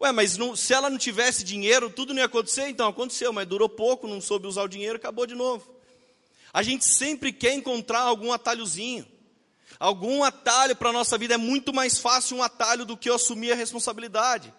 Ué, 0.00 0.12
mas 0.12 0.36
não, 0.36 0.54
se 0.54 0.74
ela 0.74 0.90
não 0.90 0.98
tivesse 0.98 1.42
dinheiro, 1.42 1.88
tudo 1.88 2.12
não 2.12 2.20
ia 2.20 2.26
acontecer? 2.26 2.68
Então 2.68 2.88
aconteceu, 2.88 3.32
mas 3.32 3.46
durou 3.46 3.68
pouco, 3.68 4.06
não 4.06 4.20
soube 4.20 4.46
usar 4.46 4.62
o 4.62 4.68
dinheiro, 4.68 4.96
acabou 4.96 5.26
de 5.26 5.34
novo. 5.34 5.74
A 6.52 6.62
gente 6.62 6.84
sempre 6.84 7.32
quer 7.32 7.54
encontrar 7.54 8.00
algum 8.00 8.32
atalhozinho. 8.32 9.06
Algum 9.78 10.22
atalho 10.24 10.74
para 10.74 10.90
a 10.90 10.92
nossa 10.92 11.18
vida 11.18 11.34
é 11.34 11.38
muito 11.38 11.72
mais 11.72 11.98
fácil 11.98 12.38
um 12.38 12.42
atalho 12.42 12.84
do 12.84 12.96
que 12.96 13.10
eu 13.10 13.14
assumir 13.14 13.52
a 13.52 13.56
responsabilidade. 13.56 14.52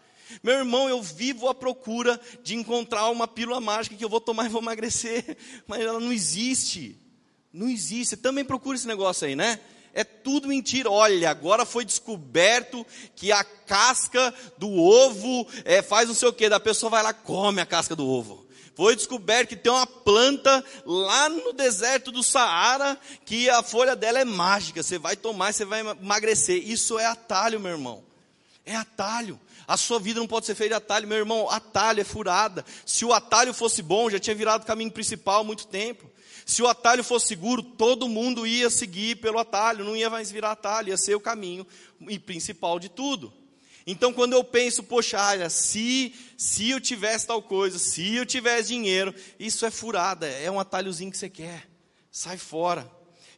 Meu 0.43 0.55
irmão, 0.55 0.89
eu 0.89 1.01
vivo 1.01 1.47
à 1.47 1.55
procura 1.55 2.19
de 2.43 2.55
encontrar 2.55 3.09
uma 3.09 3.27
pílula 3.27 3.61
mágica 3.61 3.95
que 3.95 4.03
eu 4.03 4.09
vou 4.09 4.21
tomar 4.21 4.45
e 4.45 4.49
vou 4.49 4.61
emagrecer, 4.61 5.37
mas 5.65 5.81
ela 5.81 5.99
não 5.99 6.11
existe. 6.11 6.99
Não 7.51 7.67
existe. 7.67 8.09
Você 8.09 8.17
também 8.17 8.43
procura 8.43 8.77
esse 8.77 8.87
negócio 8.87 9.25
aí, 9.25 9.35
né? 9.35 9.59
É 9.97 10.03
tudo 10.03 10.47
mentira. 10.47 10.91
Olha, 10.91 11.27
agora 11.27 11.65
foi 11.65 11.83
descoberto 11.83 12.85
que 13.15 13.31
a 13.31 13.43
casca 13.43 14.31
do 14.55 14.71
ovo 14.71 15.47
é, 15.65 15.81
faz 15.81 16.07
não 16.07 16.13
sei 16.13 16.29
o 16.29 16.33
que. 16.33 16.47
Da 16.47 16.59
pessoa 16.59 16.91
vai 16.91 17.01
lá 17.01 17.13
come 17.13 17.59
a 17.59 17.65
casca 17.65 17.95
do 17.95 18.07
ovo 18.07 18.45
foi 18.75 18.95
descoberto 18.95 19.49
que 19.49 19.55
tem 19.55 19.71
uma 19.71 19.87
planta 19.87 20.63
lá 20.85 21.27
no 21.29 21.51
deserto 21.51 22.11
do 22.11 22.21
Saara 22.21 22.95
que 23.25 23.49
a 23.49 23.63
folha 23.63 23.95
dela 23.95 24.19
é 24.19 24.23
mágica. 24.23 24.83
Você 24.83 24.99
vai 24.99 25.15
tomar, 25.15 25.51
você 25.51 25.65
vai 25.65 25.79
emagrecer. 25.79 26.61
Isso 26.63 26.99
é 26.99 27.07
atalho, 27.07 27.59
meu 27.59 27.71
irmão. 27.71 28.06
É 28.67 28.75
atalho. 28.75 29.39
A 29.65 29.77
sua 29.77 29.97
vida 29.97 30.19
não 30.19 30.27
pode 30.27 30.45
ser 30.45 30.53
feita 30.53 30.75
de 30.75 30.77
atalho, 30.77 31.07
meu 31.07 31.17
irmão. 31.17 31.49
Atalho 31.49 32.01
é 32.01 32.03
furada. 32.03 32.65
Se 32.85 33.05
o 33.05 33.13
atalho 33.13 33.53
fosse 33.53 33.81
bom, 33.81 34.09
já 34.09 34.19
tinha 34.19 34.35
virado 34.35 34.65
caminho 34.65 34.91
principal 34.91 35.39
há 35.39 35.43
muito 35.43 35.67
tempo. 35.67 36.11
Se 36.45 36.61
o 36.61 36.67
atalho 36.67 37.01
fosse 37.01 37.27
seguro, 37.27 37.63
todo 37.63 38.09
mundo 38.09 38.45
ia 38.45 38.69
seguir 38.69 39.15
pelo 39.17 39.39
atalho, 39.39 39.85
não 39.85 39.95
ia 39.95 40.09
mais 40.09 40.29
virar 40.29 40.51
atalho, 40.51 40.89
ia 40.89 40.97
ser 40.97 41.15
o 41.15 41.19
caminho 41.19 41.65
principal 42.25 42.77
de 42.77 42.89
tudo. 42.89 43.33
Então, 43.85 44.11
quando 44.11 44.33
eu 44.33 44.43
penso, 44.43 44.83
poxa, 44.83 45.17
olha, 45.17 45.49
se, 45.49 46.13
se 46.37 46.69
eu 46.69 46.81
tivesse 46.81 47.25
tal 47.25 47.41
coisa, 47.41 47.79
se 47.79 48.15
eu 48.15 48.25
tivesse 48.25 48.67
dinheiro, 48.67 49.15
isso 49.39 49.65
é 49.65 49.71
furada, 49.71 50.27
é 50.27 50.51
um 50.51 50.59
atalhozinho 50.59 51.09
que 51.09 51.17
você 51.17 51.29
quer. 51.29 51.69
Sai 52.11 52.37
fora. 52.37 52.89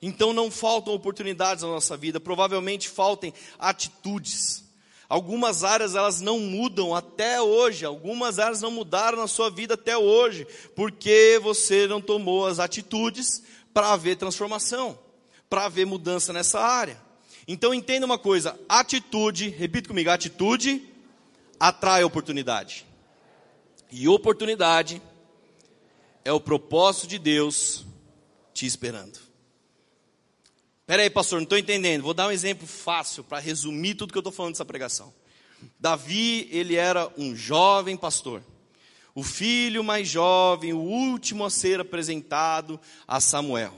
Então, 0.01 0.33
não 0.33 0.49
faltam 0.49 0.93
oportunidades 0.95 1.63
na 1.63 1.69
nossa 1.69 1.95
vida, 1.95 2.19
provavelmente 2.19 2.89
faltem 2.89 3.31
atitudes. 3.59 4.68
Algumas 5.09 5.63
áreas 5.63 5.95
elas 5.95 6.21
não 6.21 6.39
mudam 6.39 6.93
até 6.93 7.41
hoje, 7.41 7.83
algumas 7.83 8.37
áreas 8.37 8.61
não 8.61 8.69
mudaram 8.69 9.17
na 9.17 9.27
sua 9.27 9.49
vida 9.49 9.73
até 9.73 9.97
hoje, 9.97 10.45
porque 10.75 11.39
você 11.41 11.87
não 11.87 11.99
tomou 11.99 12.45
as 12.45 12.59
atitudes 12.59 13.41
para 13.73 13.91
haver 13.91 14.17
transformação, 14.17 14.97
para 15.49 15.65
haver 15.65 15.87
mudança 15.87 16.31
nessa 16.31 16.59
área. 16.59 17.01
Então 17.47 17.73
entenda 17.73 18.05
uma 18.05 18.19
coisa: 18.19 18.57
atitude, 18.69 19.49
repita 19.49 19.89
comigo, 19.89 20.11
atitude 20.11 20.87
atrai 21.59 22.03
oportunidade. 22.03 22.85
E 23.91 24.07
oportunidade 24.07 25.01
é 26.23 26.31
o 26.31 26.39
propósito 26.39 27.07
de 27.07 27.19
Deus 27.19 27.85
te 28.53 28.65
esperando. 28.65 29.28
Espera 30.89 31.03
aí, 31.03 31.09
pastor, 31.11 31.37
não 31.37 31.43
estou 31.43 31.55
entendendo. 31.59 32.01
Vou 32.01 32.15
dar 32.15 32.27
um 32.27 32.31
exemplo 32.31 32.65
fácil 32.65 33.23
para 33.23 33.37
resumir 33.37 33.93
tudo 33.93 34.11
que 34.11 34.17
eu 34.17 34.21
estou 34.21 34.33
falando 34.33 34.53
dessa 34.53 34.65
pregação. 34.65 35.13
Davi, 35.79 36.49
ele 36.51 36.75
era 36.77 37.13
um 37.15 37.35
jovem 37.35 37.95
pastor. 37.95 38.41
O 39.13 39.21
filho 39.21 39.83
mais 39.83 40.07
jovem, 40.07 40.73
o 40.73 40.79
último 40.79 41.45
a 41.45 41.51
ser 41.51 41.79
apresentado 41.79 42.79
a 43.07 43.19
Samuel. 43.19 43.75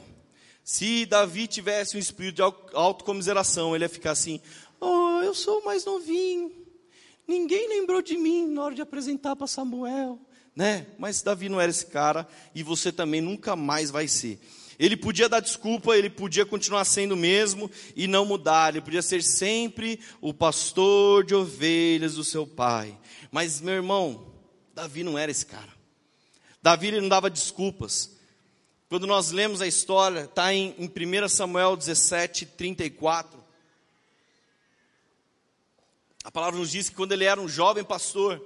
Se 0.64 1.06
Davi 1.06 1.48
tivesse 1.48 1.98
um 1.98 2.00
espírito 2.00 2.36
de 2.36 2.42
autocomiseração, 2.74 3.76
ele 3.76 3.84
ia 3.84 3.90
ficar 3.90 4.12
assim: 4.12 4.40
Oh, 4.80 5.20
eu 5.22 5.34
sou 5.36 5.66
mais 5.66 5.84
novinho. 5.84 6.50
Ninguém 7.28 7.68
lembrou 7.68 8.02
de 8.02 8.16
mim 8.16 8.48
na 8.48 8.64
hora 8.64 8.76
de 8.76 8.82
apresentar 8.82 9.36
para 9.36 9.48
Samuel. 9.48 10.18
Né? 10.56 10.88
Mas 10.98 11.22
Davi 11.22 11.50
não 11.50 11.60
era 11.60 11.70
esse 11.70 11.88
cara 11.88 12.26
e 12.56 12.64
você 12.64 12.90
também 12.90 13.20
nunca 13.20 13.54
mais 13.54 13.92
vai 13.92 14.08
ser. 14.08 14.40
Ele 14.80 14.98
podia 14.98 15.30
dar 15.30 15.40
desculpa, 15.40 15.98
ele 15.98 16.10
podia 16.10 16.46
continuar 16.46 16.86
sendo 16.86 17.14
o 17.14 17.18
mesmo 17.18 17.70
e 17.96 18.08
não 18.08 18.26
mudar, 18.26 18.74
ele 18.74 18.82
podia 18.82 19.02
ser 19.02 19.24
sempre 19.24 20.00
o 20.20 20.34
pastor 20.34 21.24
de 21.24 21.36
ovelhas 21.36 22.16
do 22.16 22.24
seu 22.24 22.46
pai. 22.48 22.98
Mas, 23.32 23.62
meu 23.62 23.76
irmão, 23.76 24.34
Davi 24.74 25.04
não 25.04 25.18
era 25.18 25.32
esse 25.32 25.46
cara. 25.46 25.72
Davi 26.62 26.88
ele 26.88 27.02
não 27.02 27.10
dava 27.10 27.30
desculpas. 27.30 28.12
quando 28.88 29.08
nós 29.08 29.32
lemos 29.32 29.62
a 29.62 29.68
história, 29.68 30.22
está 30.22 30.54
em, 30.54 30.76
em 30.78 30.86
1 30.86 31.30
Samuel 31.30 31.76
17, 31.76 32.46
34. 32.46 33.42
A 36.24 36.30
palavra 36.30 36.60
nos 36.60 36.70
diz 36.70 36.90
que 36.90 36.96
quando 36.96 37.14
ele 37.14 37.24
era 37.24 37.42
um 37.42 37.48
jovem 37.48 37.84
pastor, 37.84 38.40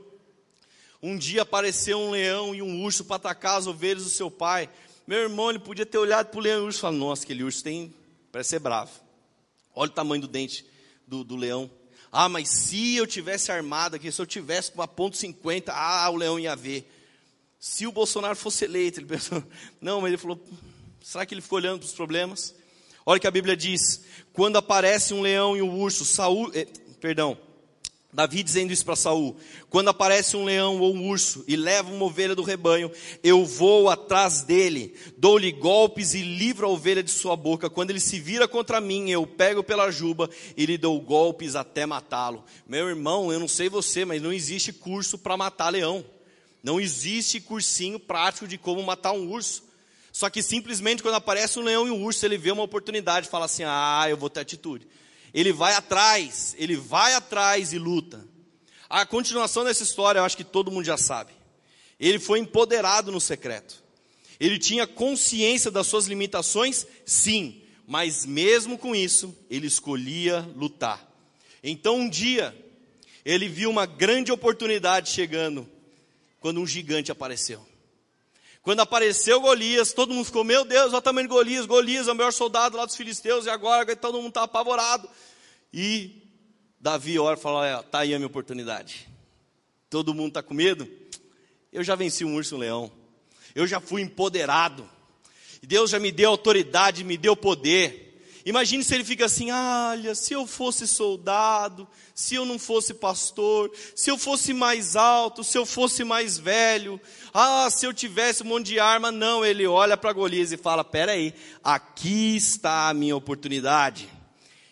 um 1.01 1.17
dia 1.17 1.41
apareceu 1.41 1.99
um 1.99 2.11
leão 2.11 2.55
e 2.55 2.61
um 2.61 2.83
urso 2.83 3.03
para 3.03 3.17
atacar 3.17 3.57
as 3.57 3.67
ovelhas 3.67 4.03
do 4.03 4.09
seu 4.09 4.31
pai. 4.31 4.69
Meu 5.07 5.19
irmão, 5.19 5.49
ele 5.49 5.59
podia 5.59 5.85
ter 5.85 5.97
olhado 5.97 6.27
para 6.27 6.39
o 6.39 6.41
leão 6.41 6.59
e 6.59 6.61
o 6.63 6.65
urso 6.65 6.79
e 6.79 6.81
falado: 6.81 6.97
Nossa, 6.97 7.23
aquele 7.23 7.43
urso 7.43 7.63
tem, 7.63 7.93
parece 8.31 8.51
ser 8.51 8.59
bravo. 8.59 8.91
Olha 9.75 9.91
o 9.91 9.93
tamanho 9.93 10.21
do 10.21 10.27
dente 10.27 10.65
do, 11.07 11.23
do 11.23 11.35
leão. 11.35 11.69
Ah, 12.11 12.29
mas 12.29 12.49
se 12.49 12.95
eu 12.95 13.05
tivesse 13.05 13.51
armado 13.51 13.95
aqui, 13.95 14.11
se 14.11 14.21
eu 14.21 14.25
tivesse 14.25 14.71
com 14.71 14.79
uma 14.79 14.87
ponto 14.87 15.17
.50, 15.17 15.65
ah, 15.67 16.09
o 16.09 16.15
leão 16.15 16.39
ia 16.39 16.55
ver. 16.55 16.89
Se 17.59 17.85
o 17.85 17.91
Bolsonaro 17.91 18.35
fosse 18.35 18.65
eleito, 18.65 18.99
ele 18.99 19.07
pensou, 19.07 19.43
não, 19.81 20.01
mas 20.01 20.09
ele 20.09 20.17
falou, 20.17 20.41
será 21.01 21.25
que 21.25 21.33
ele 21.33 21.41
ficou 21.41 21.57
olhando 21.57 21.79
para 21.79 21.87
os 21.87 21.93
problemas? 21.93 22.55
Olha 23.05 23.17
o 23.17 23.21
que 23.21 23.27
a 23.27 23.31
Bíblia 23.31 23.55
diz, 23.55 24.03
quando 24.33 24.57
aparece 24.57 25.13
um 25.13 25.21
leão 25.21 25.55
e 25.57 25.61
um 25.61 25.79
urso, 25.79 26.05
Saul, 26.05 26.51
eh, 26.53 26.67
perdão, 26.99 27.37
Davi 28.15 28.41
dizendo 28.41 28.71
isso 28.71 28.85
para 28.85 28.95
Saul: 28.95 29.35
quando 29.69 29.89
aparece 29.89 30.37
um 30.37 30.45
leão 30.45 30.79
ou 30.79 30.95
um 30.95 31.09
urso 31.09 31.43
e 31.49 31.57
leva 31.57 31.91
uma 31.91 32.05
ovelha 32.05 32.33
do 32.33 32.43
rebanho, 32.43 32.89
eu 33.21 33.45
vou 33.45 33.89
atrás 33.89 34.41
dele, 34.41 34.95
dou-lhe 35.17 35.51
golpes 35.51 36.13
e 36.13 36.21
livro 36.21 36.65
a 36.65 36.69
ovelha 36.69 37.03
de 37.03 37.11
sua 37.11 37.35
boca. 37.35 37.69
Quando 37.69 37.89
ele 37.89 37.99
se 37.99 38.17
vira 38.17 38.47
contra 38.47 38.79
mim, 38.79 39.09
eu 39.09 39.27
pego 39.27 39.61
pela 39.61 39.91
juba 39.91 40.29
e 40.55 40.65
lhe 40.65 40.77
dou 40.77 40.99
golpes 41.01 41.57
até 41.57 41.85
matá-lo. 41.85 42.45
Meu 42.65 42.87
irmão, 42.87 43.33
eu 43.33 43.39
não 43.39 43.49
sei 43.49 43.67
você, 43.67 44.05
mas 44.05 44.21
não 44.21 44.31
existe 44.31 44.71
curso 44.71 45.17
para 45.17 45.35
matar 45.35 45.69
leão. 45.69 46.03
Não 46.63 46.79
existe 46.79 47.41
cursinho 47.41 47.99
prático 47.99 48.47
de 48.47 48.57
como 48.57 48.81
matar 48.81 49.11
um 49.11 49.29
urso. 49.29 49.61
Só 50.09 50.29
que 50.29 50.41
simplesmente 50.41 51.03
quando 51.03 51.15
aparece 51.15 51.59
um 51.59 51.63
leão 51.63 51.85
e 51.85 51.91
um 51.91 52.01
urso, 52.01 52.25
ele 52.25 52.37
vê 52.37 52.49
uma 52.49 52.63
oportunidade 52.63 53.27
e 53.27 53.29
fala 53.29 53.43
assim: 53.43 53.63
ah, 53.65 54.05
eu 54.07 54.15
vou 54.15 54.29
ter 54.29 54.39
atitude 54.39 54.87
ele 55.35 55.51
vai 55.51 55.73
atrás, 55.73 56.55
ele 56.57 56.77
vai 56.77 57.13
atrás 57.13 57.73
e 57.73 57.77
luta. 57.77 58.25
A 58.89 59.05
continuação 59.05 59.65
dessa 59.65 59.83
história 59.83 60.19
eu 60.19 60.23
acho 60.23 60.37
que 60.37 60.45
todo 60.45 60.71
mundo 60.71 60.85
já 60.85 60.95
sabe. 60.95 61.33
Ele 61.99 62.19
foi 62.19 62.39
empoderado 62.39 63.11
no 63.11 63.19
secreto. 63.19 63.83
Ele 64.39 64.57
tinha 64.57 64.87
consciência 64.87 65.69
das 65.69 65.87
suas 65.87 66.05
limitações, 66.05 66.87
sim, 67.05 67.61
mas 67.85 68.25
mesmo 68.25 68.77
com 68.77 68.95
isso, 68.95 69.35
ele 69.49 69.67
escolhia 69.67 70.39
lutar. 70.55 71.05
Então 71.61 71.97
um 71.97 72.09
dia, 72.09 72.55
ele 73.25 73.49
viu 73.49 73.69
uma 73.69 73.85
grande 73.85 74.31
oportunidade 74.31 75.09
chegando, 75.09 75.69
quando 76.39 76.61
um 76.61 76.67
gigante 76.67 77.11
apareceu. 77.11 77.65
Quando 78.65 78.79
apareceu 78.79 79.39
Golias, 79.39 79.93
todo 79.93 80.11
mundo 80.11 80.25
ficou, 80.25 80.43
meu 80.43 80.65
Deus, 80.65 80.87
olha 80.87 80.97
o 80.97 81.01
tamanho 81.01 81.27
de 81.27 81.33
Golias, 81.35 81.67
Golias 81.67 82.07
é 82.07 82.11
o 82.11 82.15
maior 82.15 82.31
soldado 82.31 82.75
lá 82.75 82.83
dos 82.83 82.95
filisteus, 82.95 83.45
e 83.45 83.49
agora 83.51 83.95
todo 83.95 84.17
mundo 84.17 84.29
está 84.29 84.41
apavorado. 84.41 85.07
E 85.71 86.23
Davi 86.79 87.19
ora 87.19 87.37
e 87.37 87.39
fala, 87.39 87.81
está 87.81 87.99
aí 87.99 88.15
a 88.15 88.17
minha 88.17 88.25
oportunidade. 88.25 89.07
Todo 89.87 90.15
mundo 90.15 90.29
está 90.29 90.41
com 90.41 90.55
medo? 90.55 90.89
Eu 91.71 91.83
já 91.83 91.93
venci 91.93 92.25
um 92.25 92.33
urso 92.33 92.55
e 92.55 92.57
um 92.57 92.59
leão. 92.59 92.91
Eu 93.53 93.67
já 93.67 93.79
fui 93.79 94.01
empoderado. 94.01 94.89
Deus 95.61 95.91
já 95.91 95.99
me 95.99 96.11
deu 96.11 96.31
autoridade, 96.31 97.03
me 97.03 97.17
deu 97.17 97.35
poder. 97.35 98.04
Imagine 98.45 98.83
se 98.83 98.93
ele 98.93 99.03
fica 99.03 99.25
assim: 99.25 99.49
olha, 99.51 100.13
se 100.13 100.33
eu 100.33 100.45
fosse 100.45 100.87
soldado, 100.87 101.87
se 102.13 102.35
eu 102.35 102.45
não 102.45 102.59
fosse 102.59 102.93
pastor, 102.93 103.71
se 103.95 104.11
eu 104.11 104.19
fosse 104.19 104.53
mais 104.53 104.95
alto, 104.95 105.43
se 105.43 105.57
eu 105.57 105.65
fosse 105.65 106.03
mais 106.03 106.37
velho, 106.37 107.01
ah, 107.33 107.67
se 107.71 107.87
eu 107.87 107.93
tivesse 107.93 108.43
um 108.43 108.45
monte 108.45 108.67
de 108.67 108.79
arma. 108.79 109.11
Não, 109.11 109.43
ele 109.43 109.65
olha 109.65 109.97
para 109.97 110.13
Golias 110.13 110.51
e 110.51 110.57
fala: 110.57 110.83
peraí, 110.83 111.33
aqui 111.63 112.35
está 112.35 112.87
a 112.87 112.93
minha 112.93 113.15
oportunidade. 113.15 114.07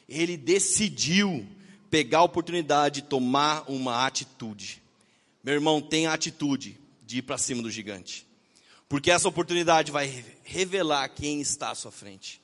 Ele 0.07 0.37
decidiu 0.37 1.43
pegar 1.89 2.19
a 2.19 2.23
oportunidade 2.23 3.01
de 3.01 3.07
tomar 3.07 3.63
uma 3.67 4.05
atitude. 4.05 4.83
Meu 5.43 5.55
irmão, 5.55 5.81
tenha 5.81 6.11
a 6.11 6.13
atitude 6.13 6.79
de 7.01 7.17
ir 7.17 7.21
para 7.23 7.39
cima 7.39 7.63
do 7.63 7.71
gigante, 7.71 8.27
porque 8.87 9.09
essa 9.09 9.27
oportunidade 9.27 9.91
vai 9.91 10.23
revelar 10.43 11.09
quem 11.09 11.41
está 11.41 11.71
à 11.71 11.75
sua 11.75 11.91
frente. 11.91 12.42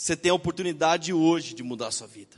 Você 0.00 0.14
tem 0.14 0.30
a 0.30 0.34
oportunidade 0.34 1.12
hoje 1.12 1.54
de 1.54 1.62
mudar 1.64 1.88
a 1.88 1.90
sua 1.90 2.06
vida. 2.06 2.36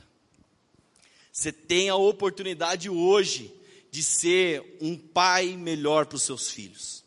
Você 1.31 1.51
tem 1.51 1.89
a 1.89 1.95
oportunidade 1.95 2.89
hoje 2.89 3.53
de 3.91 4.01
ser 4.01 4.79
um 4.81 4.97
pai 4.97 5.55
melhor 5.55 6.07
para 6.07 6.15
os 6.15 6.23
seus 6.23 6.49
filhos. 6.49 7.03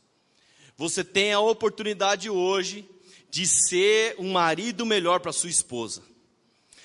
Você 0.77 1.03
tem 1.03 1.33
a 1.33 1.41
oportunidade 1.41 2.31
hoje 2.31 2.89
de 3.29 3.49
ser 3.49 4.15
um 4.17 4.31
marido 4.31 4.87
melhor 4.87 5.19
para 5.19 5.33
sua 5.33 5.51
esposa. 5.51 6.05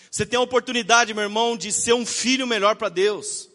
Você 0.09 0.25
tem 0.25 0.39
a 0.39 0.41
oportunidade, 0.41 1.13
meu 1.13 1.21
irmão, 1.21 1.55
de 1.55 1.71
ser 1.71 1.93
um 1.93 2.07
filho 2.07 2.47
melhor 2.47 2.75
para 2.75 2.89
Deus. 2.89 3.47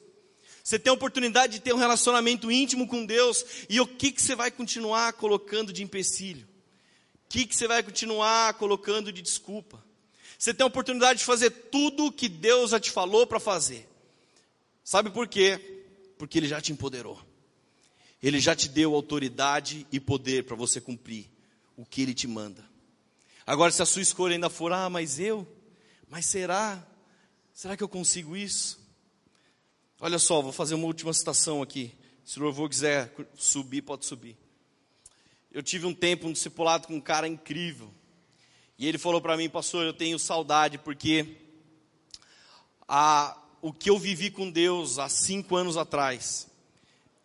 Você 0.62 0.78
tem 0.78 0.92
a 0.92 0.94
oportunidade 0.94 1.54
de 1.54 1.60
ter 1.60 1.74
um 1.74 1.78
relacionamento 1.78 2.52
íntimo 2.52 2.86
com 2.86 3.04
Deus. 3.04 3.44
E 3.68 3.80
o 3.80 3.86
que, 3.86 4.12
que 4.12 4.22
você 4.22 4.36
vai 4.36 4.52
continuar 4.52 5.14
colocando 5.14 5.72
de 5.72 5.82
empecilho? 5.82 6.46
O 7.24 7.28
que, 7.30 7.44
que 7.44 7.56
você 7.56 7.66
vai 7.66 7.82
continuar 7.82 8.54
colocando 8.54 9.12
de 9.12 9.20
desculpa? 9.20 9.82
Você 10.44 10.52
tem 10.52 10.62
a 10.62 10.66
oportunidade 10.66 11.20
de 11.20 11.24
fazer 11.24 11.48
tudo 11.48 12.04
o 12.04 12.12
que 12.12 12.28
Deus 12.28 12.72
já 12.72 12.78
te 12.78 12.90
falou 12.90 13.26
para 13.26 13.40
fazer. 13.40 13.88
Sabe 14.84 15.08
por 15.08 15.26
quê? 15.26 15.58
Porque 16.18 16.36
Ele 16.36 16.46
já 16.46 16.60
te 16.60 16.70
empoderou. 16.70 17.18
Ele 18.22 18.38
já 18.38 18.54
te 18.54 18.68
deu 18.68 18.94
autoridade 18.94 19.86
e 19.90 19.98
poder 19.98 20.44
para 20.44 20.54
você 20.54 20.82
cumprir 20.82 21.30
o 21.78 21.86
que 21.86 22.02
Ele 22.02 22.12
te 22.12 22.26
manda. 22.26 22.62
Agora, 23.46 23.72
se 23.72 23.80
a 23.80 23.86
sua 23.86 24.02
escolha 24.02 24.34
ainda 24.34 24.50
for, 24.50 24.70
ah, 24.70 24.90
mas 24.90 25.18
eu, 25.18 25.48
mas 26.10 26.26
será? 26.26 26.86
Será 27.54 27.74
que 27.74 27.82
eu 27.82 27.88
consigo 27.88 28.36
isso? 28.36 28.78
Olha 29.98 30.18
só, 30.18 30.42
vou 30.42 30.52
fazer 30.52 30.74
uma 30.74 30.84
última 30.84 31.14
citação 31.14 31.62
aqui. 31.62 31.90
Se 32.22 32.38
o 32.38 32.42
louvor 32.42 32.68
quiser 32.68 33.10
subir, 33.34 33.80
pode 33.80 34.04
subir. 34.04 34.36
Eu 35.50 35.62
tive 35.62 35.86
um 35.86 35.94
tempo 35.94 36.28
um 36.28 36.32
discipulado 36.34 36.86
com 36.86 36.96
um 36.96 37.00
cara 37.00 37.26
incrível. 37.26 37.90
E 38.78 38.88
ele 38.88 38.98
falou 38.98 39.20
para 39.20 39.36
mim, 39.36 39.48
pastor, 39.48 39.84
eu 39.84 39.92
tenho 39.92 40.18
saudade 40.18 40.78
porque 40.78 41.36
a, 42.88 43.40
o 43.62 43.72
que 43.72 43.88
eu 43.88 43.98
vivi 43.98 44.30
com 44.30 44.50
Deus 44.50 44.98
há 44.98 45.08
cinco 45.08 45.56
anos 45.56 45.76
atrás, 45.76 46.48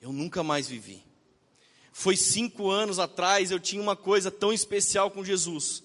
eu 0.01 0.13
nunca 0.13 0.43
mais 0.43 0.67
vivi. 0.67 1.03
Foi 1.91 2.15
cinco 2.15 2.69
anos 2.69 2.99
atrás, 2.99 3.51
eu 3.51 3.59
tinha 3.59 3.81
uma 3.81 3.95
coisa 3.95 4.29
tão 4.31 4.53
especial 4.53 5.11
com 5.11 5.25
Jesus. 5.25 5.83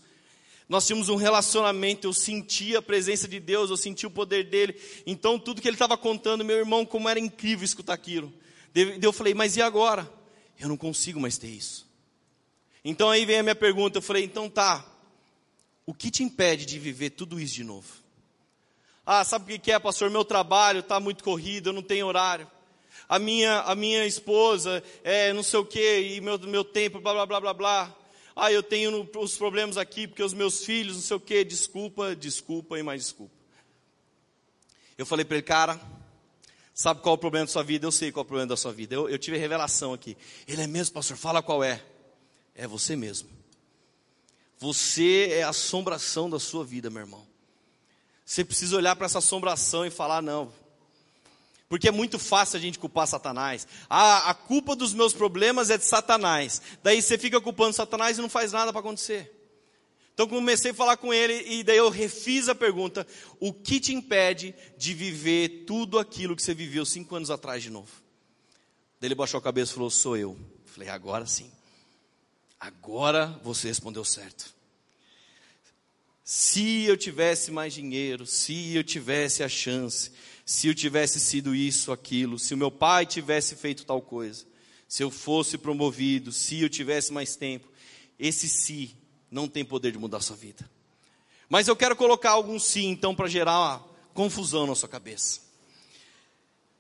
Nós 0.68 0.86
tínhamos 0.86 1.08
um 1.08 1.16
relacionamento, 1.16 2.06
eu 2.06 2.12
sentia 2.12 2.78
a 2.78 2.82
presença 2.82 3.26
de 3.26 3.40
Deus, 3.40 3.70
eu 3.70 3.76
sentia 3.76 4.08
o 4.08 4.12
poder 4.12 4.44
dele. 4.44 4.80
Então, 5.06 5.38
tudo 5.38 5.60
que 5.60 5.68
ele 5.68 5.74
estava 5.74 5.96
contando, 5.96 6.44
meu 6.44 6.56
irmão, 6.56 6.86
como 6.86 7.08
era 7.08 7.18
incrível 7.18 7.64
escutar 7.64 7.94
aquilo. 7.94 8.32
Eu 9.02 9.12
falei, 9.12 9.34
mas 9.34 9.56
e 9.56 9.62
agora? 9.62 10.10
Eu 10.58 10.68
não 10.68 10.76
consigo 10.76 11.20
mais 11.20 11.36
ter 11.36 11.48
isso. 11.48 11.86
Então 12.84 13.10
aí 13.10 13.24
vem 13.24 13.38
a 13.38 13.42
minha 13.42 13.54
pergunta, 13.54 13.98
eu 13.98 14.02
falei, 14.02 14.24
então 14.24 14.48
tá, 14.48 14.84
o 15.86 15.92
que 15.92 16.10
te 16.10 16.22
impede 16.22 16.64
de 16.64 16.78
viver 16.78 17.10
tudo 17.10 17.40
isso 17.40 17.54
de 17.54 17.64
novo? 17.64 17.88
Ah, 19.06 19.22
sabe 19.22 19.54
o 19.54 19.60
que 19.60 19.70
é, 19.70 19.78
pastor? 19.78 20.10
Meu 20.10 20.24
trabalho 20.24 20.80
está 20.80 20.98
muito 20.98 21.22
corrido, 21.22 21.68
eu 21.68 21.72
não 21.72 21.82
tenho 21.82 22.06
horário. 22.06 22.50
A 23.06 23.18
minha, 23.18 23.60
a 23.60 23.74
minha 23.74 24.06
esposa 24.06 24.82
é 25.02 25.32
não 25.32 25.42
sei 25.42 25.58
o 25.60 25.64
que, 25.64 26.00
e 26.00 26.20
meu, 26.20 26.38
meu 26.38 26.64
tempo, 26.64 27.00
blá, 27.00 27.12
blá, 27.12 27.26
blá, 27.26 27.40
blá, 27.40 27.54
blá. 27.54 27.96
Ah, 28.34 28.50
eu 28.50 28.62
tenho 28.62 29.08
os 29.16 29.36
problemas 29.36 29.76
aqui 29.76 30.06
porque 30.08 30.22
os 30.22 30.32
meus 30.32 30.64
filhos, 30.64 30.96
não 30.96 31.02
sei 31.02 31.16
o 31.16 31.20
que, 31.20 31.44
desculpa, 31.44 32.16
desculpa 32.16 32.78
e 32.78 32.82
mais 32.82 33.02
desculpa. 33.02 33.34
Eu 34.96 35.04
falei 35.04 35.24
para 35.24 35.36
ele, 35.36 35.44
cara, 35.44 35.80
sabe 36.72 37.00
qual 37.02 37.14
é 37.14 37.16
o 37.16 37.20
problema 37.20 37.46
da 37.46 37.52
sua 37.52 37.62
vida? 37.62 37.86
Eu 37.86 37.92
sei 37.92 38.10
qual 38.10 38.22
é 38.22 38.24
o 38.24 38.28
problema 38.28 38.48
da 38.48 38.56
sua 38.56 38.72
vida. 38.72 38.94
Eu, 38.94 39.08
eu 39.08 39.18
tive 39.18 39.36
a 39.36 39.40
revelação 39.40 39.92
aqui. 39.92 40.16
Ele 40.48 40.62
é 40.62 40.66
mesmo, 40.66 40.94
pastor? 40.94 41.16
Fala 41.16 41.42
qual 41.42 41.62
é. 41.62 41.84
É 42.54 42.66
você 42.66 42.96
mesmo. 42.96 43.28
Você 44.64 45.28
é 45.30 45.42
a 45.42 45.50
assombração 45.50 46.30
da 46.30 46.40
sua 46.40 46.64
vida, 46.64 46.88
meu 46.88 47.02
irmão. 47.02 47.26
Você 48.24 48.42
precisa 48.42 48.74
olhar 48.74 48.96
para 48.96 49.04
essa 49.04 49.18
assombração 49.18 49.84
e 49.84 49.90
falar: 49.90 50.22
não. 50.22 50.50
Porque 51.68 51.86
é 51.86 51.90
muito 51.90 52.18
fácil 52.18 52.56
a 52.56 52.60
gente 52.60 52.78
culpar 52.78 53.06
Satanás. 53.06 53.68
Ah, 53.90 54.30
a 54.30 54.32
culpa 54.32 54.74
dos 54.74 54.94
meus 54.94 55.12
problemas 55.12 55.68
é 55.68 55.76
de 55.76 55.84
Satanás. 55.84 56.62
Daí 56.82 57.02
você 57.02 57.18
fica 57.18 57.42
culpando 57.42 57.74
Satanás 57.74 58.16
e 58.16 58.22
não 58.22 58.28
faz 58.30 58.52
nada 58.52 58.72
para 58.72 58.80
acontecer. 58.80 59.30
Então 60.14 60.26
comecei 60.26 60.70
a 60.70 60.74
falar 60.74 60.96
com 60.96 61.12
ele 61.12 61.44
e 61.46 61.62
daí 61.62 61.76
eu 61.76 61.90
refiz 61.90 62.48
a 62.48 62.54
pergunta: 62.54 63.06
o 63.38 63.52
que 63.52 63.78
te 63.78 63.92
impede 63.92 64.54
de 64.78 64.94
viver 64.94 65.64
tudo 65.66 65.98
aquilo 65.98 66.34
que 66.34 66.42
você 66.42 66.54
viveu 66.54 66.86
cinco 66.86 67.14
anos 67.14 67.30
atrás 67.30 67.62
de 67.62 67.68
novo? 67.68 67.90
Daí 68.98 69.08
ele 69.08 69.14
baixou 69.14 69.36
a 69.36 69.42
cabeça 69.42 69.72
e 69.72 69.74
falou: 69.74 69.90
sou 69.90 70.16
eu. 70.16 70.38
Falei: 70.64 70.88
agora 70.88 71.26
sim. 71.26 71.52
Agora 72.58 73.38
você 73.44 73.68
respondeu 73.68 74.06
certo. 74.06 74.53
Se 76.24 76.84
eu 76.84 76.96
tivesse 76.96 77.50
mais 77.50 77.74
dinheiro, 77.74 78.24
se 78.24 78.74
eu 78.74 78.82
tivesse 78.82 79.42
a 79.42 79.48
chance, 79.48 80.10
se 80.46 80.66
eu 80.66 80.74
tivesse 80.74 81.20
sido 81.20 81.54
isso, 81.54 81.92
aquilo, 81.92 82.38
se 82.38 82.54
o 82.54 82.56
meu 82.56 82.70
pai 82.70 83.04
tivesse 83.04 83.54
feito 83.54 83.84
tal 83.84 84.00
coisa, 84.00 84.46
se 84.88 85.02
eu 85.02 85.10
fosse 85.10 85.58
promovido, 85.58 86.32
se 86.32 86.62
eu 86.62 86.70
tivesse 86.70 87.12
mais 87.12 87.36
tempo, 87.36 87.68
esse 88.18 88.48
se 88.48 88.96
não 89.30 89.46
tem 89.46 89.66
poder 89.66 89.92
de 89.92 89.98
mudar 89.98 90.16
a 90.16 90.22
sua 90.22 90.34
vida. 90.34 90.68
Mas 91.46 91.68
eu 91.68 91.76
quero 91.76 91.94
colocar 91.94 92.30
algum 92.30 92.58
sim, 92.58 92.88
então, 92.88 93.14
para 93.14 93.28
gerar 93.28 93.84
confusão 94.14 94.66
na 94.66 94.74
sua 94.74 94.88
cabeça. 94.88 95.42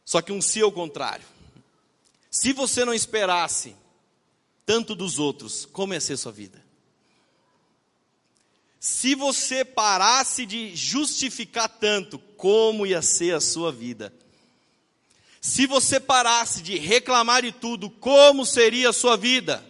Só 0.06 0.22
que 0.22 0.32
um 0.32 0.40
sim 0.40 0.62
ao 0.62 0.72
contrário. 0.72 1.26
Se 2.30 2.54
você 2.54 2.82
não 2.82 2.94
esperasse 2.94 3.76
tanto 4.64 4.94
dos 4.94 5.18
outros, 5.18 5.66
como 5.66 5.92
ia 5.92 6.00
ser 6.00 6.16
sua 6.16 6.32
vida? 6.32 6.63
Se 8.84 9.14
você 9.14 9.64
parasse 9.64 10.44
de 10.44 10.76
justificar 10.76 11.70
tanto, 11.70 12.18
como 12.18 12.86
ia 12.86 13.00
ser 13.00 13.34
a 13.34 13.40
sua 13.40 13.72
vida? 13.72 14.12
Se 15.40 15.66
você 15.66 15.98
parasse 15.98 16.60
de 16.60 16.76
reclamar 16.76 17.40
de 17.40 17.50
tudo, 17.50 17.88
como 17.88 18.44
seria 18.44 18.90
a 18.90 18.92
sua 18.92 19.16
vida? 19.16 19.64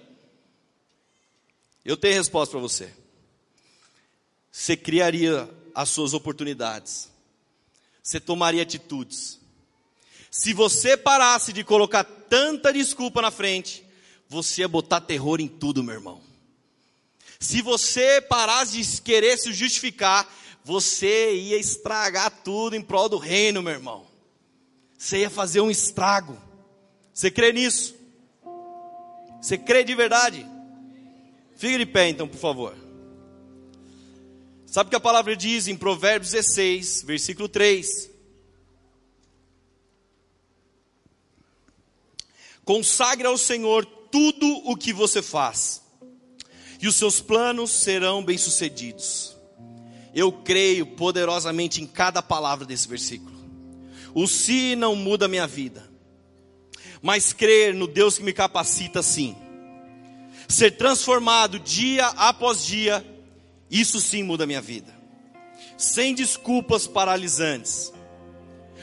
Eu 1.84 1.96
tenho 1.96 2.16
resposta 2.16 2.50
para 2.50 2.60
você. 2.60 2.92
Você 4.50 4.76
criaria 4.76 5.48
as 5.72 5.90
suas 5.90 6.12
oportunidades. 6.12 7.08
Você 8.02 8.18
tomaria 8.18 8.64
atitudes. 8.64 9.38
Se 10.28 10.52
você 10.52 10.96
parasse 10.96 11.52
de 11.52 11.62
colocar 11.62 12.02
tanta 12.02 12.72
desculpa 12.72 13.22
na 13.22 13.30
frente, 13.30 13.86
você 14.28 14.62
ia 14.62 14.68
botar 14.68 15.00
terror 15.02 15.40
em 15.40 15.46
tudo, 15.46 15.84
meu 15.84 15.94
irmão. 15.94 16.33
Se 17.38 17.60
você 17.62 18.20
parasse 18.20 18.80
de 18.80 19.02
querer 19.02 19.36
se 19.38 19.52
justificar, 19.52 20.28
você 20.64 21.34
ia 21.34 21.58
estragar 21.58 22.30
tudo 22.42 22.74
em 22.74 22.82
prol 22.82 23.08
do 23.08 23.18
reino, 23.18 23.62
meu 23.62 23.72
irmão. 23.72 24.06
Você 24.96 25.18
ia 25.18 25.30
fazer 25.30 25.60
um 25.60 25.70
estrago. 25.70 26.40
Você 27.12 27.30
crê 27.30 27.52
nisso? 27.52 27.94
Você 29.40 29.58
crê 29.58 29.84
de 29.84 29.94
verdade? 29.94 30.46
Fique 31.56 31.78
de 31.78 31.86
pé 31.86 32.08
então, 32.08 32.26
por 32.26 32.38
favor. 32.38 32.74
Sabe 34.66 34.88
o 34.88 34.90
que 34.90 34.96
a 34.96 35.00
palavra 35.00 35.36
diz 35.36 35.68
em 35.68 35.76
Provérbios 35.76 36.32
16, 36.32 37.02
versículo 37.02 37.48
3? 37.48 38.10
Consagre 42.64 43.26
ao 43.26 43.36
Senhor 43.36 43.84
tudo 43.84 44.46
o 44.64 44.76
que 44.76 44.92
você 44.92 45.20
faz, 45.20 45.82
e 46.84 46.86
os 46.86 46.96
seus 46.96 47.18
planos 47.18 47.70
serão 47.70 48.22
bem-sucedidos. 48.22 49.34
Eu 50.14 50.30
creio 50.30 50.84
poderosamente 50.84 51.80
em 51.80 51.86
cada 51.86 52.20
palavra 52.20 52.66
desse 52.66 52.86
versículo. 52.86 53.34
O 54.12 54.28
se 54.28 54.76
não 54.76 54.94
muda 54.94 55.24
a 55.24 55.28
minha 55.28 55.46
vida, 55.46 55.90
mas 57.00 57.32
crer 57.32 57.72
no 57.72 57.86
Deus 57.86 58.18
que 58.18 58.22
me 58.22 58.34
capacita 58.34 59.02
sim. 59.02 59.34
Ser 60.46 60.72
transformado 60.72 61.58
dia 61.58 62.06
após 62.08 62.66
dia, 62.66 63.02
isso 63.70 63.98
sim 63.98 64.22
muda 64.22 64.44
a 64.44 64.46
minha 64.46 64.60
vida. 64.60 64.94
Sem 65.78 66.14
desculpas 66.14 66.86
paralisantes, 66.86 67.94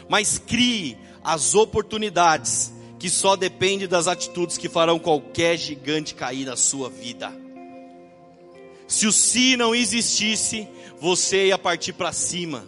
mas 0.09 0.39
crie 0.39 0.97
as 1.23 1.53
oportunidades 1.53 2.73
que 2.97 3.11
só 3.11 3.35
depende 3.35 3.85
das 3.85 4.07
atitudes 4.07 4.57
que 4.57 4.67
farão 4.67 4.97
qualquer 4.97 5.55
gigante 5.55 6.15
cair 6.15 6.47
na 6.47 6.57
sua 6.57 6.89
vida. 6.89 7.50
Se 8.91 9.07
o 9.07 9.11
si 9.13 9.55
não 9.55 9.73
existisse, 9.73 10.67
você 10.99 11.47
ia 11.47 11.57
partir 11.57 11.93
para 11.93 12.11
cima. 12.11 12.65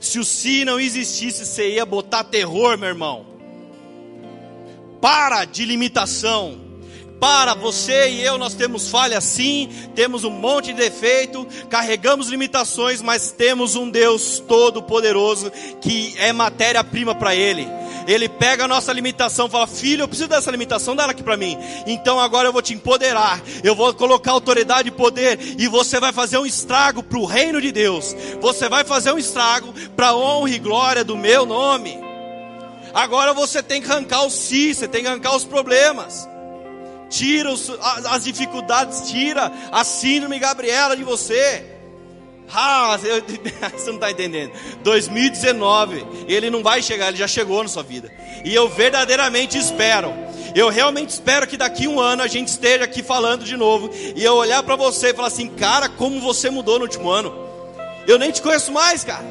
Se 0.00 0.18
o 0.18 0.24
si 0.24 0.64
não 0.64 0.80
existisse, 0.80 1.46
você 1.46 1.74
ia 1.74 1.86
botar 1.86 2.24
terror, 2.24 2.76
meu 2.76 2.88
irmão. 2.88 3.24
Para 5.00 5.44
de 5.44 5.64
limitação. 5.64 6.60
Para 7.20 7.54
você 7.54 8.10
e 8.10 8.22
eu, 8.22 8.38
nós 8.38 8.54
temos 8.54 8.88
falha 8.88 9.20
sim, 9.20 9.68
temos 9.94 10.24
um 10.24 10.30
monte 10.30 10.72
de 10.72 10.80
defeito, 10.80 11.46
carregamos 11.68 12.28
limitações, 12.28 13.00
mas 13.00 13.30
temos 13.30 13.76
um 13.76 13.88
Deus 13.88 14.42
todo-poderoso 14.48 15.52
que 15.80 16.12
é 16.18 16.32
matéria-prima 16.32 17.14
para 17.14 17.36
Ele. 17.36 17.68
Ele 18.10 18.28
pega 18.28 18.64
a 18.64 18.68
nossa 18.68 18.92
limitação 18.92 19.48
fala: 19.48 19.68
Filho, 19.68 20.02
eu 20.02 20.08
preciso 20.08 20.28
dessa 20.28 20.50
limitação, 20.50 20.96
dá 20.96 21.04
ela 21.04 21.12
aqui 21.12 21.22
para 21.22 21.36
mim. 21.36 21.56
Então 21.86 22.18
agora 22.18 22.48
eu 22.48 22.52
vou 22.52 22.60
te 22.60 22.74
empoderar, 22.74 23.40
eu 23.62 23.72
vou 23.72 23.94
colocar 23.94 24.32
autoridade 24.32 24.88
e 24.88 24.90
poder, 24.90 25.38
e 25.56 25.68
você 25.68 26.00
vai 26.00 26.12
fazer 26.12 26.36
um 26.36 26.44
estrago 26.44 27.04
para 27.04 27.18
o 27.18 27.24
reino 27.24 27.60
de 27.60 27.70
Deus. 27.70 28.16
Você 28.40 28.68
vai 28.68 28.82
fazer 28.82 29.12
um 29.12 29.18
estrago 29.18 29.72
para 29.94 30.16
honra 30.16 30.50
e 30.50 30.58
glória 30.58 31.04
do 31.04 31.16
meu 31.16 31.46
nome. 31.46 31.98
Agora 32.92 33.32
você 33.32 33.62
tem 33.62 33.80
que 33.80 33.88
arrancar 33.88 34.24
o 34.24 34.30
si, 34.30 34.74
você 34.74 34.88
tem 34.88 35.02
que 35.02 35.08
arrancar 35.08 35.36
os 35.36 35.44
problemas 35.44 36.28
tira 37.08 37.50
os, 37.50 37.68
as 38.06 38.22
dificuldades, 38.22 39.10
tira 39.10 39.52
a 39.72 39.82
síndrome 39.82 40.38
Gabriela 40.38 40.96
de 40.96 41.02
você. 41.02 41.79
Ah, 42.52 42.96
você 42.98 43.86
não 43.86 43.94
está 43.94 44.10
entendendo. 44.10 44.52
2019, 44.82 46.04
ele 46.26 46.50
não 46.50 46.62
vai 46.62 46.82
chegar, 46.82 47.08
ele 47.08 47.16
já 47.16 47.28
chegou 47.28 47.62
na 47.62 47.68
sua 47.68 47.82
vida. 47.82 48.12
E 48.44 48.54
eu 48.54 48.68
verdadeiramente 48.68 49.56
espero, 49.58 50.12
eu 50.54 50.68
realmente 50.68 51.10
espero 51.10 51.46
que 51.46 51.56
daqui 51.56 51.86
um 51.86 52.00
ano 52.00 52.22
a 52.22 52.26
gente 52.26 52.48
esteja 52.48 52.84
aqui 52.84 53.02
falando 53.02 53.44
de 53.44 53.56
novo. 53.56 53.90
E 54.16 54.22
eu 54.22 54.34
olhar 54.34 54.62
para 54.62 54.76
você 54.76 55.10
e 55.10 55.14
falar 55.14 55.28
assim, 55.28 55.48
cara, 55.48 55.88
como 55.88 56.20
você 56.20 56.50
mudou 56.50 56.78
no 56.78 56.84
último 56.84 57.08
ano. 57.08 57.32
Eu 58.06 58.18
nem 58.18 58.30
te 58.30 58.42
conheço 58.42 58.72
mais, 58.72 59.04
cara. 59.04 59.24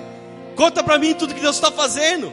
Conta 0.55 0.83
para 0.83 0.97
mim 0.97 1.13
tudo 1.13 1.33
que 1.33 1.41
Deus 1.41 1.55
está 1.55 1.71
fazendo. 1.71 2.31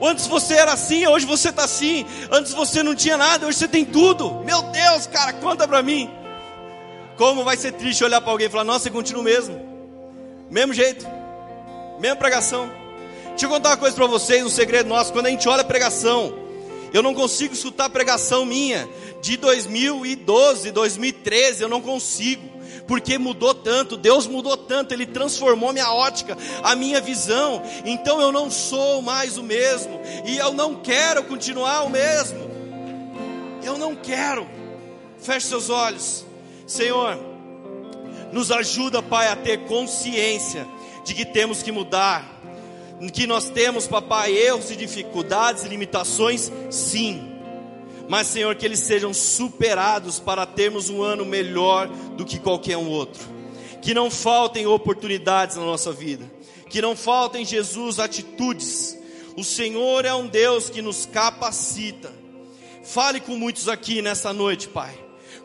Antes 0.00 0.26
você 0.26 0.54
era 0.54 0.72
assim, 0.72 1.06
hoje 1.06 1.24
você 1.24 1.50
está 1.50 1.64
assim. 1.64 2.04
Antes 2.30 2.52
você 2.52 2.82
não 2.82 2.94
tinha 2.94 3.16
nada, 3.16 3.46
hoje 3.46 3.58
você 3.58 3.68
tem 3.68 3.84
tudo. 3.84 4.42
Meu 4.44 4.62
Deus, 4.62 5.06
cara, 5.06 5.32
conta 5.34 5.68
para 5.68 5.82
mim. 5.82 6.10
Como 7.16 7.44
vai 7.44 7.56
ser 7.56 7.72
triste 7.72 8.02
olhar 8.02 8.20
para 8.20 8.32
alguém 8.32 8.48
e 8.48 8.50
falar: 8.50 8.64
Nossa, 8.64 8.84
você 8.84 8.90
continua 8.90 9.22
mesmo. 9.22 9.71
Mesmo 10.52 10.74
jeito, 10.74 11.06
mesma 11.98 12.16
pregação. 12.16 12.70
Deixa 13.30 13.46
eu 13.46 13.48
contar 13.48 13.70
uma 13.70 13.76
coisa 13.78 13.96
para 13.96 14.06
vocês, 14.06 14.44
um 14.44 14.50
segredo 14.50 14.86
nosso. 14.86 15.10
Quando 15.10 15.24
a 15.24 15.30
gente 15.30 15.48
olha 15.48 15.62
a 15.62 15.64
pregação, 15.64 16.30
eu 16.92 17.02
não 17.02 17.14
consigo 17.14 17.54
escutar 17.54 17.86
a 17.86 17.88
pregação 17.88 18.44
minha 18.44 18.86
de 19.22 19.38
2012, 19.38 20.70
2013, 20.70 21.62
eu 21.62 21.70
não 21.70 21.80
consigo 21.80 22.52
porque 22.86 23.16
mudou 23.16 23.54
tanto, 23.54 23.96
Deus 23.96 24.26
mudou 24.26 24.54
tanto, 24.54 24.92
Ele 24.92 25.06
transformou 25.06 25.72
minha 25.72 25.90
ótica, 25.90 26.36
a 26.62 26.76
minha 26.76 27.00
visão, 27.00 27.62
então 27.86 28.20
eu 28.20 28.30
não 28.30 28.50
sou 28.50 29.00
mais 29.00 29.38
o 29.38 29.42
mesmo, 29.42 30.00
e 30.26 30.36
eu 30.36 30.52
não 30.52 30.74
quero 30.74 31.22
continuar 31.24 31.84
o 31.84 31.88
mesmo, 31.88 32.50
eu 33.62 33.78
não 33.78 33.94
quero, 33.94 34.46
feche 35.18 35.46
seus 35.46 35.70
olhos, 35.70 36.26
Senhor, 36.66 37.31
nos 38.32 38.50
ajuda, 38.50 39.02
Pai, 39.02 39.28
a 39.28 39.36
ter 39.36 39.66
consciência 39.66 40.66
de 41.04 41.14
que 41.14 41.24
temos 41.24 41.62
que 41.62 41.70
mudar, 41.70 42.40
que 43.12 43.26
nós 43.26 43.50
temos, 43.50 43.86
papai, 43.86 44.32
erros 44.32 44.70
e 44.70 44.76
dificuldades 44.76 45.64
e 45.64 45.68
limitações, 45.68 46.50
sim 46.70 47.32
mas 48.08 48.26
Senhor, 48.26 48.54
que 48.56 48.66
eles 48.66 48.80
sejam 48.80 49.14
superados 49.14 50.20
para 50.20 50.44
termos 50.44 50.90
um 50.90 51.02
ano 51.02 51.24
melhor 51.24 51.88
do 51.88 52.24
que 52.24 52.38
qualquer 52.38 52.76
um 52.76 52.88
outro. 52.88 53.22
Que 53.80 53.94
não 53.94 54.10
faltem 54.10 54.66
oportunidades 54.66 55.56
na 55.56 55.64
nossa 55.64 55.92
vida, 55.92 56.30
que 56.68 56.82
não 56.82 56.94
faltem, 56.94 57.42
Jesus, 57.42 57.98
atitudes. 57.98 58.98
O 59.36 59.42
Senhor 59.42 60.04
é 60.04 60.12
um 60.12 60.26
Deus 60.26 60.68
que 60.68 60.82
nos 60.82 61.06
capacita. 61.06 62.12
Fale 62.84 63.18
com 63.18 63.36
muitos 63.36 63.68
aqui 63.68 64.02
nessa 64.02 64.30
noite, 64.32 64.68
Pai. 64.68 64.92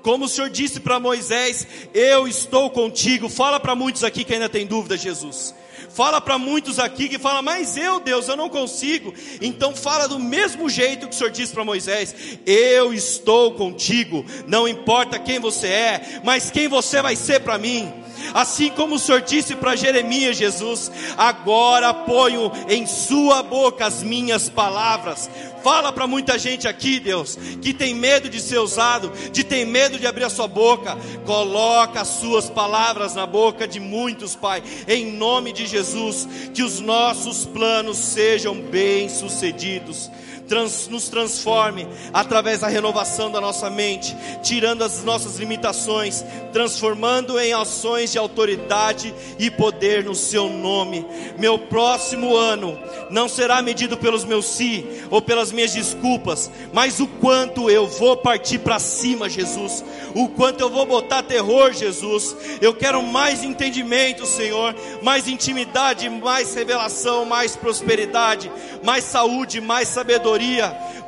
Como 0.01 0.25
o 0.25 0.29
Senhor 0.29 0.49
disse 0.49 0.79
para 0.79 0.99
Moisés, 0.99 1.67
eu 1.93 2.27
estou 2.27 2.69
contigo. 2.69 3.29
Fala 3.29 3.59
para 3.59 3.75
muitos 3.75 4.03
aqui 4.03 4.23
que 4.23 4.33
ainda 4.33 4.49
tem 4.49 4.65
dúvida, 4.65 4.97
Jesus. 4.97 5.53
Fala 5.89 6.21
para 6.21 6.37
muitos 6.37 6.77
aqui 6.77 7.09
que 7.09 7.17
fala, 7.17 7.41
mas 7.41 7.75
eu, 7.75 7.99
Deus, 7.99 8.27
eu 8.27 8.37
não 8.37 8.49
consigo. 8.49 9.13
Então 9.41 9.75
fala 9.75 10.07
do 10.07 10.19
mesmo 10.19 10.69
jeito 10.69 11.07
que 11.07 11.15
o 11.15 11.17
Senhor 11.17 11.31
disse 11.31 11.51
para 11.51 11.65
Moisés: 11.65 12.15
Eu 12.45 12.93
estou 12.93 13.53
contigo. 13.53 14.23
Não 14.47 14.67
importa 14.67 15.17
quem 15.17 15.39
você 15.39 15.67
é, 15.67 16.21
mas 16.23 16.51
quem 16.51 16.67
você 16.67 17.01
vai 17.01 17.15
ser 17.15 17.39
para 17.39 17.57
mim. 17.57 17.91
Assim 18.33 18.69
como 18.69 18.95
o 18.95 18.99
Senhor 18.99 19.21
disse 19.21 19.55
para 19.55 19.75
Jeremias, 19.75 20.37
Jesus, 20.37 20.91
agora 21.17 21.93
ponho 21.93 22.51
em 22.67 22.85
sua 22.85 23.43
boca 23.43 23.85
as 23.85 24.03
minhas 24.03 24.49
palavras. 24.49 25.29
Fala 25.63 25.91
para 25.91 26.07
muita 26.07 26.37
gente 26.37 26.67
aqui, 26.67 26.99
Deus, 26.99 27.37
que 27.61 27.73
tem 27.73 27.93
medo 27.93 28.29
de 28.29 28.39
ser 28.39 28.59
usado, 28.59 29.11
de 29.31 29.43
ter 29.43 29.65
medo 29.65 29.99
de 29.99 30.07
abrir 30.07 30.23
a 30.23 30.29
sua 30.29 30.47
boca. 30.47 30.97
Coloca 31.25 32.01
as 32.01 32.07
suas 32.07 32.49
palavras 32.49 33.15
na 33.15 33.25
boca 33.25 33.67
de 33.67 33.79
muitos, 33.79 34.35
Pai, 34.35 34.63
em 34.87 35.11
nome 35.11 35.51
de 35.51 35.65
Jesus, 35.65 36.27
que 36.53 36.63
os 36.63 36.79
nossos 36.79 37.45
planos 37.45 37.97
sejam 37.97 38.55
bem-sucedidos 38.55 40.09
trans, 40.47 40.87
nos 40.87 41.09
transforme 41.09 41.87
através 42.13 42.59
da 42.59 42.67
renovação 42.67 43.29
da 43.29 43.41
nossa 43.41 43.69
mente, 43.69 44.15
tirando 44.41 44.83
as 44.83 45.03
nossas 45.03 45.37
limitações, 45.37 46.23
transformando 46.51 47.39
em 47.39 47.53
ações 47.53 48.11
de 48.11 48.17
autoridade 48.17 49.13
e 49.37 49.51
poder 49.51 50.03
no 50.03 50.15
Seu 50.15 50.49
nome. 50.49 51.05
Meu 51.37 51.59
próximo 51.59 52.35
ano 52.35 52.77
não 53.09 53.27
será 53.27 53.61
medido 53.61 53.97
pelos 53.97 54.23
meus 54.23 54.45
si 54.45 54.85
ou 55.09 55.21
pelas 55.21 55.51
minhas 55.51 55.73
desculpas, 55.73 56.49
mas 56.73 56.99
o 56.99 57.07
quanto 57.07 57.69
eu 57.69 57.87
vou 57.87 58.17
partir 58.17 58.59
para 58.59 58.79
cima, 58.79 59.29
Jesus, 59.29 59.83
o 60.15 60.27
quanto 60.29 60.61
eu 60.61 60.69
vou 60.69 60.85
botar 60.85 61.23
terror, 61.23 61.73
Jesus. 61.73 62.35
Eu 62.61 62.73
quero 62.73 63.03
mais 63.03 63.43
entendimento, 63.43 64.25
Senhor, 64.25 64.75
mais 65.01 65.27
intimidade, 65.27 66.09
mais 66.09 66.53
revelação, 66.53 67.25
mais 67.25 67.55
prosperidade, 67.55 68.51
mais 68.83 69.03
saúde, 69.03 69.61
mais 69.61 69.87
sabedoria, 69.87 70.36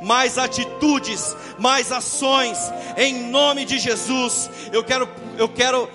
mais 0.00 0.38
atitudes, 0.38 1.36
mais 1.58 1.92
ações, 1.92 2.58
em 2.96 3.28
nome 3.28 3.64
de 3.64 3.78
Jesus. 3.78 4.50
Eu 4.72 4.82
quero, 4.82 5.08
eu 5.36 5.48
quero 5.48 5.88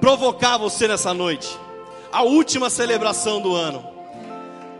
provocar 0.00 0.58
você 0.58 0.86
nessa 0.88 1.14
noite, 1.14 1.58
a 2.12 2.22
última 2.22 2.70
celebração 2.70 3.40
do 3.40 3.54
ano. 3.54 3.84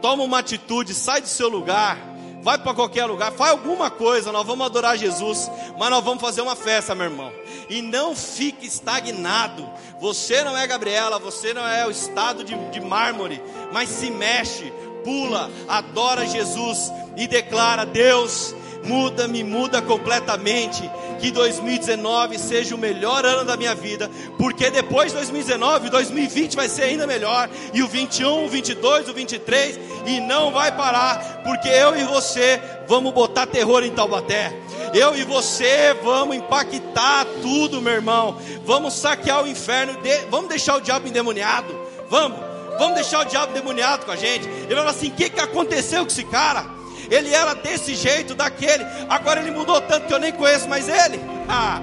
Toma 0.00 0.22
uma 0.22 0.40
atitude, 0.40 0.92
sai 0.92 1.20
do 1.20 1.28
seu 1.28 1.48
lugar 1.48 2.14
vai 2.44 2.58
para 2.58 2.74
qualquer 2.74 3.06
lugar, 3.06 3.32
faz 3.32 3.52
alguma 3.52 3.90
coisa, 3.90 4.30
nós 4.30 4.46
vamos 4.46 4.66
adorar 4.66 4.98
Jesus, 4.98 5.50
mas 5.78 5.88
nós 5.88 6.04
vamos 6.04 6.20
fazer 6.20 6.42
uma 6.42 6.54
festa, 6.54 6.94
meu 6.94 7.06
irmão. 7.06 7.32
E 7.70 7.80
não 7.80 8.14
fique 8.14 8.66
estagnado. 8.66 9.66
Você 9.98 10.44
não 10.44 10.54
é 10.54 10.66
Gabriela, 10.66 11.18
você 11.18 11.54
não 11.54 11.66
é 11.66 11.86
o 11.86 11.90
estado 11.90 12.44
de, 12.44 12.54
de 12.68 12.82
mármore, 12.82 13.42
mas 13.72 13.88
se 13.88 14.10
mexe, 14.10 14.70
pula, 15.04 15.50
adora 15.68 16.26
Jesus 16.26 16.90
e 17.16 17.28
declara: 17.28 17.84
Deus, 17.84 18.54
muda, 18.84 19.28
me 19.28 19.44
muda 19.44 19.80
completamente. 19.82 20.90
Que 21.20 21.30
2019 21.30 22.38
seja 22.38 22.74
o 22.74 22.78
melhor 22.78 23.24
ano 23.24 23.44
da 23.44 23.56
minha 23.56 23.74
vida, 23.74 24.10
porque 24.36 24.68
depois 24.68 25.08
de 25.08 25.18
2019, 25.18 25.88
2020 25.88 26.56
vai 26.56 26.68
ser 26.68 26.82
ainda 26.82 27.06
melhor, 27.06 27.48
e 27.72 27.82
o 27.82 27.88
21, 27.88 28.44
o 28.44 28.48
22, 28.48 29.08
o 29.08 29.14
23, 29.14 29.78
e 30.06 30.20
não 30.20 30.50
vai 30.50 30.72
parar, 30.72 31.42
porque 31.42 31.68
eu 31.68 31.96
e 31.96 32.04
você 32.04 32.60
vamos 32.86 33.14
botar 33.14 33.46
terror 33.46 33.82
em 33.84 33.90
Taubaté. 33.90 34.52
Eu 34.92 35.16
e 35.16 35.24
você 35.24 35.94
vamos 36.02 36.36
impactar 36.36 37.24
tudo, 37.40 37.80
meu 37.80 37.94
irmão. 37.94 38.36
Vamos 38.64 38.94
saquear 38.94 39.42
o 39.42 39.48
inferno, 39.48 39.94
vamos 40.30 40.48
deixar 40.48 40.76
o 40.76 40.80
diabo 40.80 41.08
endemoniado. 41.08 41.74
Vamos, 42.10 42.38
vamos 42.78 42.94
deixar 42.94 43.20
o 43.20 43.24
diabo 43.24 43.52
endemoniado 43.52 44.04
com 44.04 44.12
a 44.12 44.16
gente. 44.16 44.46
Ele 44.48 44.66
vai 44.66 44.76
falar 44.76 44.90
assim: 44.90 45.08
o 45.08 45.12
que, 45.12 45.30
que 45.30 45.40
aconteceu 45.40 46.02
com 46.04 46.10
esse 46.10 46.24
cara? 46.24 46.66
Ele 47.10 47.32
era 47.34 47.54
desse 47.54 47.94
jeito, 47.94 48.34
daquele. 48.34 48.84
Agora 49.08 49.40
ele 49.40 49.50
mudou 49.50 49.80
tanto 49.80 50.06
que 50.06 50.14
eu 50.14 50.18
nem 50.18 50.32
conheço 50.32 50.68
mais 50.68 50.88
ele. 50.88 51.20
Ah, 51.46 51.78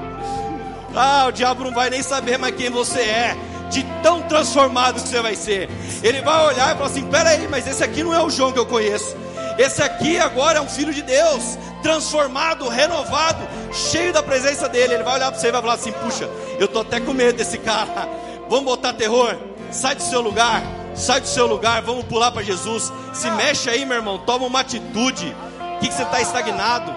ah 0.96 1.28
o 1.28 1.32
diabo 1.32 1.64
não 1.64 1.72
vai 1.72 1.88
nem 1.92 2.02
saber 2.02 2.40
mais 2.40 2.56
quem 2.56 2.72
você 2.72 3.00
é. 3.02 3.38
De 3.70 3.86
tão 4.02 4.24
transformado 4.24 5.00
que 5.00 5.08
você 5.08 5.22
vai 5.22 5.36
ser. 5.36 5.70
Ele 6.02 6.20
vai 6.22 6.48
olhar 6.48 6.74
e 6.74 6.78
falar 6.78 6.90
assim: 6.90 7.06
peraí, 7.06 7.48
mas 7.48 7.68
esse 7.68 7.84
aqui 7.84 8.04
não 8.04 8.14
é 8.14 8.20
o 8.20 8.30
João 8.30 8.52
que 8.52 8.58
eu 8.58 8.66
conheço. 8.66 9.16
Esse 9.58 9.84
aqui 9.84 10.18
agora 10.18 10.58
é 10.58 10.62
um 10.62 10.68
filho 10.68 10.92
de 10.92 11.04
Deus, 11.04 11.58
transformado, 11.84 12.68
renovado, 12.68 13.48
cheio 13.72 14.12
da 14.12 14.24
presença 14.24 14.68
dele. 14.68 14.96
Ele 14.96 15.04
vai 15.04 15.16
olhar 15.16 15.30
para 15.32 15.40
você 15.40 15.50
e 15.50 15.52
vai 15.52 15.62
falar 15.62 15.76
assim: 15.76 15.92
puxa, 15.92 16.28
eu 16.60 16.68
tô 16.68 16.80
até 16.80 17.00
com 17.00 17.14
medo 17.14 17.38
desse 17.38 17.60
cara. 17.60 18.10
Vamos 18.50 18.66
botar 18.66 18.94
terror? 18.94 19.38
Sai 19.72 19.94
do 19.94 20.02
seu 20.02 20.22
lugar 20.22 20.81
Sai 20.96 21.22
do 21.22 21.28
seu 21.28 21.48
lugar, 21.48 21.82
vamos 21.82 22.06
pular 22.06 22.32
para 22.32 22.44
Jesus. 22.44 22.92
Se 23.14 23.30
mexe 23.32 23.70
aí, 23.70 23.86
meu 23.86 23.98
irmão, 23.98 24.20
toma 24.20 24.46
uma 24.46 24.60
atitude. 24.60 25.36
O 25.76 25.80
que, 25.80 25.88
que 25.88 25.94
você 25.94 26.04
está 26.04 26.22
estagnado? 26.22 26.94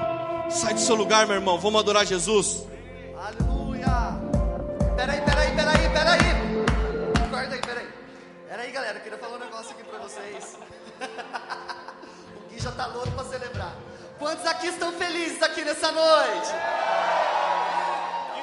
Sai 0.50 0.74
do 0.74 0.80
seu 0.80 0.94
lugar, 0.94 1.26
meu 1.26 1.36
irmão, 1.36 1.58
vamos 1.58 1.80
adorar 1.80 2.04
Jesus. 2.04 2.64
Aleluia! 3.16 4.20
Peraí, 4.96 5.20
peraí, 5.22 5.54
peraí, 5.54 5.88
peraí. 5.90 6.20
Acorda 7.24 7.54
aí, 7.54 7.60
peraí. 7.60 7.88
Peraí, 8.48 8.70
galera, 8.72 8.98
eu 8.98 9.02
queria 9.02 9.18
falar 9.18 9.36
um 9.36 9.40
negócio 9.40 9.70
aqui 9.70 9.84
para 9.84 9.98
vocês. 10.00 10.58
o 12.36 12.50
Gui 12.50 12.60
já 12.60 12.72
tá 12.72 12.86
louco 12.86 13.10
para 13.12 13.24
celebrar. 13.24 13.74
Quantos 14.18 14.46
aqui 14.46 14.66
estão 14.68 14.92
felizes 14.92 15.42
aqui 15.42 15.64
nessa 15.64 15.90
noite? 15.90 16.50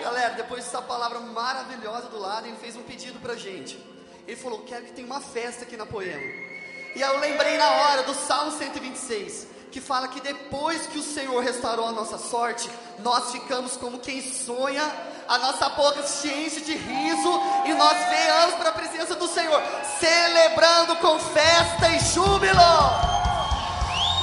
Galera, 0.02 0.34
depois 0.34 0.64
dessa 0.64 0.82
palavra 0.82 1.20
maravilhosa 1.20 2.08
do 2.08 2.20
lado, 2.20 2.48
ele 2.48 2.58
fez 2.58 2.76
um 2.76 2.84
pedido 2.84 3.20
pra 3.20 3.36
gente. 3.36 3.91
Ele 4.28 4.38
falou: 4.38 4.60
Quero 4.60 4.86
que 4.86 4.94
tenha 4.94 5.08
uma 5.08 5.22
festa 5.22 5.64
aqui 5.64 5.76
na 5.76 5.86
Poema. 5.86 6.52
E 6.96 7.02
aí 7.02 7.10
eu 7.10 7.20
lembrei 7.20 7.58
na 7.58 7.70
hora 7.70 8.04
do 8.04 8.14
Salmo 8.14 8.52
126, 8.52 9.48
que 9.72 9.80
fala 9.80 10.10
que 10.10 10.20
depois 10.20 10.86
que 10.88 11.00
o 11.00 11.04
Senhor 11.04 11.42
restaurou 11.42 11.88
a 11.88 11.92
nossa 11.92 12.18
sorte, 12.18 12.70
nós 13.00 13.32
ficamos 13.32 13.78
como 13.78 14.00
quem 14.00 14.22
sonha, 14.22 14.84
a 15.28 15.38
nossa 15.38 15.70
boca 15.70 16.04
se 16.04 16.28
enche 16.28 16.60
de 16.60 16.74
riso 16.74 17.42
e 17.66 17.74
nós 17.74 17.98
venhamos 18.10 18.56
para 18.56 18.70
a 18.70 18.74
presença 18.74 19.16
do 19.16 19.28
Senhor, 19.28 19.62
celebrando 20.00 20.98
com 20.98 21.18
festa 21.18 21.90
e 21.90 22.00
júbilo. 22.14 22.60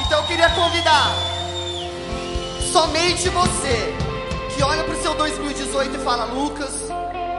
Então 0.05 0.21
eu 0.21 0.27
queria 0.27 0.51
convidar 0.51 1.15
somente 2.71 3.31
você 3.31 3.95
que 4.55 4.63
olha 4.63 4.85
para 4.85 4.95
o 4.95 5.03
seu 5.03 5.15
2018 5.15 5.97
e 5.97 6.05
fala: 6.05 6.25
Lucas, 6.27 6.75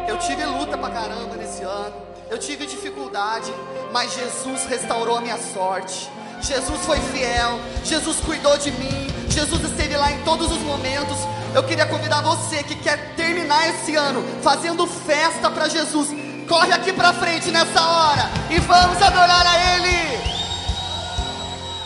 eu 0.08 0.18
tive 0.18 0.44
luta 0.46 0.76
pra 0.76 0.90
caramba 0.90 1.36
nesse 1.36 1.62
ano 1.62 2.09
eu 2.30 2.38
tive 2.38 2.66
dificuldade, 2.66 3.52
mas 3.92 4.14
Jesus 4.14 4.66
restaurou 4.66 5.18
a 5.18 5.22
minha 5.22 5.38
sorte. 5.38 6.10
Jesus 6.42 6.86
foi 6.86 7.00
fiel, 7.00 7.60
Jesus 7.84 8.18
cuidou 8.18 8.58
de 8.58 8.72
mim, 8.72 9.08
Jesus 9.30 9.62
esteve 9.64 9.98
lá 9.98 10.12
em 10.12 10.22
todos 10.24 10.52
os 10.52 10.60
momentos. 10.60 11.18
Eu 11.54 11.64
queria 11.64 11.86
convidar 11.88 12.22
você 12.22 12.64
que 12.64 12.76
quer 12.76 13.16
terminar 13.16 13.68
esse 13.70 13.96
ano 13.96 14.24
fazendo 14.42 14.86
festa 14.86 15.50
para 15.50 15.68
Jesus. 15.68 16.10
Corre 16.48 16.72
aqui 16.72 16.94
para 16.94 17.14
frente 17.14 17.52
nessa 17.52 17.82
hora 17.82 18.30
e 18.50 18.60
vamos 18.60 19.02
adorar 19.02 19.46
a 19.46 19.76
Ele. 19.76 20.20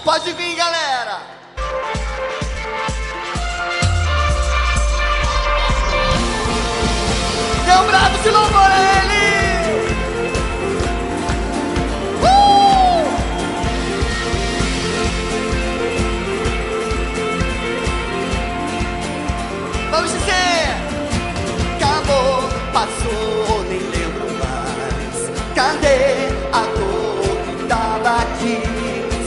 Pode 0.04 0.32
vir, 0.34 0.56
galera. 0.56 1.22
Dê 7.66 7.72
um 7.72 7.88
brado 7.88 8.18
de 8.18 8.30
louvor 8.30 8.72
a 8.72 9.04
Ele. 9.04 9.13
Passou, 22.74 23.64
nem 23.70 23.80
lembro 23.80 24.28
mais. 24.40 25.32
Cadê 25.56 26.28
a 26.52 26.62
dor 26.76 27.38
que 27.46 27.68
tava 27.68 28.18
aqui? 28.24 28.62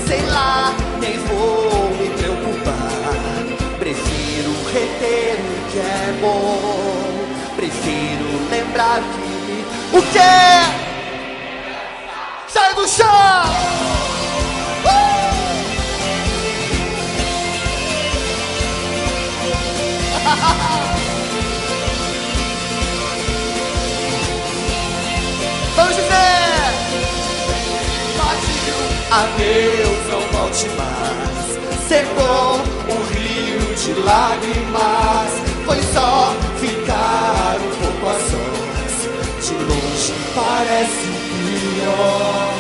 Sei 0.07 0.23
lá, 0.27 0.75
nem 1.01 1.17
vou 1.19 1.91
me 1.91 2.11
preocupar. 2.11 3.79
Prefiro 3.79 4.53
reter 4.73 5.37
o 5.39 5.71
que 5.71 5.79
é 5.79 6.19
bom. 6.21 7.27
Prefiro 7.55 8.51
lembrar 8.51 9.01
que 9.01 9.97
o 9.97 10.03
que 10.03 10.19
é? 10.19 10.63
Sai 12.49 12.75
do 12.75 12.87
chão! 12.87 13.96
Adeus, 29.17 29.99
não 30.11 30.21
volte 30.39 30.69
mais. 30.71 31.37
Secou 31.89 32.61
um 32.89 33.01
rio 33.15 33.75
de 33.75 33.93
lágrimas. 34.01 35.31
Foi 35.65 35.83
só 35.93 36.35
ficar 36.61 37.57
um 37.61 37.71
pouco 37.81 38.09
a 38.09 38.15
sós. 38.15 39.47
De 39.47 39.55
longe 39.65 40.15
parece 40.35 41.09
pior. 41.33 42.55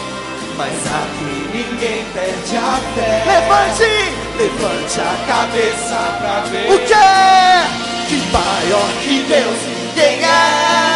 Mas 0.57 0.73
aqui 0.87 1.35
ninguém 1.53 2.05
perde 2.15 2.57
a 2.57 2.81
fé. 2.95 3.25
Levante! 3.27 3.93
Levante 4.39 5.01
a 5.01 5.27
cabeça 5.27 5.99
pra 6.19 6.41
ver 6.51 6.73
o 6.73 6.79
que 6.87 6.93
é 6.93 7.87
que 8.09 8.17
maior 8.33 8.89
que 9.03 9.23
Deus 9.25 9.59
ninguém 9.67 10.25
é. 10.25 10.96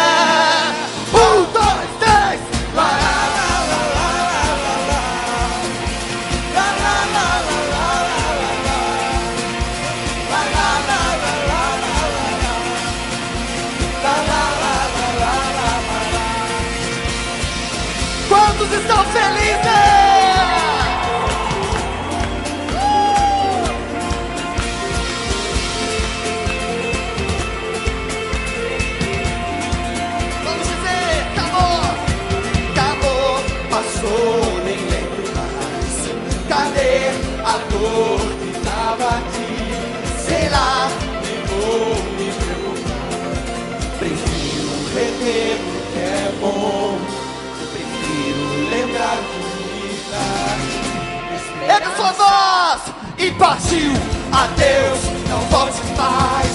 e 53.17 53.31
partiu. 53.31 53.93
Adeus, 54.31 54.99
não 55.29 55.39
volte 55.49 55.81
mais. 55.95 56.51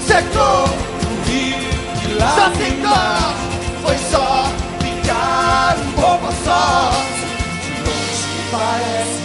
Secou 0.00 0.64
o 0.64 1.28
rio 1.28 1.70
e 2.04 2.14
lá 2.14 2.34
já 2.34 2.50
se. 2.50 3.34
Foi 3.82 3.98
só 4.10 4.44
ficar 4.80 5.76
um 5.78 5.92
pouco 5.92 6.26
a 6.26 6.32
sós. 6.44 7.18
De 7.62 7.70
longe 7.82 8.28
parece 8.50 9.18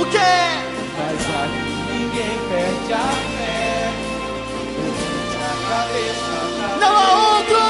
o 0.00 0.06
que? 0.06 0.34
Mas 0.96 1.20
aqui 1.34 1.66
ninguém 1.92 2.36
perde 2.48 2.92
a 2.92 3.08
fé. 3.36 3.92
Não 6.80 6.96
há 6.96 7.36
outro. 7.36 7.60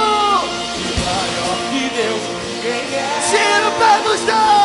Maior 1.05 1.57
que 1.71 1.83
Deus, 1.97 2.25
quem 2.63 2.81
é? 2.95 3.01
Tira 3.31 3.69
o 3.69 3.73
pé 3.73 3.93
do 4.03 4.15
chão. 4.27 4.56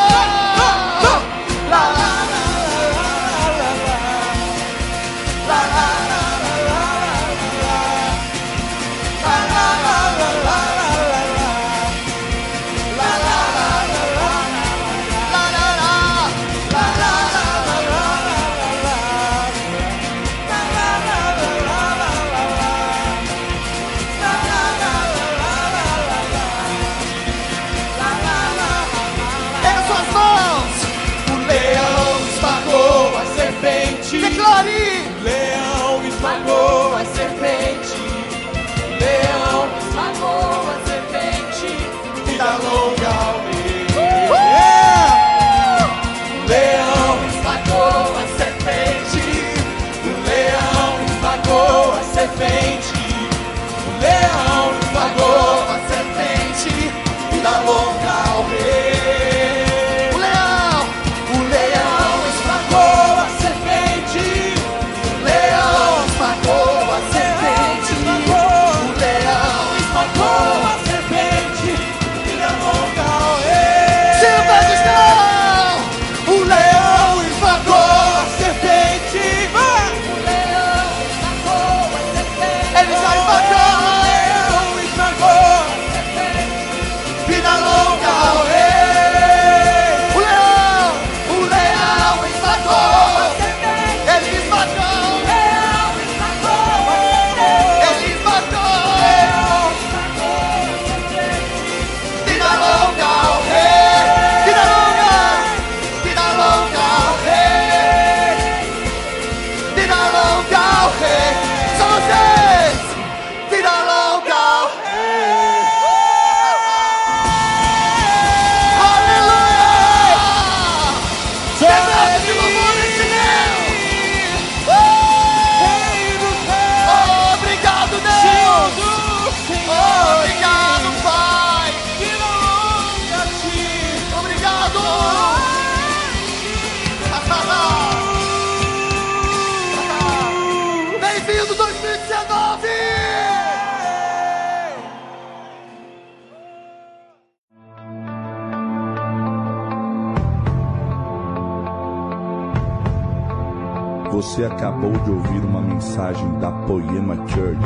mensagem 155.92 156.38
da 156.38 156.50
Poema 156.50 157.14
Church. 157.28 157.60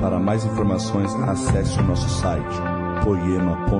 Para 0.00 0.18
mais 0.18 0.42
informações, 0.44 1.14
acesse 1.28 1.78
o 1.78 1.82
nosso 1.82 2.08
site 2.08 2.56
poema.com.br. 3.04 3.78